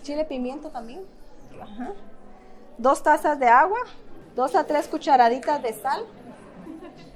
Chile 0.07 0.23
pimiento 0.23 0.69
también. 0.69 1.01
Dos 2.77 3.03
tazas 3.03 3.37
de 3.37 3.49
agua. 3.49 3.79
Dos 4.37 4.55
a 4.55 4.63
tres 4.63 4.87
cucharaditas 4.87 5.61
de 5.61 5.73
sal. 5.73 6.05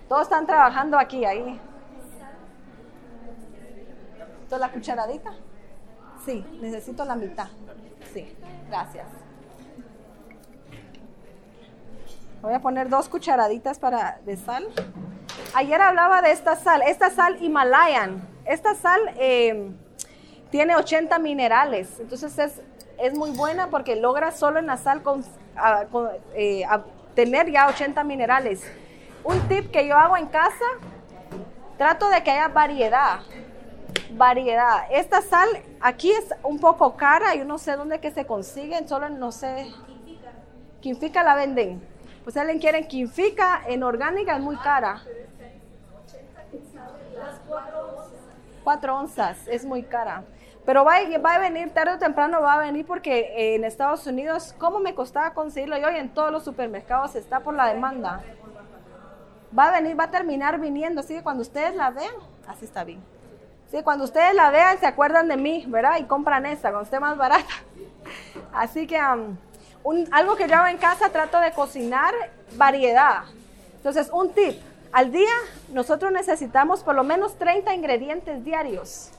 Todos 0.10 0.24
están 0.24 0.46
trabajando 0.46 1.00
aquí, 1.00 1.24
ahí. 1.24 1.58
¿Toda 4.50 4.68
la 4.68 4.74
cucharadita? 4.74 5.32
Sí, 6.26 6.46
necesito 6.60 7.06
la 7.06 7.16
mitad. 7.16 7.48
Sí, 8.14 8.36
gracias. 8.68 9.08
Voy 12.42 12.54
a 12.54 12.60
poner 12.60 12.90
dos 12.90 13.08
cucharaditas 13.08 13.80
para, 13.80 14.20
de 14.26 14.36
sal. 14.36 14.68
Ayer 15.54 15.80
hablaba 15.80 16.22
de 16.22 16.32
esta 16.32 16.58
sal, 16.58 16.82
esta 16.82 17.10
sal 17.10 17.42
Himalayan. 17.42 18.22
Esta 18.44 18.76
sal 18.76 19.00
em, 19.18 19.78
tiene 20.50 20.76
80 20.76 21.18
minerales, 21.20 21.98
entonces 22.02 22.38
es, 22.38 22.62
es, 22.98 23.18
muy 23.18 23.32
buena 23.32 23.70
porque 23.70 23.96
logra 23.96 24.32
solo 24.32 24.60
en 24.60 24.68
la 24.68 24.78
sal 24.78 25.02
con, 25.04 25.24
eh, 26.36 26.64
tener 27.16 27.52
ya 27.52 27.68
80 27.68 28.04
minerales. 28.04 28.64
Un 29.24 29.40
tip 29.48 29.72
que 29.72 29.88
yo 29.88 29.98
hago 29.98 30.18
en 30.18 30.28
casa, 30.28 30.66
trato 31.78 32.10
de 32.10 32.24
que 32.24 32.32
haya 32.32 32.48
variedad 32.48 33.20
variedad. 34.18 34.84
Esta 34.92 35.22
sal 35.22 35.48
aquí 35.80 36.12
es 36.12 36.34
un 36.44 36.60
poco 36.60 36.96
cara, 36.96 37.36
yo 37.36 37.46
no 37.46 37.58
sé 37.58 37.76
dónde 37.76 38.00
que 38.00 38.12
se 38.12 38.26
consiguen, 38.26 38.88
solo 38.88 39.10
no 39.10 39.32
sé. 39.32 39.72
Quinfica 40.80 41.24
la 41.24 41.36
venden. 41.36 41.82
Pues 42.24 42.38
alguien 42.38 42.60
quiere 42.60 42.88
Quinfica 42.88 43.62
en 43.68 43.84
orgánica 43.84 44.36
es 44.36 44.42
muy 44.42 44.58
cara. 44.58 45.02
Cuatro 48.64 48.98
onzas, 48.98 49.48
es 49.48 49.66
muy 49.66 49.84
cara. 49.84 50.24
Pero 50.66 50.86
va, 50.86 50.96
a 50.96 51.40
venir 51.40 51.74
tarde 51.74 51.94
o 51.94 51.98
temprano, 51.98 52.42
va 52.42 52.54
a 52.54 52.60
venir 52.60 52.86
porque 52.86 53.56
en 53.56 53.64
Estados 53.64 54.06
Unidos, 54.06 54.54
¿cómo 54.60 54.80
me 54.80 54.94
costaba 54.94 55.34
conseguirlo? 55.34 55.78
Y 55.78 55.84
hoy 55.84 55.96
en 55.96 56.10
todos 56.10 56.32
los 56.32 56.44
supermercados 56.44 57.16
está 57.16 57.40
por 57.40 57.56
la 57.56 57.68
demanda. 57.68 58.22
Va 59.58 59.70
a 59.70 59.72
venir, 59.72 60.00
va 60.00 60.06
a 60.06 60.12
terminar 60.12 60.60
viniendo, 60.60 61.02
así 61.02 61.16
que 61.16 61.24
cuando 61.24 61.42
ustedes 61.42 61.76
la 61.76 61.90
vean, 61.90 62.14
así 62.48 62.66
está 62.66 62.84
bien. 62.84 63.02
Sí, 63.72 63.82
cuando 63.84 64.04
ustedes 64.04 64.36
la 64.36 64.52
vean, 64.52 64.80
se 64.80 64.86
acuerdan 64.86 65.28
de 65.30 65.38
mí, 65.38 65.66
¿verdad? 65.68 65.98
Y 65.98 66.04
compran 66.04 66.46
esta, 66.46 66.70
cuando 66.70 66.84
esté 66.84 67.00
más 67.00 67.18
barata. 67.18 67.54
Así 68.54 68.86
que 68.86 68.98
algo 68.98 70.36
que 70.36 70.48
yo 70.48 70.56
hago 70.56 70.68
en 70.68 70.78
casa, 70.78 71.10
trato 71.10 71.40
de 71.40 71.54
cocinar 71.54 72.14
variedad. 72.56 73.24
Entonces, 73.78 74.10
un 74.12 74.34
tip. 74.34 74.60
Al 74.92 75.14
día, 75.14 75.32
nosotros 75.70 76.12
necesitamos 76.12 76.84
por 76.84 76.96
lo 76.96 77.06
menos 77.06 77.38
30 77.38 77.74
ingredientes 77.74 78.44
diarios. 78.44 79.12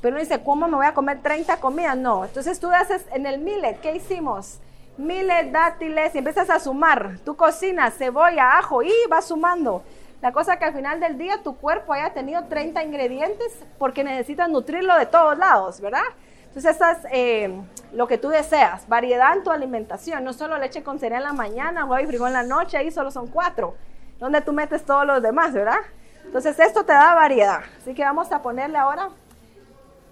Pero 0.00 0.14
uno 0.14 0.20
dice, 0.20 0.42
¿cómo 0.42 0.68
me 0.68 0.76
voy 0.76 0.86
a 0.86 0.94
comer 0.94 1.20
30 1.22 1.58
comidas? 1.58 1.96
No. 1.96 2.24
Entonces, 2.24 2.60
tú 2.60 2.70
haces 2.70 3.04
en 3.12 3.26
el 3.26 3.38
millet, 3.40 3.80
¿qué 3.80 3.96
hicimos? 3.96 4.58
Millet, 4.96 5.50
dátiles, 5.50 6.14
y 6.14 6.18
empiezas 6.18 6.50
a 6.50 6.60
sumar. 6.60 7.18
Tú 7.24 7.36
cocinas 7.36 7.94
cebolla, 7.96 8.58
ajo 8.58 8.82
y 8.82 8.92
vas 9.08 9.26
sumando. 9.26 9.82
La 10.20 10.32
cosa 10.32 10.58
que 10.58 10.64
al 10.64 10.74
final 10.74 10.98
del 10.98 11.16
día 11.16 11.42
tu 11.44 11.56
cuerpo 11.56 11.92
haya 11.92 12.12
tenido 12.12 12.44
30 12.44 12.82
ingredientes 12.82 13.56
porque 13.78 14.02
necesitas 14.02 14.48
nutrirlo 14.48 14.96
de 14.98 15.06
todos 15.06 15.38
lados, 15.38 15.80
¿verdad? 15.80 16.02
Entonces, 16.48 16.74
eso 16.74 16.84
es 16.86 16.98
eh, 17.12 17.60
lo 17.92 18.08
que 18.08 18.18
tú 18.18 18.28
deseas, 18.28 18.88
variedad 18.88 19.36
en 19.36 19.44
tu 19.44 19.50
alimentación, 19.50 20.24
no 20.24 20.32
solo 20.32 20.58
leche 20.58 20.82
con 20.82 20.98
cereal 20.98 21.22
en 21.22 21.28
la 21.28 21.32
mañana, 21.34 21.84
huevo 21.84 22.02
y 22.02 22.06
frijol 22.06 22.28
en 22.28 22.34
la 22.34 22.42
noche, 22.42 22.76
ahí 22.76 22.90
solo 22.90 23.12
son 23.12 23.28
cuatro, 23.28 23.76
donde 24.18 24.40
tú 24.40 24.52
metes 24.52 24.84
todos 24.84 25.06
los 25.06 25.22
demás, 25.22 25.52
¿verdad? 25.52 25.78
Entonces, 26.24 26.58
esto 26.58 26.84
te 26.84 26.92
da 26.92 27.14
variedad. 27.14 27.60
Así 27.80 27.94
que 27.94 28.02
vamos 28.02 28.32
a 28.32 28.42
ponerle 28.42 28.76
ahora, 28.76 29.10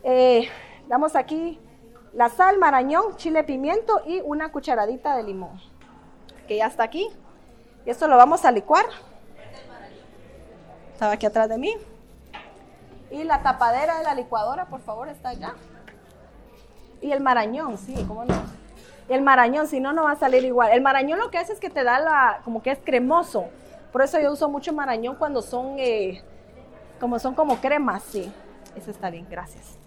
eh, 0.06 0.48
damos 0.88 1.16
aquí 1.16 1.60
la 2.14 2.30
sal, 2.30 2.58
marañón, 2.58 3.16
chile, 3.16 3.44
pimiento 3.44 4.00
y 4.06 4.22
una 4.22 4.50
cucharadita 4.50 5.16
de 5.16 5.24
limón, 5.24 5.60
que 6.48 6.56
ya 6.56 6.66
está 6.66 6.84
aquí. 6.84 7.10
Y 7.84 7.90
esto 7.90 8.08
lo 8.08 8.16
vamos 8.16 8.46
a 8.46 8.50
licuar 8.50 8.86
estaba 10.96 11.12
aquí 11.12 11.26
atrás 11.26 11.48
de 11.50 11.58
mí. 11.58 11.74
Y 13.10 13.24
la 13.24 13.42
tapadera 13.42 13.98
de 13.98 14.04
la 14.04 14.14
licuadora, 14.14 14.64
por 14.64 14.80
favor, 14.80 15.08
está 15.08 15.28
allá. 15.28 15.54
Y 17.02 17.12
el 17.12 17.20
marañón, 17.20 17.76
sí, 17.76 17.94
cómo 18.08 18.24
no. 18.24 18.34
El 19.08 19.20
marañón, 19.20 19.68
si 19.68 19.78
no, 19.78 19.92
no 19.92 20.04
va 20.04 20.12
a 20.12 20.16
salir 20.16 20.42
igual. 20.44 20.72
El 20.72 20.80
marañón 20.80 21.18
lo 21.18 21.30
que 21.30 21.36
hace 21.36 21.52
es 21.52 21.60
que 21.60 21.68
te 21.68 21.84
da 21.84 22.00
la, 22.00 22.40
como 22.44 22.62
que 22.62 22.70
es 22.70 22.78
cremoso. 22.82 23.44
Por 23.92 24.00
eso 24.00 24.18
yo 24.18 24.32
uso 24.32 24.48
mucho 24.48 24.72
marañón 24.72 25.16
cuando 25.16 25.42
son, 25.42 25.76
eh, 25.78 26.22
como 26.98 27.18
son 27.18 27.34
como 27.34 27.60
cremas, 27.60 28.02
sí. 28.02 28.32
Eso 28.74 28.90
está 28.90 29.10
bien, 29.10 29.26
gracias. 29.30 29.78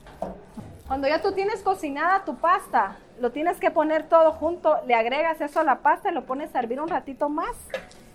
Cuando 0.87 1.07
ya 1.07 1.21
tú 1.21 1.33
tienes 1.33 1.61
cocinada 1.61 2.25
tu 2.25 2.35
pasta, 2.37 2.97
lo 3.19 3.31
tienes 3.31 3.59
que 3.59 3.69
poner 3.69 4.09
todo 4.09 4.31
junto, 4.31 4.79
le 4.87 4.95
agregas 4.95 5.39
eso 5.39 5.59
a 5.59 5.63
la 5.63 5.79
pasta, 5.79 6.11
lo 6.11 6.25
pones 6.25 6.55
a 6.55 6.59
hervir 6.59 6.81
un 6.81 6.87
ratito 6.87 7.29
más 7.29 7.55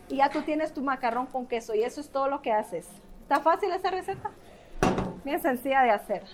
y 0.08 0.16
ya 0.16 0.28
tú 0.28 0.42
tienes 0.42 0.74
tu 0.74 0.82
macarrón 0.82 1.26
con 1.26 1.46
queso 1.46 1.74
y 1.74 1.82
eso 1.82 2.00
es 2.00 2.10
todo 2.10 2.28
lo 2.28 2.42
que 2.42 2.52
haces. 2.52 2.88
¿Está 3.22 3.40
fácil 3.40 3.70
esa 3.72 3.90
receta? 3.90 4.30
Bien 5.24 5.40
sencilla 5.40 5.82
de 5.82 5.90
hacer. 5.90 6.24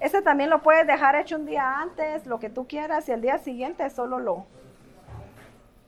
Este 0.00 0.22
también 0.22 0.50
lo 0.50 0.62
puedes 0.62 0.86
dejar 0.86 1.16
hecho 1.16 1.36
un 1.36 1.46
día 1.46 1.80
antes, 1.80 2.26
lo 2.26 2.40
que 2.40 2.50
tú 2.50 2.66
quieras, 2.66 3.08
y 3.08 3.12
el 3.12 3.20
día 3.20 3.38
siguiente 3.38 3.88
solo 3.90 4.18
lo... 4.18 4.44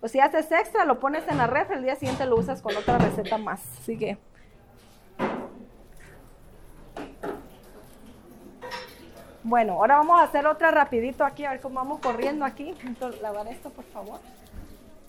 Pues 0.01 0.13
si 0.13 0.21
haces 0.21 0.53
extra, 0.53 0.85
lo 0.85 1.01
pones 1.01 1.27
en 1.29 1.39
la 1.39 1.47
red, 1.47 1.71
el 1.73 1.83
día 1.83 1.97
siguiente 1.97 2.27
lo 2.27 2.37
usas 2.37 2.63
con 2.63 2.77
otra 2.77 2.99
receta 2.99 3.39
más. 3.39 3.61
Sigue. 3.83 4.19
Bueno, 9.49 9.75
ahora 9.75 9.99
vamos 9.99 10.19
a 10.19 10.25
hacer 10.25 10.45
otra 10.45 10.73
rapidito 10.73 11.25
aquí, 11.25 11.45
a 11.45 11.51
ver 11.53 11.61
cómo 11.61 11.77
vamos 11.77 12.01
corriendo 12.01 12.45
aquí. 12.45 12.75
lavar 13.23 13.47
esto, 13.47 13.71
por 13.71 13.85
favor. 13.85 14.19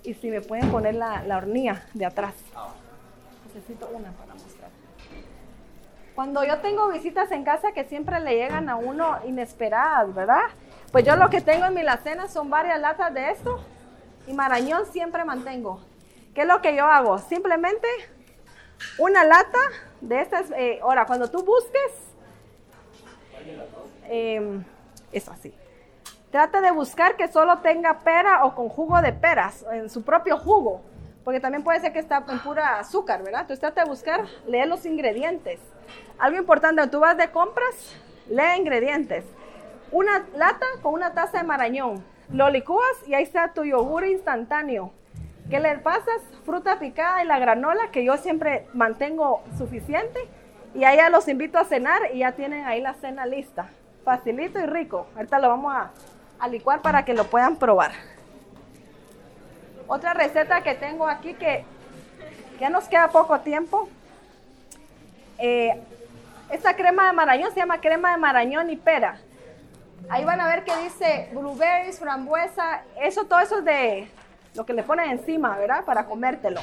Y 0.03 0.13
si 0.13 0.29
me 0.29 0.41
pueden 0.41 0.69
poner 0.69 0.93
la, 0.93 1.23
la 1.23 1.37
hornilla 1.37 1.83
de 1.95 2.05
atrás. 2.05 2.35
Necesito 3.47 3.89
una 3.91 4.11
para 4.11 4.35
mostrar. 4.35 4.69
Cuando 6.13 6.43
yo 6.43 6.59
tengo 6.59 6.87
visitas 6.89 7.31
en 7.31 7.43
casa 7.43 7.71
que 7.71 7.85
siempre 7.85 8.19
le 8.19 8.35
llegan 8.35 8.69
a 8.69 8.75
uno 8.75 9.17
inesperadas, 9.25 10.13
¿verdad? 10.13 10.43
Pues 10.91 11.03
yo 11.03 11.15
lo 11.15 11.31
que 11.31 11.41
tengo 11.41 11.65
en 11.65 11.73
mi 11.73 11.81
alacena 11.81 12.27
son 12.27 12.51
varias 12.51 12.79
latas 12.79 13.11
de 13.15 13.31
esto 13.31 13.59
y 14.27 14.33
marañón 14.33 14.85
siempre 14.85 15.25
mantengo. 15.25 15.81
¿Qué 16.35 16.41
es 16.41 16.47
lo 16.47 16.61
que 16.61 16.75
yo 16.75 16.85
hago? 16.85 17.17
Simplemente 17.17 17.87
una 18.99 19.23
lata 19.23 19.57
de 19.99 20.21
estas. 20.21 20.51
Eh, 20.51 20.79
ahora, 20.83 21.07
cuando 21.07 21.27
tú 21.27 21.43
busques, 21.43 22.06
eh, 24.05 24.59
eso 25.11 25.31
así. 25.31 25.53
Trata 26.31 26.59
de 26.61 26.71
buscar 26.71 27.15
que 27.15 27.27
solo 27.27 27.59
tenga 27.59 27.99
pera 27.99 28.45
o 28.45 28.53
con 28.53 28.69
jugo 28.69 29.01
de 29.01 29.13
peras, 29.13 29.65
en 29.71 29.89
su 29.89 30.03
propio 30.03 30.37
jugo, 30.37 30.81
porque 31.23 31.39
también 31.39 31.63
puede 31.63 31.79
ser 31.79 31.93
que 31.93 31.99
está 31.99 32.23
en 32.27 32.39
pura 32.39 32.79
azúcar, 32.79 33.23
¿verdad? 33.23 33.41
Entonces 33.41 33.59
trata 33.59 33.83
de 33.83 33.89
buscar, 33.89 34.25
lee 34.45 34.65
los 34.65 34.85
ingredientes. 34.85 35.59
Algo 36.19 36.37
importante, 36.37 36.81
cuando 36.81 36.91
tú 36.91 36.99
vas 36.99 37.17
de 37.17 37.31
compras, 37.31 37.95
lee 38.29 38.57
ingredientes. 38.57 39.23
Una 39.91 40.25
lata 40.35 40.65
con 40.81 40.93
una 40.93 41.13
taza 41.13 41.37
de 41.37 41.43
marañón. 41.45 42.03
Lo 42.31 42.49
licúas 42.49 43.07
y 43.07 43.13
ahí 43.13 43.23
está 43.23 43.53
tu 43.53 43.63
yogur 43.63 44.05
instantáneo. 44.05 44.91
¿Qué 45.49 45.61
le 45.61 45.77
pasas? 45.77 46.21
Fruta 46.43 46.77
picada 46.77 47.23
y 47.23 47.27
la 47.27 47.39
granola, 47.39 47.89
que 47.91 48.03
yo 48.03 48.17
siempre 48.17 48.67
mantengo 48.73 49.43
suficiente. 49.57 50.19
Y 50.77 50.83
ahí 50.83 50.97
ya 50.97 51.09
los 51.09 51.27
invito 51.27 51.57
a 51.57 51.65
cenar 51.65 52.03
y 52.13 52.19
ya 52.19 52.33
tienen 52.33 52.63
ahí 52.63 52.81
la 52.81 52.93
cena 52.93 53.25
lista. 53.25 53.67
Facilito 54.05 54.59
y 54.59 54.67
rico. 54.67 55.07
Ahorita 55.15 55.39
lo 55.39 55.49
vamos 55.49 55.73
a, 55.73 55.89
a 56.37 56.47
licuar 56.47 56.83
para 56.83 57.03
que 57.03 57.15
lo 57.15 57.23
puedan 57.23 57.55
probar. 57.55 57.93
Otra 59.87 60.13
receta 60.13 60.61
que 60.61 60.75
tengo 60.75 61.07
aquí 61.07 61.33
que 61.33 61.65
ya 62.59 62.69
nos 62.69 62.87
queda 62.87 63.07
poco 63.07 63.39
tiempo. 63.39 63.89
Eh, 65.39 65.81
esta 66.51 66.75
crema 66.75 67.07
de 67.07 67.13
marañón 67.13 67.51
se 67.55 67.59
llama 67.59 67.81
crema 67.81 68.11
de 68.11 68.17
marañón 68.17 68.69
y 68.69 68.75
pera. 68.75 69.17
Ahí 70.09 70.25
van 70.25 70.39
a 70.39 70.47
ver 70.47 70.63
que 70.63 70.77
dice 70.77 71.29
blueberries, 71.33 71.99
frambuesa, 71.99 72.83
eso, 73.01 73.25
todo 73.25 73.39
eso 73.39 73.57
es 73.57 73.65
de 73.65 74.11
lo 74.53 74.63
que 74.63 74.73
le 74.73 74.83
ponen 74.83 75.09
encima, 75.09 75.57
¿verdad? 75.57 75.85
Para 75.85 76.05
comértelo. 76.05 76.61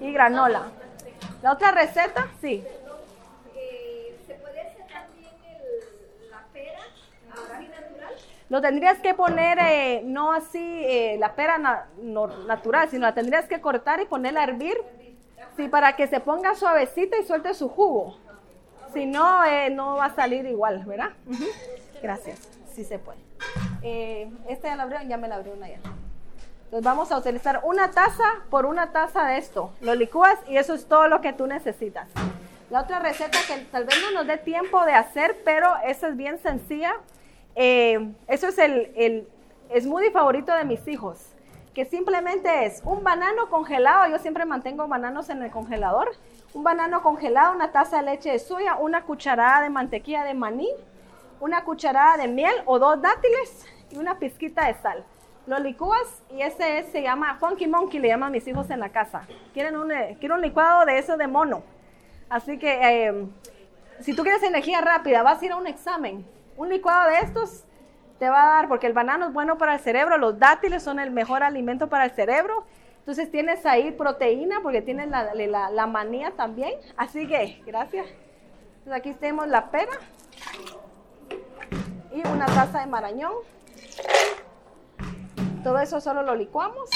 Y 0.00 0.12
granola. 0.12 0.62
La 1.40 1.52
otra 1.52 1.70
receta, 1.70 2.26
sí. 2.40 2.64
Lo 8.50 8.60
tendrías 8.60 8.98
que 8.98 9.14
poner 9.14 9.58
eh, 9.60 10.02
no 10.04 10.32
así 10.32 10.58
eh, 10.84 11.16
la 11.18 11.34
pera 11.34 11.86
no- 11.98 12.26
natural, 12.46 12.88
sino 12.90 13.06
la 13.06 13.14
tendrías 13.14 13.46
que 13.46 13.60
cortar 13.60 14.00
y 14.00 14.04
ponerla 14.06 14.40
a 14.40 14.44
hervir, 14.44 14.76
sí, 15.56 15.68
para 15.68 15.96
que 15.96 16.06
se 16.06 16.20
ponga 16.20 16.54
suavecita 16.54 17.16
y 17.18 17.24
suelte 17.24 17.54
su 17.54 17.68
jugo. 17.68 18.18
Si 18.92 19.06
no, 19.06 19.44
eh, 19.44 19.70
no 19.70 19.96
va 19.96 20.06
a 20.06 20.14
salir 20.14 20.46
igual, 20.46 20.84
¿verdad? 20.84 21.10
Gracias, 22.02 22.38
sí 22.74 22.84
se 22.84 22.98
puede. 22.98 23.18
Eh, 23.82 24.30
esta 24.48 24.68
ya 24.68 24.76
la 24.76 24.84
abrieron, 24.84 25.08
ya 25.08 25.16
me 25.16 25.26
la 25.28 25.36
abrió 25.36 25.54
una 25.54 25.68
ya. 25.68 25.76
Entonces 26.64 26.84
vamos 26.84 27.10
a 27.12 27.18
utilizar 27.18 27.60
una 27.64 27.90
taza 27.90 28.24
por 28.50 28.66
una 28.66 28.92
taza 28.92 29.24
de 29.26 29.38
esto. 29.38 29.72
Lo 29.80 29.94
licúas 29.94 30.38
y 30.48 30.56
eso 30.58 30.74
es 30.74 30.86
todo 30.86 31.08
lo 31.08 31.20
que 31.20 31.32
tú 31.32 31.46
necesitas. 31.46 32.08
La 32.70 32.80
otra 32.82 32.98
receta 32.98 33.38
que 33.46 33.64
tal 33.70 33.84
vez 33.84 33.96
no 34.02 34.10
nos 34.18 34.26
dé 34.26 34.36
tiempo 34.38 34.84
de 34.84 34.92
hacer, 34.92 35.36
pero 35.44 35.68
esa 35.84 36.08
es 36.08 36.16
bien 36.16 36.38
sencilla. 36.38 36.94
Eh, 37.54 38.12
eso 38.26 38.48
es 38.48 38.58
el, 38.58 38.92
el 38.96 39.28
smoothie 39.80 40.10
favorito 40.10 40.52
de 40.54 40.64
mis 40.64 40.86
hijos, 40.88 41.18
que 41.72 41.84
simplemente 41.84 42.66
es 42.66 42.82
un 42.84 43.02
banano 43.04 43.48
congelado. 43.48 44.08
Yo 44.10 44.18
siempre 44.18 44.44
mantengo 44.44 44.86
bananos 44.88 45.28
en 45.28 45.42
el 45.42 45.50
congelador. 45.50 46.10
Un 46.52 46.62
banano 46.64 47.02
congelado, 47.02 47.52
una 47.54 47.72
taza 47.72 47.98
de 47.98 48.04
leche 48.04 48.30
de 48.30 48.38
soya, 48.38 48.76
una 48.76 49.02
cucharada 49.02 49.62
de 49.62 49.70
mantequilla 49.70 50.24
de 50.24 50.34
maní, 50.34 50.68
una 51.40 51.64
cucharada 51.64 52.16
de 52.16 52.28
miel 52.28 52.54
o 52.66 52.78
dos 52.78 53.00
dátiles 53.02 53.66
y 53.90 53.96
una 53.98 54.18
pizquita 54.18 54.66
de 54.66 54.74
sal. 54.74 55.04
Lo 55.46 55.58
licúas 55.58 56.22
y 56.30 56.40
ese 56.42 56.78
es- 56.78 56.86
se 56.86 57.02
llama 57.02 57.36
Funky 57.40 57.66
Monkey, 57.66 58.00
le 58.00 58.08
llaman 58.08 58.32
mis 58.32 58.46
hijos 58.46 58.70
en 58.70 58.80
la 58.80 58.88
casa. 58.90 59.26
Quieren 59.52 59.76
un, 59.76 59.90
eh, 59.92 60.16
quiero 60.20 60.36
un 60.36 60.40
licuado 60.42 60.86
de 60.86 60.96
eso 60.98 61.16
de 61.16 61.26
mono. 61.26 61.62
Así 62.30 62.56
que 62.58 63.08
eh, 63.08 63.26
si 64.00 64.14
tú 64.14 64.22
quieres 64.22 64.42
energía 64.42 64.80
rápida, 64.80 65.22
vas 65.22 65.42
a 65.42 65.44
ir 65.44 65.52
a 65.52 65.56
un 65.56 65.66
examen. 65.66 66.24
Un 66.56 66.68
licuado 66.68 67.10
de 67.10 67.18
estos 67.18 67.64
te 68.18 68.28
va 68.28 68.44
a 68.44 68.46
dar, 68.56 68.68
porque 68.68 68.86
el 68.86 68.92
banano 68.92 69.26
es 69.26 69.32
bueno 69.32 69.58
para 69.58 69.74
el 69.74 69.80
cerebro, 69.80 70.18
los 70.18 70.38
dátiles 70.38 70.82
son 70.82 71.00
el 71.00 71.10
mejor 71.10 71.42
alimento 71.42 71.88
para 71.88 72.04
el 72.04 72.12
cerebro. 72.12 72.64
Entonces 72.98 73.30
tienes 73.30 73.66
ahí 73.66 73.90
proteína, 73.90 74.60
porque 74.62 74.80
tienes 74.80 75.08
la, 75.08 75.34
la, 75.34 75.86
manía 75.86 76.30
también. 76.30 76.72
Así 76.96 77.26
que, 77.26 77.62
gracias. 77.66 78.06
Entonces 78.78 78.92
aquí 78.94 79.12
tenemos 79.12 79.46
la 79.48 79.70
pera 79.70 79.92
y 82.10 82.26
una 82.26 82.46
taza 82.46 82.80
de 82.80 82.86
marañón. 82.86 83.32
Todo 85.62 85.78
eso 85.80 86.00
solo 86.00 86.22
lo 86.22 86.34
licuamos. 86.34 86.88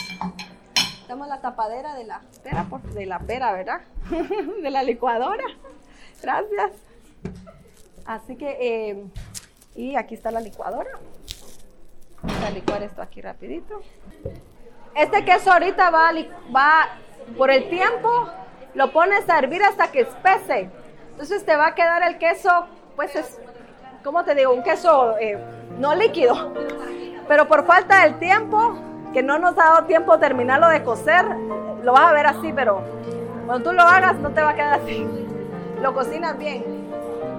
Damos 1.09 1.29
la 1.29 1.41
tapadera 1.41 1.95
de 1.95 2.05
la 2.05 2.23
pera, 2.43 2.67
de 2.95 3.07
la 3.07 3.19
pera, 3.19 3.53
¿verdad? 3.53 3.81
de 4.63 4.71
la 4.71 4.83
licuadora. 4.83 5.45
Gracias. 6.23 6.73
Así 8.07 8.37
que, 8.37 8.57
eh, 8.61 9.05
y 9.79 9.95
aquí 9.95 10.17
está 10.17 10.33
la 10.33 10.41
licuadora. 10.41 10.91
Vamos 12.21 12.45
a 12.45 12.51
licuar 12.51 12.83
esto 12.83 13.01
aquí 13.01 13.23
rapidito. 13.23 13.81
Este 14.97 15.25
queso 15.25 15.53
ahorita 15.53 15.89
va, 15.91 16.89
por 17.37 17.49
el 17.53 17.71
tiempo, 17.71 18.29
lo 18.75 18.91
pones 18.91 19.31
a 19.31 19.39
hervir 19.39 19.63
hasta 19.63 19.93
que 19.93 20.01
espese. 20.01 20.69
Entonces 21.13 21.47
te 21.47 21.55
va 21.55 21.69
a 21.69 21.75
quedar 21.77 22.03
el 22.03 22.19
queso, 22.19 22.67
pues 22.97 23.15
es, 23.15 23.39
¿cómo 24.03 24.25
te 24.25 24.35
digo? 24.35 24.53
Un 24.53 24.65
queso 24.65 25.17
eh, 25.19 25.39
no 25.79 25.95
líquido. 25.95 26.53
Pero 27.29 27.47
por 27.47 27.65
falta 27.65 28.03
del 28.03 28.19
tiempo, 28.19 28.77
que 29.13 29.23
no 29.23 29.39
nos 29.39 29.53
ha 29.59 29.65
dado 29.65 29.87
tiempo 29.87 30.19
terminarlo 30.19 30.69
de 30.71 30.83
cocer, 30.83 31.25
lo 31.85 31.93
vas 31.93 32.11
a 32.11 32.13
ver 32.13 32.27
así, 32.27 32.53
pero 32.53 32.83
cuando 33.47 33.71
tú 33.71 33.77
lo 33.77 33.83
hagas 33.83 34.17
no 34.17 34.31
te 34.31 34.43
va 34.43 34.51
a 34.51 34.55
quedar 34.57 34.81
así. 34.81 35.07
Lo 35.81 35.95
cocinas 35.95 36.37
bien. 36.37 36.78